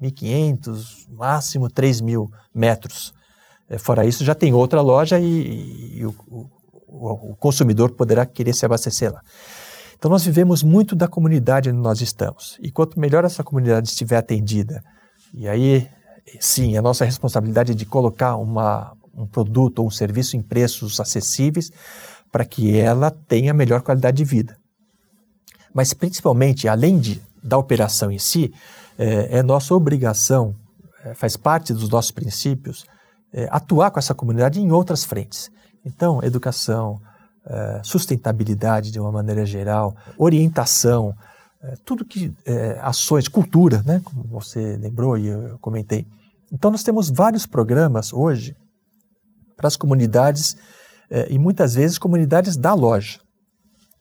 1.500, 0.00 1.08
máximo 1.10 1.68
3.000 1.68 2.28
metros. 2.54 3.12
Eh, 3.68 3.78
fora 3.78 4.04
isso, 4.04 4.24
já 4.24 4.34
tem 4.34 4.52
outra 4.52 4.80
loja 4.80 5.18
e, 5.18 5.98
e 5.98 6.06
o, 6.06 6.14
o, 6.28 7.30
o 7.30 7.36
consumidor 7.36 7.92
poderá 7.92 8.26
querer 8.26 8.52
se 8.52 8.64
abastecer 8.64 9.12
lá. 9.12 9.20
Então 9.96 10.10
nós 10.10 10.24
vivemos 10.24 10.62
muito 10.62 10.94
da 10.94 11.08
comunidade 11.08 11.70
onde 11.70 11.78
nós 11.78 12.00
estamos. 12.00 12.58
E 12.60 12.70
quanto 12.70 13.00
melhor 13.00 13.24
essa 13.24 13.42
comunidade 13.42 13.88
estiver 13.88 14.16
atendida, 14.16 14.82
e 15.32 15.48
aí 15.48 15.88
sim, 16.40 16.76
a 16.76 16.82
nossa 16.82 17.04
responsabilidade 17.04 17.72
é 17.72 17.74
de 17.74 17.84
colocar 17.84 18.36
uma, 18.36 18.96
um 19.14 19.26
produto 19.26 19.80
ou 19.80 19.86
um 19.86 19.90
serviço 19.90 20.36
em 20.36 20.42
preços 20.42 21.00
acessíveis 21.00 21.70
para 22.30 22.44
que 22.44 22.78
ela 22.78 23.10
tenha 23.10 23.54
melhor 23.54 23.82
qualidade 23.82 24.16
de 24.16 24.24
vida. 24.24 24.56
Mas 25.72 25.92
principalmente, 25.92 26.68
além 26.68 26.98
de, 26.98 27.22
da 27.42 27.58
operação 27.58 28.10
em 28.10 28.18
si, 28.18 28.52
é, 28.98 29.38
é 29.38 29.42
nossa 29.42 29.74
obrigação, 29.74 30.54
é, 31.04 31.14
faz 31.14 31.36
parte 31.36 31.72
dos 31.72 31.88
nossos 31.88 32.10
princípios, 32.10 32.84
é, 33.32 33.48
atuar 33.50 33.90
com 33.90 33.98
essa 33.98 34.14
comunidade 34.14 34.60
em 34.60 34.70
outras 34.70 35.04
frentes. 35.04 35.50
Então, 35.84 36.22
educação, 36.22 37.00
eh, 37.46 37.80
sustentabilidade 37.82 38.90
de 38.90 38.98
uma 38.98 39.12
maneira 39.12 39.44
geral, 39.44 39.94
orientação, 40.16 41.14
eh, 41.64 41.74
tudo 41.84 42.04
que 42.04 42.32
eh, 42.44 42.78
ações, 42.82 43.26
cultura, 43.26 43.82
né, 43.84 44.00
como 44.04 44.22
você 44.24 44.76
lembrou 44.76 45.16
e 45.18 45.26
eu 45.26 45.58
comentei. 45.60 46.06
Então 46.52 46.70
nós 46.70 46.82
temos 46.82 47.10
vários 47.10 47.46
programas 47.46 48.12
hoje 48.12 48.56
para 49.56 49.68
as 49.68 49.76
comunidades 49.76 50.56
e 51.28 51.38
muitas 51.38 51.74
vezes 51.74 51.98
comunidades 51.98 52.56
da 52.56 52.74
loja. 52.74 53.20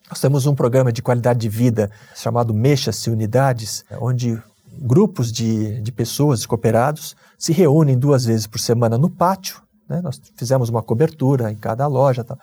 Nós 0.09 0.20
temos 0.20 0.45
um 0.45 0.55
programa 0.55 0.91
de 0.91 1.01
qualidade 1.01 1.39
de 1.39 1.49
vida 1.49 1.91
chamado 2.16 2.53
Mexa-se 2.53 3.09
Unidades, 3.09 3.84
onde 3.99 4.41
grupos 4.80 5.32
de, 5.32 5.82
de 5.82 5.91
pessoas, 5.91 6.45
cooperados, 6.45 7.16
se 7.38 7.51
reúnem 7.51 7.97
duas 7.97 8.26
vezes 8.26 8.47
por 8.47 8.59
semana 8.59 8.97
no 8.97 9.09
pátio. 9.09 9.61
Né? 9.88 10.01
Nós 10.01 10.20
fizemos 10.36 10.70
uma 10.70 10.82
cobertura 10.82 11.51
em 11.51 11.55
cada 11.55 11.86
loja. 11.88 12.24
Tal. 12.24 12.39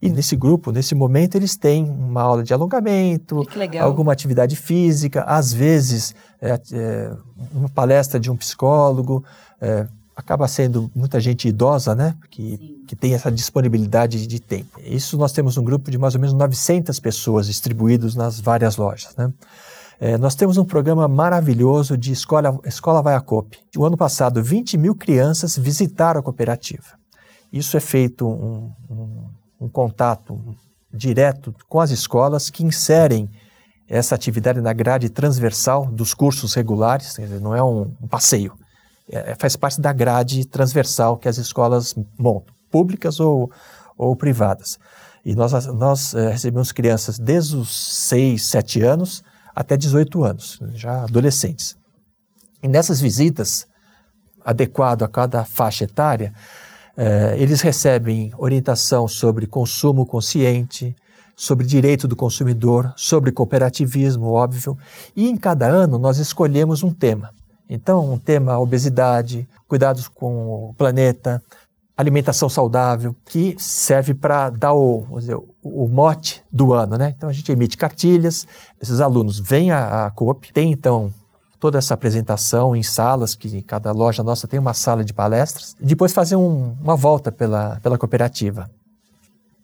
E 0.00 0.10
nesse 0.10 0.36
grupo, 0.36 0.70
nesse 0.70 0.94
momento, 0.94 1.36
eles 1.36 1.56
têm 1.56 1.84
uma 1.84 2.22
aula 2.22 2.42
de 2.42 2.52
alongamento, 2.52 3.42
alguma 3.80 4.12
atividade 4.12 4.54
física, 4.54 5.22
às 5.22 5.52
vezes 5.52 6.14
é, 6.40 6.60
é, 6.72 7.12
uma 7.52 7.68
palestra 7.68 8.20
de 8.20 8.30
um 8.30 8.36
psicólogo. 8.36 9.24
É, 9.60 9.86
acaba 10.16 10.48
sendo 10.48 10.90
muita 10.94 11.20
gente 11.20 11.46
idosa, 11.46 11.94
né? 11.94 12.16
Que, 12.30 12.82
que 12.88 12.96
tem 12.96 13.12
essa 13.12 13.30
disponibilidade 13.30 14.26
de 14.26 14.40
tempo. 14.40 14.80
Isso 14.82 15.18
nós 15.18 15.32
temos 15.32 15.58
um 15.58 15.62
grupo 15.62 15.90
de 15.90 15.98
mais 15.98 16.14
ou 16.14 16.20
menos 16.20 16.34
900 16.34 16.98
pessoas 17.00 17.46
distribuídos 17.46 18.14
nas 18.14 18.40
várias 18.40 18.76
lojas, 18.76 19.14
né? 19.16 19.30
É, 19.98 20.18
nós 20.18 20.34
temos 20.34 20.58
um 20.58 20.64
programa 20.64 21.08
maravilhoso 21.08 21.96
de 21.96 22.12
Escola, 22.12 22.58
Escola 22.64 23.00
Vai 23.00 23.14
a 23.14 23.20
Coop. 23.20 23.58
O 23.76 23.84
ano 23.84 23.96
passado, 23.96 24.42
20 24.42 24.76
mil 24.76 24.94
crianças 24.94 25.56
visitaram 25.56 26.20
a 26.20 26.22
cooperativa. 26.22 26.98
Isso 27.50 27.76
é 27.76 27.80
feito 27.80 28.28
um, 28.28 28.70
um, 28.90 29.24
um 29.60 29.68
contato 29.68 30.38
direto 30.92 31.54
com 31.68 31.80
as 31.80 31.90
escolas 31.90 32.50
que 32.50 32.64
inserem 32.64 33.28
essa 33.88 34.14
atividade 34.14 34.60
na 34.60 34.72
grade 34.72 35.08
transversal 35.08 35.86
dos 35.86 36.12
cursos 36.12 36.54
regulares, 36.54 37.16
não 37.40 37.54
é 37.54 37.62
um, 37.62 37.94
um 38.00 38.08
passeio, 38.08 38.52
é, 39.10 39.34
faz 39.36 39.54
parte 39.54 39.80
da 39.80 39.92
grade 39.92 40.44
transversal 40.46 41.16
que 41.16 41.28
as 41.28 41.38
escolas 41.38 41.94
montam, 42.18 42.54
públicas 42.70 43.20
ou, 43.20 43.50
ou 43.96 44.16
privadas. 44.16 44.78
E 45.24 45.34
nós, 45.34 45.66
nós 45.66 46.14
é, 46.14 46.30
recebemos 46.30 46.72
crianças 46.72 47.18
desde 47.18 47.56
os 47.56 48.06
6, 48.08 48.44
7 48.46 48.82
anos 48.82 49.22
até 49.54 49.76
18 49.76 50.24
anos, 50.24 50.58
já 50.74 51.04
adolescentes. 51.04 51.76
E 52.62 52.68
nessas 52.68 53.00
visitas, 53.00 53.66
adequado 54.44 55.02
a 55.02 55.08
cada 55.08 55.44
faixa 55.44 55.84
etária, 55.84 56.32
é, 56.96 57.34
eles 57.38 57.60
recebem 57.60 58.32
orientação 58.38 59.06
sobre 59.06 59.46
consumo 59.46 60.06
consciente, 60.06 60.96
sobre 61.36 61.66
direito 61.66 62.08
do 62.08 62.16
consumidor, 62.16 62.92
sobre 62.96 63.30
cooperativismo, 63.30 64.32
óbvio, 64.32 64.76
e 65.14 65.28
em 65.28 65.36
cada 65.36 65.66
ano 65.66 65.98
nós 65.98 66.18
escolhemos 66.18 66.82
um 66.82 66.92
tema. 66.92 67.30
Então, 67.68 68.12
um 68.12 68.18
tema 68.18 68.58
obesidade, 68.58 69.46
cuidados 69.68 70.08
com 70.08 70.68
o 70.70 70.74
planeta, 70.78 71.42
alimentação 71.96 72.48
saudável, 72.48 73.16
que 73.24 73.56
serve 73.58 74.14
para 74.14 74.50
dar 74.50 74.74
o, 74.74 75.06
dizer, 75.18 75.36
o, 75.62 75.88
mote 75.88 76.42
do 76.52 76.74
ano, 76.74 76.96
né? 76.96 77.14
Então 77.16 77.28
a 77.28 77.32
gente 77.32 77.50
emite 77.50 77.76
cartilhas, 77.76 78.46
esses 78.80 79.00
alunos 79.00 79.40
vêm 79.40 79.70
à, 79.70 80.06
à 80.06 80.10
COP, 80.10 80.52
tem 80.52 80.70
então 80.70 81.12
toda 81.58 81.78
essa 81.78 81.94
apresentação 81.94 82.74
em 82.74 82.82
salas, 82.82 83.34
que 83.34 83.62
cada 83.62 83.92
loja 83.92 84.22
nossa 84.22 84.46
tem 84.46 84.58
uma 84.58 84.74
sala 84.74 85.04
de 85.04 85.12
palestras, 85.12 85.76
e 85.80 85.86
depois 85.86 86.12
fazer 86.12 86.36
um, 86.36 86.76
uma 86.80 86.96
volta 86.96 87.32
pela, 87.32 87.78
pela 87.82 87.98
cooperativa. 87.98 88.70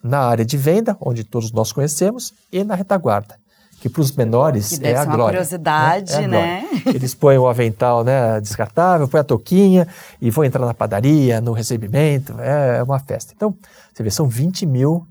Na 0.02 0.20
área 0.20 0.44
de 0.44 0.56
venda, 0.56 0.96
onde 1.00 1.22
todos 1.22 1.52
nós 1.52 1.72
conhecemos, 1.72 2.32
e 2.50 2.64
na 2.64 2.74
retaguarda, 2.74 3.36
que 3.80 3.88
para 3.88 4.00
os 4.00 4.12
menores 4.12 4.80
é 4.80 4.96
a 4.96 5.04
glória. 5.04 5.38
curiosidade, 5.38 6.26
né? 6.26 6.64
É 6.72 6.74
né? 6.74 6.82
Eles 6.86 7.14
põem 7.14 7.38
o 7.38 7.48
avental 7.48 8.02
né, 8.04 8.40
descartável, 8.40 9.08
põem 9.08 9.20
a 9.20 9.24
touquinha 9.24 9.86
e 10.20 10.30
vão 10.30 10.44
entrar 10.44 10.64
na 10.64 10.74
padaria, 10.74 11.40
no 11.40 11.52
recebimento, 11.52 12.34
é 12.40 12.82
uma 12.82 12.98
festa. 12.98 13.32
Então, 13.36 13.54
você 13.92 14.02
vê, 14.02 14.10
são 14.10 14.28
20 14.28 14.66
mil 14.66 15.06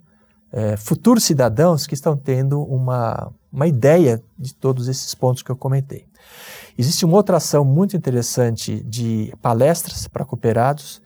é, 0.51 0.75
futuros 0.75 1.23
cidadãos 1.23 1.87
que 1.87 1.93
estão 1.93 2.15
tendo 2.17 2.61
uma, 2.61 3.31
uma 3.51 3.67
ideia 3.67 4.21
de 4.37 4.53
todos 4.53 4.87
esses 4.87 5.13
pontos 5.15 5.41
que 5.41 5.49
eu 5.49 5.55
comentei. 5.55 6.05
Existe 6.77 7.05
uma 7.05 7.17
outra 7.17 7.37
ação 7.37 7.63
muito 7.63 7.95
interessante 7.95 8.81
de 8.83 9.33
palestras 9.41 10.07
para 10.07 10.25
cooperados, 10.25 11.01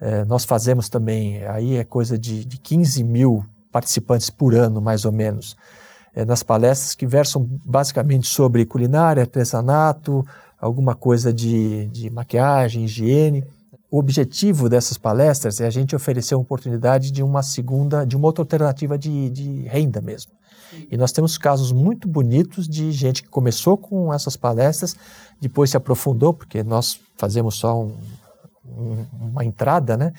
É, 0.00 0.24
nós 0.24 0.46
fazemos 0.46 0.88
também, 0.88 1.44
aí 1.46 1.76
é 1.76 1.84
coisa 1.84 2.18
de, 2.18 2.42
de 2.46 2.56
15 2.58 3.04
mil 3.04 3.44
participantes 3.70 4.30
por 4.30 4.54
ano, 4.54 4.80
mais 4.80 5.04
ou 5.04 5.12
menos, 5.12 5.54
é, 6.14 6.24
nas 6.24 6.42
palestras 6.42 6.94
que 6.94 7.06
versam 7.06 7.46
basicamente 7.64 8.26
sobre 8.26 8.64
culinária, 8.64 9.22
artesanato, 9.22 10.24
alguma 10.58 10.94
coisa 10.94 11.32
de, 11.32 11.86
de 11.88 12.08
maquiagem, 12.08 12.84
higiene. 12.84 13.44
O 13.90 13.98
objetivo 13.98 14.68
dessas 14.68 14.96
palestras 14.96 15.60
é 15.60 15.66
a 15.66 15.70
gente 15.70 15.94
oferecer 15.94 16.34
uma 16.34 16.42
oportunidade 16.42 17.10
de 17.10 17.22
uma 17.22 17.42
segunda, 17.42 18.06
de 18.06 18.16
uma 18.16 18.26
outra 18.26 18.42
alternativa 18.42 18.96
de, 18.96 19.28
de 19.28 19.62
renda 19.64 20.00
mesmo. 20.00 20.32
E 20.90 20.96
nós 20.96 21.12
temos 21.12 21.36
casos 21.38 21.72
muito 21.72 22.08
bonitos 22.08 22.68
de 22.68 22.92
gente 22.92 23.22
que 23.22 23.28
começou 23.28 23.76
com 23.76 24.12
essas 24.12 24.36
palestras, 24.36 24.94
depois 25.40 25.70
se 25.70 25.76
aprofundou, 25.76 26.34
porque 26.34 26.62
nós 26.62 27.00
fazemos 27.16 27.56
só 27.56 27.80
um, 27.80 27.96
um, 28.64 29.06
uma 29.20 29.44
entrada, 29.44 29.96
né? 29.96 30.12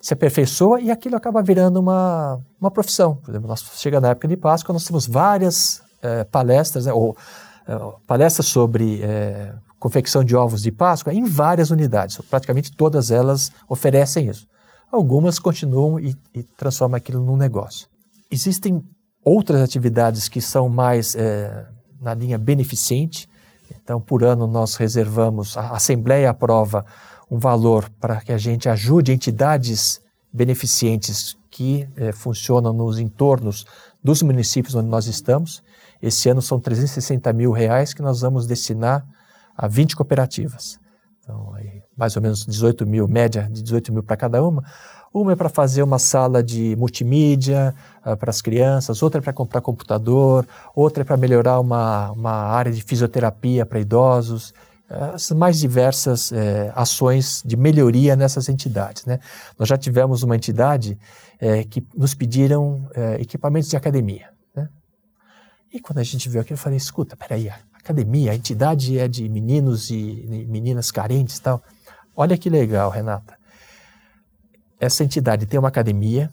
Se 0.00 0.14
aperfeiçoa 0.14 0.80
e 0.80 0.90
aquilo 0.90 1.16
acaba 1.16 1.42
virando 1.42 1.80
uma, 1.80 2.38
uma 2.60 2.70
profissão. 2.70 3.16
Por 3.16 3.30
exemplo, 3.30 3.48
nós 3.48 3.64
chega 3.76 4.00
na 4.00 4.10
época 4.10 4.28
de 4.28 4.36
Páscoa, 4.36 4.72
nós 4.72 4.84
temos 4.84 5.06
várias 5.06 5.82
é, 6.00 6.24
palestras, 6.24 6.86
né, 6.86 6.92
ou 6.92 7.16
é, 7.66 7.76
palestras 8.06 8.46
sobre 8.46 9.02
é, 9.02 9.52
confecção 9.78 10.22
de 10.22 10.36
ovos 10.36 10.62
de 10.62 10.70
Páscoa 10.70 11.12
em 11.12 11.24
várias 11.24 11.70
unidades. 11.70 12.18
Praticamente 12.30 12.70
todas 12.72 13.10
elas 13.10 13.50
oferecem 13.68 14.28
isso. 14.28 14.46
Algumas 14.90 15.38
continuam 15.38 15.98
e, 15.98 16.16
e 16.34 16.42
transformam 16.42 16.96
aquilo 16.96 17.22
num 17.22 17.36
negócio. 17.36 17.88
Existem 18.30 18.82
outras 19.28 19.60
atividades 19.60 20.28
que 20.28 20.40
são 20.40 20.68
mais 20.68 21.14
é, 21.14 21.66
na 22.00 22.14
linha 22.14 22.38
beneficente. 22.38 23.28
Então, 23.82 24.00
por 24.00 24.24
ano, 24.24 24.46
nós 24.46 24.76
reservamos, 24.76 25.56
a 25.56 25.70
Assembleia 25.70 26.30
aprova 26.30 26.84
um 27.30 27.38
valor 27.38 27.90
para 28.00 28.20
que 28.20 28.32
a 28.32 28.38
gente 28.38 28.68
ajude 28.68 29.12
entidades 29.12 30.00
beneficentes 30.32 31.36
que 31.50 31.88
é, 31.96 32.12
funcionam 32.12 32.72
nos 32.72 32.98
entornos 32.98 33.66
dos 34.02 34.22
municípios 34.22 34.74
onde 34.74 34.88
nós 34.88 35.06
estamos. 35.06 35.62
Esse 36.00 36.28
ano 36.28 36.40
são 36.40 36.60
360 36.60 37.32
mil 37.32 37.50
reais 37.50 37.92
que 37.92 38.02
nós 38.02 38.20
vamos 38.20 38.46
destinar 38.46 39.04
a 39.56 39.66
20 39.66 39.96
cooperativas. 39.96 40.78
Então, 41.22 41.52
aí, 41.54 41.82
mais 41.96 42.16
ou 42.16 42.22
menos 42.22 42.46
18 42.46 42.86
mil, 42.86 43.06
média 43.08 43.48
de 43.50 43.62
18 43.62 43.92
mil 43.92 44.02
para 44.02 44.16
cada 44.16 44.42
uma. 44.42 44.64
Uma 45.12 45.32
é 45.32 45.36
para 45.36 45.48
fazer 45.48 45.82
uma 45.82 45.98
sala 45.98 46.42
de 46.42 46.76
multimídia 46.76 47.74
uh, 48.04 48.16
para 48.16 48.30
as 48.30 48.42
crianças, 48.42 49.02
outra 49.02 49.20
é 49.20 49.22
para 49.22 49.32
comprar 49.32 49.60
computador, 49.60 50.46
outra 50.74 51.02
é 51.02 51.04
para 51.04 51.16
melhorar 51.16 51.60
uma, 51.60 52.10
uma 52.12 52.32
área 52.32 52.70
de 52.70 52.82
fisioterapia 52.82 53.64
para 53.64 53.80
idosos, 53.80 54.52
as 54.88 55.30
mais 55.32 55.58
diversas 55.58 56.32
eh, 56.32 56.72
ações 56.74 57.42
de 57.44 57.56
melhoria 57.56 58.16
nessas 58.16 58.48
entidades. 58.48 59.04
Né? 59.04 59.20
Nós 59.58 59.68
já 59.68 59.76
tivemos 59.76 60.22
uma 60.22 60.34
entidade 60.34 60.98
eh, 61.38 61.64
que 61.64 61.86
nos 61.94 62.14
pediram 62.14 62.88
eh, 62.94 63.20
equipamentos 63.20 63.68
de 63.68 63.76
academia. 63.76 64.30
Né? 64.56 64.66
E 65.70 65.78
quando 65.78 65.98
a 65.98 66.02
gente 66.02 66.28
viu 66.30 66.40
aquilo, 66.40 66.54
eu 66.54 66.62
falei, 66.62 66.78
escuta, 66.78 67.16
peraí, 67.16 67.50
a 67.50 67.58
academia, 67.74 68.32
a 68.32 68.34
entidade 68.34 68.98
é 68.98 69.06
de 69.06 69.28
meninos 69.28 69.90
e 69.90 70.46
meninas 70.48 70.90
carentes 70.90 71.36
e 71.36 71.42
tal. 71.42 71.62
Olha 72.16 72.38
que 72.38 72.48
legal, 72.48 72.90
Renata 72.90 73.37
essa 74.80 75.04
entidade 75.04 75.46
tem 75.46 75.58
uma 75.58 75.68
academia 75.68 76.30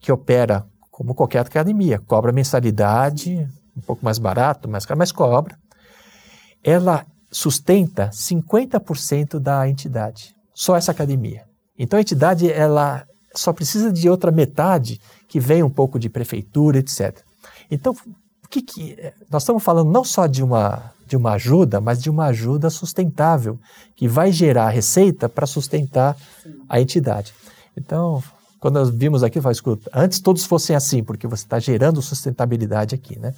que 0.00 0.12
opera 0.12 0.64
como 0.90 1.14
qualquer 1.14 1.40
academia, 1.40 1.98
cobra 1.98 2.32
mensalidade, 2.32 3.48
um 3.76 3.80
pouco 3.80 4.04
mais 4.04 4.18
barato, 4.18 4.68
caro, 4.68 4.98
mas 4.98 5.12
cobra. 5.12 5.56
Ela 6.62 7.06
sustenta 7.30 8.10
50% 8.10 9.38
da 9.38 9.68
entidade, 9.68 10.34
só 10.54 10.76
essa 10.76 10.90
academia. 10.90 11.44
Então 11.78 11.98
a 11.98 12.00
entidade 12.00 12.50
ela 12.50 13.06
só 13.34 13.52
precisa 13.52 13.92
de 13.92 14.08
outra 14.08 14.32
metade 14.32 15.00
que 15.28 15.38
vem 15.38 15.62
um 15.62 15.70
pouco 15.70 15.98
de 15.98 16.08
prefeitura, 16.08 16.78
etc. 16.78 17.20
Então, 17.70 17.92
o 18.44 18.48
que, 18.48 18.62
que 18.62 18.96
nós 19.30 19.42
estamos 19.42 19.62
falando 19.62 19.90
não 19.90 20.02
só 20.02 20.26
de 20.26 20.42
uma 20.42 20.92
de 21.08 21.16
uma 21.16 21.32
ajuda, 21.32 21.80
mas 21.80 22.02
de 22.02 22.10
uma 22.10 22.26
ajuda 22.26 22.68
sustentável 22.68 23.58
que 23.96 24.06
vai 24.06 24.30
gerar 24.30 24.68
receita 24.68 25.26
para 25.26 25.46
sustentar 25.46 26.14
a 26.68 26.78
entidade. 26.80 27.32
Então, 27.78 28.22
quando 28.60 28.74
nós 28.74 28.90
vimos 28.90 29.22
aqui, 29.22 29.38
eu 29.38 29.50
escuta, 29.50 29.90
antes 29.94 30.18
todos 30.18 30.44
fossem 30.44 30.74
assim, 30.74 31.02
porque 31.02 31.26
você 31.26 31.44
está 31.44 31.58
gerando 31.58 32.02
sustentabilidade 32.02 32.94
aqui, 32.94 33.18
né? 33.18 33.32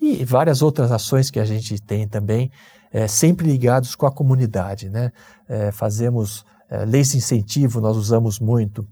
E 0.00 0.24
várias 0.24 0.60
outras 0.60 0.90
ações 0.90 1.30
que 1.30 1.38
a 1.38 1.44
gente 1.44 1.80
tem 1.80 2.06
também, 2.06 2.50
é, 2.92 3.06
sempre 3.06 3.46
ligados 3.46 3.94
com 3.94 4.06
a 4.06 4.12
comunidade, 4.12 4.90
né? 4.90 5.12
É, 5.48 5.70
fazemos 5.70 6.44
é, 6.68 6.84
leis 6.84 7.10
de 7.10 7.18
incentivo, 7.18 7.80
nós 7.80 7.96
usamos 7.96 8.40
muito, 8.40 8.86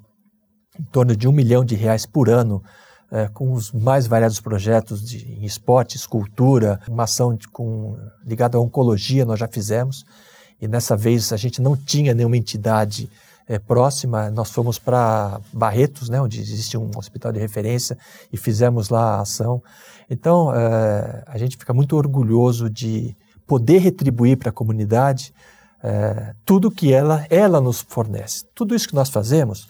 em 0.79 0.85
torno 0.85 1.17
de 1.17 1.27
um 1.27 1.33
milhão 1.33 1.65
de 1.65 1.75
reais 1.75 2.07
por 2.07 2.29
ano, 2.29 2.63
é, 3.11 3.29
com 3.29 3.53
os 3.53 3.73
mais 3.73 4.07
variados 4.07 4.41
projetos 4.41 5.03
de, 5.03 5.25
em 5.33 5.45
esportes, 5.45 6.07
cultura, 6.07 6.81
uma 6.89 7.05
ação 7.05 7.37
com, 7.53 7.97
ligada 8.25 8.59
à 8.59 8.61
oncologia 8.61 9.25
nós 9.25 9.41
já 9.41 9.49
fizemos, 9.49 10.05
e 10.61 10.69
nessa 10.69 10.97
vez 10.97 11.33
a 11.33 11.37
gente 11.37 11.61
não 11.61 11.77
tinha 11.77 12.15
nenhuma 12.15 12.37
entidade 12.37 13.11
é, 13.47 13.59
próxima, 13.59 14.31
nós 14.31 14.51
fomos 14.51 14.79
para 14.79 15.41
Barretos, 15.53 16.09
né, 16.09 16.21
onde 16.21 16.41
existe 16.41 16.77
um 16.77 16.91
hospital 16.97 17.33
de 17.33 17.39
referência, 17.39 17.97
e 18.33 18.37
fizemos 18.37 18.89
lá 18.89 19.17
a 19.17 19.21
ação. 19.21 19.63
Então, 20.09 20.55
é, 20.55 21.25
a 21.27 21.39
gente 21.39 21.57
fica 21.57 21.75
muito 21.75 21.97
orgulhoso 21.97 22.71
de 22.71 23.15
poder 23.47 23.79
retribuir 23.79 24.39
para 24.39 24.49
a 24.49 24.53
comunidade 24.53 25.35
é, 25.83 26.35
tudo 26.47 26.71
que 26.71 26.93
ela, 26.93 27.27
ela 27.29 27.61
nos 27.61 27.85
fornece. 27.87 28.45
Tudo 28.55 28.75
isso 28.75 28.89
que 28.89 28.95
nós 28.95 29.11
fazemos, 29.11 29.69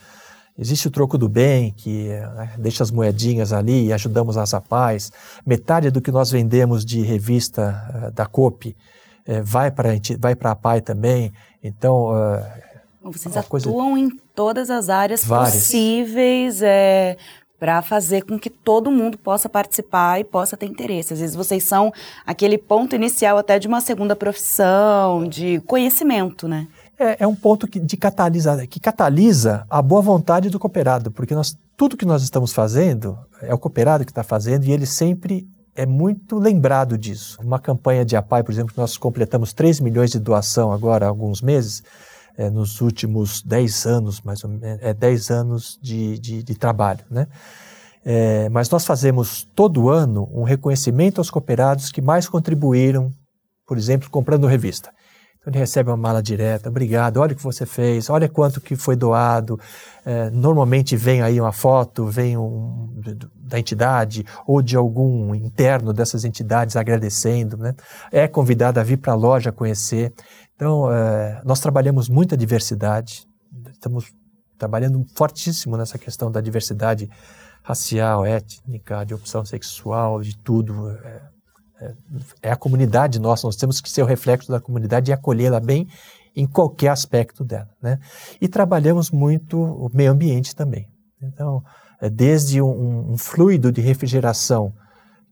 existe 0.57 0.87
o 0.87 0.91
troco 0.91 1.17
do 1.17 1.27
bem, 1.27 1.73
que 1.73 2.07
né, 2.07 2.53
deixa 2.57 2.81
as 2.81 2.91
moedinhas 2.91 3.51
ali 3.51 3.87
e 3.87 3.93
ajudamos 3.93 4.37
as 4.37 4.53
rapaz. 4.53 5.11
Metade 5.45 5.91
do 5.91 6.01
que 6.01 6.11
nós 6.11 6.31
vendemos 6.31 6.85
de 6.85 7.01
revista 7.01 8.11
da 8.15 8.25
COP 8.25 8.73
vai 9.43 9.71
para 9.71 9.89
vai 10.17 10.37
a 10.39 10.55
PAI 10.55 10.79
também. 10.79 11.33
Então, 11.61 12.11
vocês 13.11 13.35
atuam 13.35 13.93
coisa... 13.93 13.99
em 13.99 14.09
todas 14.33 14.69
as 14.69 14.89
áreas 14.89 15.23
Várias. 15.23 15.53
possíveis 15.53 16.61
é, 16.61 17.17
para 17.59 17.81
fazer 17.81 18.23
com 18.23 18.37
que 18.37 18.49
todo 18.49 18.91
mundo 18.91 19.17
possa 19.17 19.47
participar 19.47 20.19
e 20.19 20.23
possa 20.23 20.57
ter 20.57 20.65
interesse. 20.65 21.13
Às 21.13 21.19
vezes 21.19 21.35
vocês 21.35 21.63
são 21.63 21.91
aquele 22.25 22.57
ponto 22.57 22.95
inicial 22.95 23.37
até 23.37 23.57
de 23.57 23.67
uma 23.67 23.81
segunda 23.81 24.15
profissão, 24.15 25.27
de 25.27 25.59
conhecimento, 25.61 26.47
né? 26.47 26.67
É, 26.97 27.23
é 27.23 27.27
um 27.27 27.35
ponto 27.35 27.67
que, 27.67 27.79
de 27.79 27.97
catalisa, 27.97 28.65
que 28.67 28.79
catalisa 28.79 29.65
a 29.69 29.81
boa 29.81 30.01
vontade 30.01 30.49
do 30.49 30.59
cooperado, 30.59 31.11
porque 31.11 31.35
nós, 31.35 31.57
tudo 31.75 31.97
que 31.97 32.05
nós 32.05 32.23
estamos 32.23 32.53
fazendo 32.53 33.17
é 33.41 33.53
o 33.53 33.57
cooperado 33.57 34.05
que 34.05 34.11
está 34.11 34.23
fazendo 34.23 34.65
e 34.65 34.71
ele 34.71 34.85
sempre 34.85 35.47
é 35.75 35.85
muito 35.85 36.39
lembrado 36.39 36.97
disso. 36.97 37.37
Uma 37.43 37.59
campanha 37.59 38.05
de 38.05 38.15
APAI, 38.15 38.43
por 38.43 38.51
exemplo, 38.51 38.73
que 38.73 38.79
nós 38.79 38.97
completamos 38.97 39.51
3 39.51 39.81
milhões 39.81 40.09
de 40.09 40.19
doação 40.19 40.71
agora 40.71 41.05
há 41.05 41.09
alguns 41.09 41.41
meses, 41.41 41.83
é, 42.37 42.49
nos 42.49 42.81
últimos 42.81 43.41
10 43.41 43.85
anos, 43.85 44.21
mais 44.21 44.43
ou 44.43 44.49
menos, 44.49 44.79
é 44.81 44.93
10 44.93 45.31
anos 45.31 45.79
de, 45.81 46.19
de, 46.19 46.43
de 46.43 46.55
trabalho, 46.55 47.03
né? 47.09 47.27
É, 48.07 48.47
mas 48.49 48.69
nós 48.69 48.85
fazemos 48.85 49.47
todo 49.55 49.89
ano 49.89 50.29
um 50.31 50.43
reconhecimento 50.43 51.19
aos 51.19 51.31
cooperados 51.31 51.91
que 51.91 52.01
mais 52.01 52.29
contribuíram, 52.29 53.11
por 53.65 53.79
exemplo, 53.79 54.11
comprando 54.11 54.45
revista. 54.45 54.91
Então 55.45 55.51
ele 55.51 55.59
recebe 55.59 55.91
uma 55.91 55.97
mala 55.97 56.23
direta, 56.23 56.69
obrigado, 56.69 57.17
olha 57.17 57.33
o 57.33 57.35
que 57.35 57.43
você 57.43 57.67
fez, 57.67 58.09
olha 58.09 58.27
quanto 58.27 58.59
que 58.59 58.75
foi 58.75 58.95
doado. 58.95 59.59
É, 60.03 60.31
normalmente 60.31 60.97
vem 60.97 61.21
aí 61.21 61.39
uma 61.39 61.51
foto, 61.51 62.07
vem 62.07 62.35
um, 62.35 62.91
da 63.35 63.59
entidade 63.59 64.25
ou 64.47 64.59
de 64.59 64.75
algum 64.75 65.35
interno 65.35 65.93
dessas 65.93 66.25
entidades 66.25 66.75
agradecendo. 66.75 67.57
Né? 67.57 67.75
É 68.11 68.27
convidado 68.27 68.79
a 68.79 68.83
vir 68.83 68.97
para 68.97 69.13
a 69.13 69.15
loja 69.15 69.51
conhecer. 69.51 70.13
Então, 70.55 70.91
é, 70.91 71.41
nós 71.43 71.59
trabalhamos 71.59 72.07
muita 72.07 72.37
diversidade, 72.37 73.27
estamos 73.71 74.13
trabalhando 74.57 75.05
fortíssimo 75.13 75.75
nessa 75.75 75.97
questão 75.97 76.31
da 76.31 76.39
diversidade 76.39 77.09
racial, 77.61 78.25
étnica, 78.25 79.03
de 79.03 79.13
opção 79.13 79.43
sexual, 79.43 80.21
de 80.21 80.37
tudo. 80.37 80.91
É, 80.91 81.21
é, 82.41 82.51
a 82.51 82.55
comunidade 82.55 83.19
nossa, 83.19 83.47
nós 83.47 83.57
temos 83.57 83.81
que 83.81 83.89
ser 83.89 84.01
o 84.01 84.05
reflexo 84.05 84.49
da 84.49 84.61
comunidade 84.61 85.11
e 85.11 85.13
acolhê-la 85.13 85.59
bem 85.59 85.87
em 86.33 86.47
qualquer 86.47 86.89
aspecto 86.89 87.43
dela. 87.43 87.69
Né? 87.81 87.99
E 88.39 88.47
trabalhamos 88.47 89.11
muito 89.11 89.61
o 89.61 89.89
meio 89.93 90.11
ambiente 90.11 90.55
também. 90.55 90.87
Então, 91.21 91.61
desde 92.13 92.61
um, 92.61 93.11
um 93.11 93.17
fluido 93.17 93.71
de 93.71 93.81
refrigeração, 93.81 94.73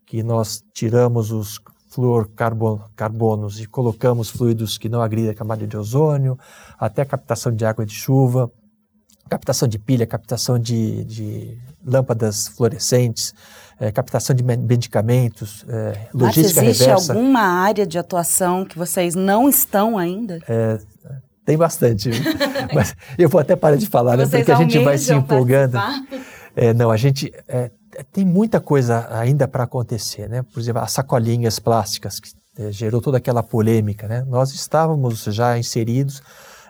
que 0.06 0.22
nós 0.22 0.64
tiramos 0.74 1.32
os 1.32 1.60
fluorcarbonos 1.94 3.60
e 3.60 3.68
colocamos 3.68 4.30
fluidos 4.30 4.78
que 4.78 4.90
não 4.90 5.02
agridem 5.02 5.32
a 5.32 5.36
camada 5.36 5.66
de 5.66 5.78
ozônio, 5.78 6.38
até 6.80 7.06
captação 7.06 7.54
de 7.54 7.64
água 7.66 7.86
de 7.86 7.94
chuva, 7.94 8.52
captação 9.30 9.68
de 9.68 9.78
pilha, 9.78 10.06
captação 10.06 10.58
de, 10.58 11.04
de 11.06 11.58
lâmpadas 11.86 12.48
fluorescentes, 12.48 13.34
é, 13.80 13.92
captação 13.92 14.36
de 14.36 14.44
medicamentos, 14.44 15.66
é, 15.68 16.08
logística 16.14 16.62
Mas 16.62 16.70
existe 16.70 16.86
reversa. 16.86 17.14
alguma 17.14 17.42
área 17.42 17.86
de 17.86 17.98
atuação 17.98 18.66
que 18.66 18.78
vocês 18.78 19.16
não 19.16 19.48
estão 19.48 19.98
ainda? 19.98 20.40
É, 20.48 20.80
Tem 21.46 21.58
bastante. 21.58 22.10
Mas 22.74 22.96
eu 23.18 23.30
vou 23.30 23.40
até 23.40 23.56
parar 23.56 23.76
de 23.76 23.88
falar, 23.88 24.18
né? 24.18 24.26
Porque 24.26 24.52
a 24.52 24.56
gente 24.56 24.80
vai 24.80 24.98
se 24.98 25.14
empolgando. 25.14 25.78
É, 26.56 26.74
não, 26.74 26.92
a 26.92 26.98
gente 26.98 27.32
é, 27.48 27.72
tem 28.12 28.26
muita 28.26 28.60
coisa 28.60 29.08
ainda 29.12 29.48
para 29.48 29.64
acontecer, 29.64 30.30
né? 30.30 30.44
Por 30.44 30.60
exemplo, 30.60 30.82
as 30.82 30.92
sacolinhas 30.92 31.60
plásticas 31.60 32.20
que 32.20 32.32
é, 32.58 32.72
gerou 32.72 33.02
toda 33.02 33.18
aquela 33.18 33.42
polêmica, 33.42 34.08
né? 34.08 34.24
Nós 34.28 34.54
estávamos 34.54 35.24
já 35.24 35.58
inseridos 35.58 36.22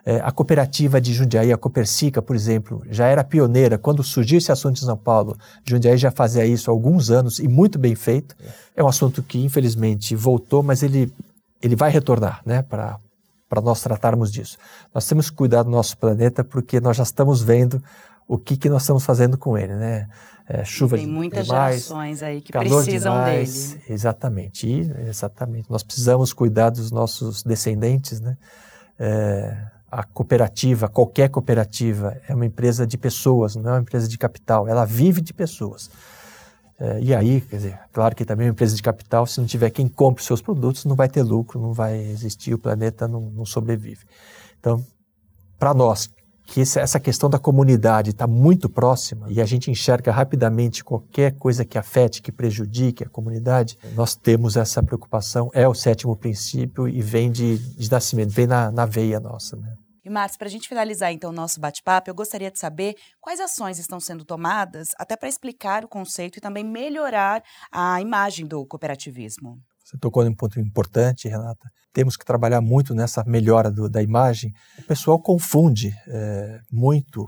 é, 0.05 0.17
a 0.17 0.31
cooperativa 0.31 0.99
de 0.99 1.13
Jundiaí, 1.13 1.51
a 1.53 1.57
Copercica, 1.57 2.21
por 2.21 2.35
exemplo, 2.35 2.83
já 2.89 3.07
era 3.07 3.23
pioneira. 3.23 3.77
Quando 3.77 4.03
surgiu 4.03 4.37
esse 4.37 4.51
assunto 4.51 4.77
em 4.77 4.85
São 4.85 4.97
Paulo, 4.97 5.37
Jundiaí 5.63 5.97
já 5.97 6.11
fazia 6.11 6.45
isso 6.45 6.69
há 6.69 6.73
alguns 6.73 7.09
anos 7.09 7.39
e 7.39 7.47
muito 7.47 7.79
bem 7.79 7.95
feito. 7.95 8.35
É 8.75 8.83
um 8.83 8.87
assunto 8.87 9.23
que, 9.23 9.43
infelizmente, 9.43 10.13
voltou, 10.15 10.61
mas 10.61 10.83
ele, 10.83 11.11
ele 11.61 11.75
vai 11.75 11.89
retornar 11.89 12.41
né, 12.45 12.61
para 12.61 12.99
nós 13.63 13.81
tratarmos 13.81 14.29
disso. 14.29 14.57
Nós 14.93 15.07
temos 15.07 15.29
que 15.29 15.37
cuidar 15.37 15.63
do 15.63 15.69
nosso 15.69 15.97
planeta 15.97 16.43
porque 16.43 16.81
nós 16.81 16.97
já 16.97 17.03
estamos 17.03 17.41
vendo 17.41 17.81
o 18.27 18.37
que, 18.37 18.57
que 18.57 18.69
nós 18.69 18.83
estamos 18.83 19.03
fazendo 19.05 19.37
com 19.37 19.57
ele, 19.57 19.75
né? 19.75 20.07
É, 20.47 20.65
chuva 20.65 20.97
Tem 20.97 21.07
muitas 21.07 21.45
demais, 21.45 21.85
gerações 21.85 22.21
aí 22.21 22.41
que 22.41 22.51
precisam 22.51 23.13
demais, 23.13 23.71
dele. 23.71 23.83
Exatamente, 23.89 24.67
e, 24.67 25.07
exatamente. 25.07 25.71
Nós 25.71 25.83
precisamos 25.83 26.33
cuidar 26.33 26.69
dos 26.69 26.91
nossos 26.91 27.43
descendentes, 27.43 28.19
né? 28.19 28.37
É, 28.99 29.57
a 29.89 30.03
cooperativa, 30.03 30.89
qualquer 30.89 31.29
cooperativa, 31.29 32.19
é 32.27 32.33
uma 32.33 32.45
empresa 32.45 32.85
de 32.85 32.97
pessoas, 32.97 33.55
não 33.55 33.69
é 33.69 33.73
uma 33.75 33.81
empresa 33.81 34.07
de 34.07 34.17
capital. 34.17 34.67
Ela 34.67 34.85
vive 34.85 35.21
de 35.21 35.33
pessoas. 35.33 35.89
É, 36.79 36.99
e 36.99 37.15
aí, 37.15 37.39
quer 37.39 37.55
dizer, 37.57 37.79
claro 37.91 38.15
que 38.15 38.25
também 38.25 38.47
é 38.47 38.49
uma 38.49 38.53
empresa 38.53 38.75
de 38.75 38.81
capital, 38.81 39.25
se 39.27 39.39
não 39.39 39.45
tiver 39.45 39.69
quem 39.69 39.87
compre 39.87 40.21
os 40.21 40.27
seus 40.27 40.41
produtos, 40.41 40.83
não 40.85 40.95
vai 40.95 41.07
ter 41.07 41.21
lucro, 41.21 41.61
não 41.61 41.71
vai 41.71 41.97
existir, 41.97 42.53
o 42.53 42.57
planeta 42.57 43.07
não, 43.07 43.21
não 43.21 43.45
sobrevive. 43.45 44.03
Então, 44.59 44.83
para 45.59 45.73
nós, 45.73 46.09
que 46.45 46.61
essa 46.61 46.99
questão 46.99 47.29
da 47.29 47.39
comunidade 47.39 48.11
está 48.11 48.27
muito 48.27 48.69
próxima 48.69 49.27
e 49.29 49.41
a 49.41 49.45
gente 49.45 49.71
enxerga 49.71 50.11
rapidamente 50.11 50.83
qualquer 50.83 51.33
coisa 51.33 51.65
que 51.65 51.77
afete, 51.77 52.21
que 52.21 52.31
prejudique 52.31 53.03
a 53.03 53.09
comunidade, 53.09 53.77
nós 53.95 54.15
temos 54.15 54.57
essa 54.57 54.83
preocupação, 54.83 55.49
é 55.53 55.67
o 55.67 55.73
sétimo 55.73 56.15
princípio 56.15 56.87
e 56.87 57.01
vem 57.01 57.31
de, 57.31 57.57
de 57.57 57.89
nascimento, 57.89 58.29
vem 58.29 58.47
na, 58.47 58.71
na 58.71 58.85
veia 58.85 59.19
nossa. 59.19 59.55
Né? 59.55 59.73
E, 60.05 60.09
Márcio, 60.09 60.37
para 60.37 60.47
a 60.47 60.51
gente 60.51 60.67
finalizar 60.67 61.13
então 61.13 61.29
o 61.29 61.33
nosso 61.33 61.61
bate-papo, 61.61 62.09
eu 62.09 62.15
gostaria 62.15 62.51
de 62.51 62.59
saber 62.59 62.95
quais 63.21 63.39
ações 63.39 63.79
estão 63.79 63.99
sendo 63.99 64.25
tomadas 64.25 64.89
até 64.99 65.15
para 65.15 65.29
explicar 65.29 65.85
o 65.85 65.87
conceito 65.87 66.37
e 66.37 66.41
também 66.41 66.63
melhorar 66.63 67.41
a 67.71 68.01
imagem 68.01 68.45
do 68.45 68.65
cooperativismo. 68.65 69.61
Você 69.93 69.99
tocou 69.99 70.25
em 70.25 70.29
um 70.29 70.33
ponto 70.33 70.59
importante, 70.59 71.27
Renata. 71.27 71.69
Temos 71.93 72.17
que 72.17 72.25
trabalhar 72.25 72.61
muito 72.61 72.95
nessa 72.95 73.23
melhora 73.25 73.69
do, 73.69 73.87
da 73.87 74.01
imagem. 74.01 74.51
O 74.79 74.83
pessoal 74.83 75.19
confunde 75.19 75.93
é, 76.07 76.59
muito 76.71 77.27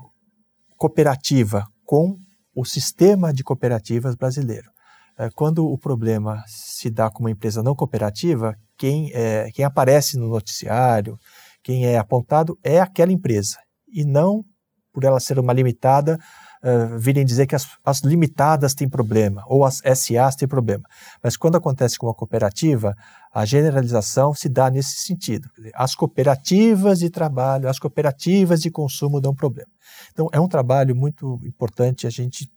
cooperativa 0.75 1.67
com 1.85 2.17
o 2.55 2.65
sistema 2.65 3.31
de 3.31 3.43
cooperativas 3.43 4.15
brasileiro. 4.15 4.67
É, 5.15 5.29
quando 5.29 5.67
o 5.67 5.77
problema 5.77 6.43
se 6.47 6.89
dá 6.89 7.07
com 7.11 7.19
uma 7.19 7.29
empresa 7.29 7.61
não 7.61 7.75
cooperativa, 7.75 8.55
quem, 8.75 9.11
é, 9.13 9.51
quem 9.51 9.63
aparece 9.63 10.17
no 10.17 10.27
noticiário, 10.27 11.19
quem 11.61 11.85
é 11.85 11.99
apontado 11.99 12.57
é 12.63 12.81
aquela 12.81 13.11
empresa 13.11 13.57
e 13.87 14.03
não 14.03 14.43
por 14.91 15.03
ela 15.03 15.19
ser 15.19 15.37
uma 15.37 15.53
limitada 15.53 16.17
uh, 16.65 16.97
virem 16.97 17.23
dizer 17.23 17.45
que 17.45 17.55
as, 17.55 17.67
as, 17.85 18.01
limitadas 18.01 18.73
têm 18.73 18.89
problema 18.89 19.43
ou 19.47 19.63
as 19.63 19.81
SAs 19.95 20.35
têm 20.35 20.47
problema. 20.47 20.83
Mas 21.23 21.37
quando 21.37 21.55
acontece 21.55 21.97
com 21.97 22.07
uma 22.07 22.13
cooperativa, 22.13 22.95
a 23.31 23.45
generalização 23.45 24.33
se 24.33 24.49
dá 24.49 24.69
nesse 24.71 24.97
sentido. 24.97 25.47
As 25.75 25.93
cooperativas 25.93 26.99
de 26.99 27.09
trabalho, 27.09 27.69
as 27.69 27.77
cooperativas 27.77 28.61
de 28.61 28.71
consumo 28.71 29.21
dão 29.21 29.35
problema. 29.35 29.69
Então, 30.11 30.27
é 30.31 30.39
um 30.39 30.47
trabalho 30.47 30.95
muito 30.95 31.39
importante 31.45 32.07
a 32.07 32.09
gente 32.09 32.49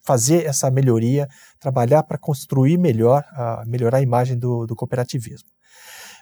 fazer 0.00 0.46
essa 0.46 0.70
melhoria, 0.70 1.28
trabalhar 1.58 2.02
para 2.04 2.18
construir 2.18 2.78
melhor, 2.78 3.24
uh, 3.32 3.68
melhorar 3.68 3.98
a 3.98 4.02
imagem 4.02 4.38
do, 4.38 4.66
do 4.66 4.76
cooperativismo. 4.76 5.48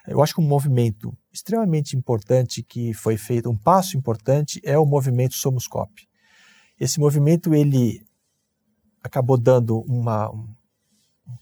Eu 0.07 0.23
acho 0.23 0.35
que 0.35 0.41
um 0.41 0.49
movimento 0.49 1.13
extremamente 1.31 1.95
importante 1.95 2.63
que 2.63 2.95
foi 2.95 3.19
feito, 3.19 3.51
um 3.51 3.57
passo 3.57 3.97
importante, 3.97 4.59
é 4.65 4.79
o 4.79 4.87
movimento 4.87 5.35
Somos 5.35 5.67
Cop. 5.67 6.08
Esse 6.79 7.01
movimento 7.01 7.55
ele 7.55 8.03
acabou 9.03 9.37
dando 9.37 9.81
uma, 9.81 10.31
um 10.31 10.47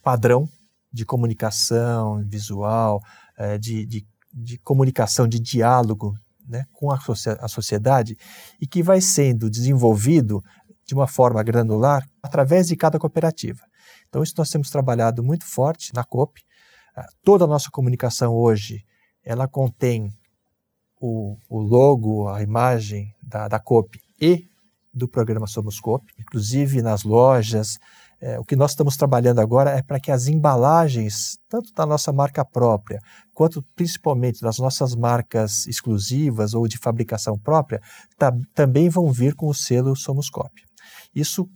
padrão 0.03 0.49
de 0.93 1.05
comunicação 1.05 2.25
visual, 2.27 3.03
eh, 3.37 3.59
de, 3.59 3.85
de, 3.85 4.07
de 4.33 4.59
comunicação, 4.59 5.29
de 5.29 5.39
diálogo 5.39 6.15
né, 6.47 6.65
com 6.73 6.91
a, 6.91 6.99
a 7.41 7.49
sociedade 7.49 8.17
e 8.61 8.67
que 8.67 8.83
vai 8.83 9.01
sendo 9.01 9.51
desenvolvido 9.51 10.43
de 10.87 10.95
uma 10.95 11.07
forma 11.07 11.43
granular 11.43 12.09
através 12.23 12.69
de 12.69 12.77
cada 12.77 12.99
cooperativa. 12.99 13.63
Então, 14.09 14.23
isso 14.23 14.35
nós 14.39 14.49
temos 14.49 14.71
trabalhado 14.71 15.23
muito 15.23 15.45
forte 15.45 15.93
na 15.93 16.05
COP, 16.05 16.41
toda 17.23 17.45
a 17.45 17.49
nossa 17.49 17.71
comunicação 17.71 18.35
hoje, 18.35 18.85
ela 19.25 19.49
contém 19.49 20.15
o, 21.01 21.37
o 21.49 21.59
logo, 21.59 22.29
a 22.29 22.43
imagem 22.43 23.15
da, 23.23 23.49
da 23.49 23.59
COP 23.59 24.01
e 24.21 24.49
do 24.97 25.07
programa 25.07 25.47
Somos 25.47 25.79
COP, 25.79 26.05
inclusive 26.19 26.81
nas 26.81 27.05
lojas. 27.05 27.79
É, 28.19 28.41
o 28.41 28.45
que 28.45 28.57
nós 28.57 28.71
estamos 28.71 28.97
trabalhando 28.97 29.41
agora 29.41 29.71
é 29.71 29.83
para 29.83 30.01
que 30.01 30.11
as 30.11 30.27
embalagens, 30.27 31.37
tanto 31.49 31.71
da 31.75 31.85
nossa 31.85 32.13
marca 32.13 32.43
própria, 32.45 32.99
quanto 33.35 33.63
principalmente 33.75 34.41
das 34.41 34.59
nossas 34.59 34.95
marcas 34.95 35.67
exclusivas 35.67 36.55
ou 36.55 36.67
de 36.67 36.79
fabricação 36.79 37.39
própria, 37.39 37.81
tá, 38.17 38.33
também 38.55 38.89
vão 38.89 39.13
vir 39.13 39.35
com 39.35 39.49
o 39.49 39.55
selo 39.55 39.95
Somos 39.95 40.31
COP. 40.31 40.63
Isso 41.15 41.47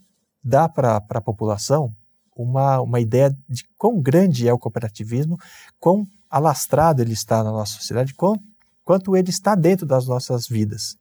dá 0.43 0.69
para 0.69 0.97
a 0.97 1.21
população 1.21 1.91
uma, 2.35 2.79
uma 2.79 2.99
ideia 2.99 3.35
de 3.49 3.63
quão 3.77 3.99
grande 3.99 4.47
é 4.47 4.53
o 4.53 4.59
cooperativismo, 4.59 5.37
quão 5.79 6.05
alastrado 6.29 7.01
ele 7.01 7.13
está 7.13 7.43
na 7.43 7.51
nossa 7.51 7.73
sociedade, 7.73 8.13
quão, 8.13 8.35
quanto 8.83 9.15
ele 9.17 9.29
está 9.29 9.55
dentro 9.55 9.85
das 9.85 10.07
nossas 10.07 10.47
vidas. 10.47 10.95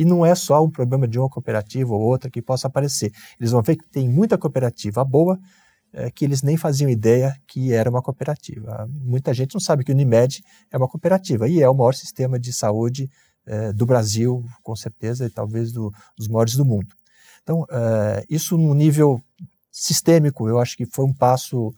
E 0.00 0.04
não 0.06 0.24
é 0.24 0.34
só 0.34 0.64
um 0.64 0.70
problema 0.70 1.06
de 1.06 1.18
uma 1.18 1.28
cooperativa 1.28 1.92
ou 1.92 2.00
outra 2.00 2.30
que 2.30 2.40
possa 2.40 2.68
aparecer. 2.68 3.12
Eles 3.38 3.52
vão 3.52 3.60
ver 3.60 3.76
que 3.76 3.84
tem 3.84 4.08
muita 4.08 4.38
cooperativa 4.38 5.04
boa 5.04 5.38
é, 5.92 6.10
que 6.10 6.24
eles 6.24 6.40
nem 6.40 6.56
faziam 6.56 6.88
ideia 6.88 7.36
que 7.46 7.74
era 7.74 7.90
uma 7.90 8.00
cooperativa. 8.00 8.88
Muita 8.90 9.34
gente 9.34 9.52
não 9.52 9.60
sabe 9.60 9.84
que 9.84 9.92
o 9.92 9.94
Unimed 9.94 10.42
é 10.70 10.78
uma 10.78 10.88
cooperativa 10.88 11.46
e 11.46 11.60
é 11.60 11.68
o 11.68 11.74
maior 11.74 11.92
sistema 11.92 12.38
de 12.38 12.50
saúde 12.50 13.10
é, 13.44 13.74
do 13.74 13.84
Brasil, 13.84 14.42
com 14.62 14.74
certeza, 14.74 15.26
e 15.26 15.30
talvez 15.30 15.70
do, 15.70 15.92
dos 16.16 16.28
maiores 16.28 16.54
do 16.54 16.64
mundo. 16.64 16.94
Então, 17.42 17.66
é, 17.70 18.24
isso 18.30 18.56
no 18.56 18.72
nível 18.72 19.22
sistêmico. 19.70 20.48
Eu 20.48 20.58
acho 20.58 20.78
que 20.78 20.86
foi 20.86 21.04
um 21.04 21.12
passo, 21.12 21.74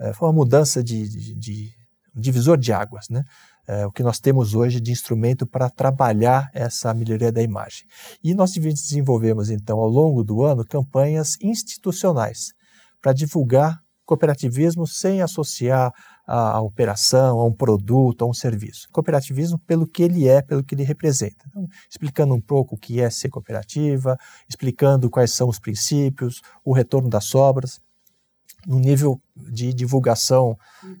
é, 0.00 0.14
foi 0.14 0.26
uma 0.28 0.34
mudança 0.34 0.82
de, 0.82 1.06
de, 1.06 1.34
de 1.34 1.74
divisor 2.14 2.56
de 2.56 2.72
águas, 2.72 3.10
né? 3.10 3.24
É, 3.68 3.86
o 3.86 3.92
que 3.92 4.02
nós 4.02 4.18
temos 4.18 4.54
hoje 4.54 4.80
de 4.80 4.90
instrumento 4.90 5.46
para 5.46 5.68
trabalhar 5.68 6.48
essa 6.54 6.94
melhoria 6.94 7.30
da 7.30 7.42
imagem. 7.42 7.86
E 8.24 8.32
nós 8.32 8.52
desenvolvemos, 8.52 9.50
então, 9.50 9.78
ao 9.78 9.88
longo 9.88 10.24
do 10.24 10.42
ano, 10.42 10.64
campanhas 10.64 11.36
institucionais 11.42 12.54
para 13.02 13.12
divulgar 13.12 13.78
cooperativismo 14.06 14.86
sem 14.86 15.20
associar 15.20 15.92
a, 16.26 16.52
a, 16.52 16.62
operação, 16.62 17.38
a 17.38 17.44
um 17.44 17.52
produto, 17.52 18.24
a 18.24 18.26
um 18.26 18.32
serviço. 18.32 18.88
Cooperativismo 18.90 19.58
pelo 19.58 19.86
que 19.86 20.02
ele 20.02 20.26
é, 20.26 20.40
pelo 20.40 20.64
que 20.64 20.74
ele 20.74 20.82
representa. 20.82 21.44
Então, 21.46 21.66
explicando 21.90 22.32
um 22.32 22.40
pouco 22.40 22.74
o 22.74 22.78
que 22.78 23.02
é 23.02 23.10
ser 23.10 23.28
cooperativa, 23.28 24.16
explicando 24.48 25.10
quais 25.10 25.32
são 25.32 25.46
os 25.46 25.58
princípios, 25.58 26.40
o 26.64 26.72
retorno 26.72 27.10
das 27.10 27.26
sobras, 27.26 27.82
no 28.66 28.78
nível 28.78 29.20
de 29.36 29.72
divulgação 29.72 30.56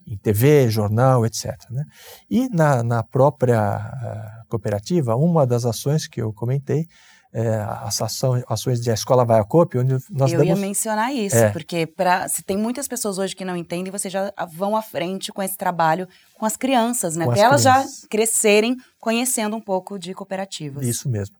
em 0.06 0.16
TV, 0.16 0.68
jornal, 0.68 1.26
etc. 1.26 1.54
Né? 1.70 1.84
E 2.30 2.48
na, 2.48 2.82
na 2.82 3.02
própria 3.02 3.78
uh, 3.78 4.48
cooperativa, 4.48 5.16
uma 5.16 5.46
das 5.46 5.64
ações 5.64 6.06
que 6.06 6.20
eu 6.20 6.32
comentei 6.32 6.86
é, 7.32 7.58
as 7.82 8.00
ações, 8.00 8.42
ações 8.48 8.80
de 8.80 8.90
a 8.90 8.94
escola 8.94 9.24
vai 9.24 9.38
a 9.38 9.44
COP, 9.44 9.78
onde 9.78 9.92
nós 10.10 10.32
Eu 10.32 10.38
damos... 10.38 10.46
ia 10.46 10.56
mencionar 10.56 11.14
isso, 11.14 11.36
é. 11.36 11.50
porque 11.50 11.86
pra, 11.86 12.26
se 12.28 12.42
tem 12.42 12.56
muitas 12.56 12.88
pessoas 12.88 13.18
hoje 13.18 13.36
que 13.36 13.44
não 13.44 13.56
entendem, 13.56 13.92
vocês 13.92 14.12
já 14.12 14.32
vão 14.50 14.74
à 14.76 14.82
frente 14.82 15.30
com 15.30 15.42
esse 15.42 15.56
trabalho 15.56 16.08
com 16.38 16.46
as 16.46 16.56
crianças, 16.56 17.16
né? 17.16 17.26
Até 17.28 17.40
elas 17.40 17.62
já 17.62 17.84
crescerem 18.08 18.76
conhecendo 18.98 19.56
um 19.56 19.60
pouco 19.60 19.98
de 19.98 20.14
cooperativas. 20.14 20.86
Isso 20.86 21.08
mesmo. 21.08 21.36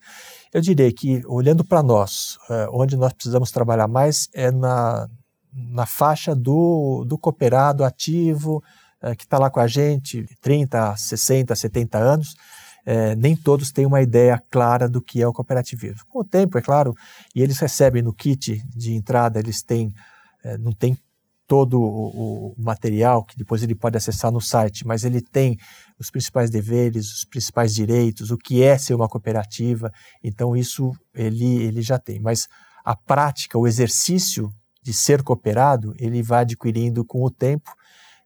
Eu 0.52 0.60
diria 0.60 0.92
que, 0.92 1.22
olhando 1.26 1.64
para 1.64 1.82
nós, 1.82 2.36
é, 2.50 2.68
onde 2.70 2.96
nós 2.96 3.12
precisamos 3.12 3.50
trabalhar 3.50 3.88
mais 3.88 4.28
é 4.34 4.50
na, 4.50 5.08
na 5.52 5.86
faixa 5.86 6.34
do, 6.34 7.04
do 7.06 7.18
cooperado 7.18 7.84
ativo, 7.84 8.62
é, 9.00 9.14
que 9.14 9.24
está 9.24 9.38
lá 9.38 9.50
com 9.50 9.60
a 9.60 9.66
gente, 9.66 10.26
30, 10.40 10.96
60, 10.96 11.54
70 11.54 11.98
anos, 11.98 12.34
é, 12.84 13.14
nem 13.16 13.36
todos 13.36 13.70
têm 13.70 13.86
uma 13.86 14.00
ideia 14.00 14.42
clara 14.50 14.88
do 14.88 15.02
que 15.02 15.20
é 15.20 15.26
o 15.26 15.32
cooperativismo. 15.32 16.06
Com 16.08 16.20
o 16.20 16.24
tempo, 16.24 16.56
é 16.58 16.62
claro, 16.62 16.94
e 17.34 17.42
eles 17.42 17.58
recebem 17.58 18.02
no 18.02 18.12
kit 18.12 18.62
de 18.74 18.94
entrada, 18.94 19.38
eles 19.38 19.62
têm, 19.62 19.92
é, 20.42 20.56
não 20.56 20.72
tem 20.72 20.96
todo 21.46 21.80
o, 21.80 22.50
o, 22.50 22.54
material 22.58 23.24
que 23.24 23.36
depois 23.36 23.62
ele 23.62 23.74
pode 23.74 23.96
acessar 23.96 24.30
no 24.30 24.40
site, 24.40 24.86
mas 24.86 25.02
ele 25.02 25.20
tem 25.22 25.58
os 25.98 26.10
principais 26.10 26.50
deveres, 26.50 27.12
os 27.12 27.24
principais 27.24 27.74
direitos, 27.74 28.30
o 28.30 28.36
que 28.36 28.62
é 28.62 28.76
ser 28.76 28.94
uma 28.94 29.08
cooperativa. 29.08 29.90
Então 30.22 30.54
isso 30.54 30.92
ele, 31.14 31.62
ele 31.62 31.80
já 31.80 31.98
tem. 31.98 32.20
Mas 32.20 32.46
a 32.84 32.94
prática, 32.94 33.58
o 33.58 33.66
exercício 33.66 34.52
de 34.88 34.94
ser 34.94 35.22
cooperado, 35.22 35.94
ele 35.98 36.22
vai 36.22 36.40
adquirindo 36.40 37.04
com 37.04 37.22
o 37.22 37.30
tempo, 37.30 37.70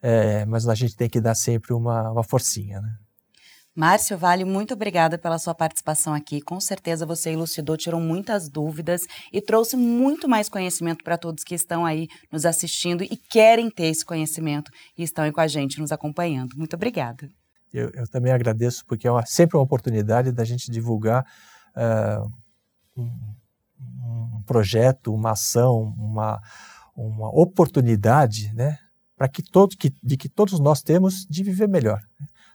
é, 0.01 0.45
mas 0.45 0.69
a 0.69 0.77
gente 0.77 0.95
tem 0.95 1.11
que 1.11 1.21
dar 1.21 1.35
sempre 1.35 1.73
uma, 1.73 2.13
uma 2.13 2.23
forcinha. 2.23 2.81
Né? 2.81 2.95
Márcio 3.75 4.17
Vale, 4.17 4.45
muito 4.45 4.75
obrigada 4.75 5.19
pela 5.19 5.41
sua 5.41 5.57
participação 5.57 6.15
aqui. 6.15 6.41
Com 6.41 6.61
certeza 6.61 7.05
você 7.05 7.31
elucidou, 7.31 7.77
tirou 7.77 8.01
muitas 8.01 8.49
dúvidas 8.49 9.09
e 9.33 9.41
trouxe 9.41 9.77
muito 9.77 10.29
mais 10.29 10.49
conhecimento 10.49 11.03
para 11.03 11.19
todos 11.19 11.43
que 11.43 11.57
estão 11.57 11.85
aí 11.85 12.07
nos 12.31 12.47
assistindo 12.47 13.03
e 13.03 13.17
querem 13.17 13.69
ter 13.69 13.87
esse 13.87 14.05
conhecimento 14.05 14.71
e 14.97 15.03
estão 15.03 15.25
aí 15.25 15.33
com 15.33 15.41
a 15.41 15.49
gente, 15.49 15.81
nos 15.81 15.91
acompanhando. 15.91 16.57
Muito 16.57 16.77
obrigada. 16.77 17.29
Eu, 17.75 17.91
eu 17.93 18.07
também 18.07 18.33
agradeço, 18.33 18.85
porque 18.87 19.09
é 19.09 19.11
uma, 19.11 19.27
sempre 19.27 19.57
uma 19.57 19.65
oportunidade 19.65 20.31
da 20.31 20.45
gente 20.45 20.71
divulgar 20.71 21.27
uh, 21.75 22.31
um, 22.97 23.11
um, 24.43 24.45
projeto, 24.45 25.15
uma 25.15 25.31
ação, 25.31 25.95
uma, 25.97 26.41
uma 26.97 27.29
oportunidade, 27.29 28.53
né, 28.55 28.79
para 29.17 29.29
que 29.29 29.43
todos 29.43 29.77
que, 29.77 29.95
de 30.03 30.17
que 30.17 30.29
todos 30.29 30.59
nós 30.59 30.83
temos 30.83 31.25
de 31.29 31.43
viver 31.43 31.69
melhor. 31.69 32.01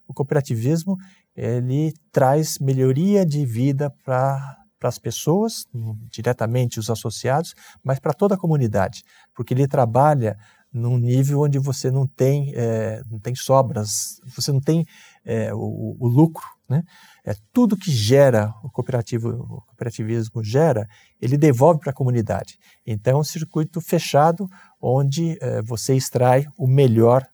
O 0.08 0.14
cooperativismo 0.14 0.98
ele 1.36 1.94
traz 2.12 2.58
melhoria 2.60 3.26
de 3.26 3.46
vida 3.46 3.90
para 4.04 4.58
as 4.82 4.98
pessoas, 4.98 5.66
diretamente 6.12 6.80
os 6.80 6.90
associados, 6.90 7.54
mas 7.84 8.00
para 8.00 8.14
toda 8.14 8.36
a 8.36 8.38
comunidade, 8.38 9.04
porque 9.36 9.54
ele 9.54 9.68
trabalha 9.68 10.38
num 10.72 10.98
nível 10.98 11.42
onde 11.42 11.58
você 11.60 11.90
não 11.90 12.06
tem, 12.06 12.52
é, 12.56 13.02
não 13.10 13.20
tem 13.20 13.36
sobras, 13.36 14.20
você 14.36 14.52
não 14.52 14.60
tem 14.60 14.86
é, 15.26 15.54
o, 15.54 15.96
o, 16.00 16.08
lucro, 16.08 16.46
né? 16.70 16.84
É, 17.28 17.36
tudo 17.52 17.76
que 17.76 17.92
gera 17.92 18.54
o 18.64 18.70
cooperativo, 18.70 19.30
o 19.30 19.62
cooperativismo 19.68 20.42
gera, 20.44 20.88
ele 21.22 21.38
devolve 21.38 21.82
para 21.82 21.92
a 21.92 21.94
comunidade. 21.94 22.58
Então 22.86 23.18
é 23.18 23.20
um 23.20 23.24
circuito 23.24 23.82
fechado 23.82 24.48
onde 24.82 25.38
é, 25.42 25.62
você 25.62 25.94
extrai 25.94 26.48
o 26.58 26.66
melhor 26.66 27.28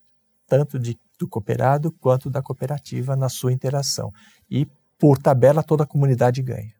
tanto 0.47 0.79
de 0.79 0.97
do 1.23 1.27
cooperado 1.27 1.91
quanto 1.91 2.29
da 2.29 2.41
cooperativa 2.41 3.15
na 3.15 3.29
sua 3.29 3.53
interação. 3.53 4.11
E, 4.49 4.67
por 4.97 5.17
tabela, 5.17 5.63
toda 5.63 5.83
a 5.83 5.87
comunidade 5.87 6.41
ganha. 6.41 6.73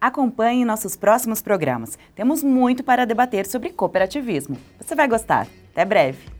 Acompanhe 0.00 0.64
nossos 0.64 0.96
próximos 0.96 1.42
programas. 1.42 1.98
Temos 2.14 2.42
muito 2.42 2.82
para 2.82 3.04
debater 3.04 3.46
sobre 3.46 3.70
cooperativismo. 3.70 4.56
Você 4.80 4.94
vai 4.94 5.08
gostar. 5.08 5.46
Até 5.72 5.84
breve! 5.84 6.39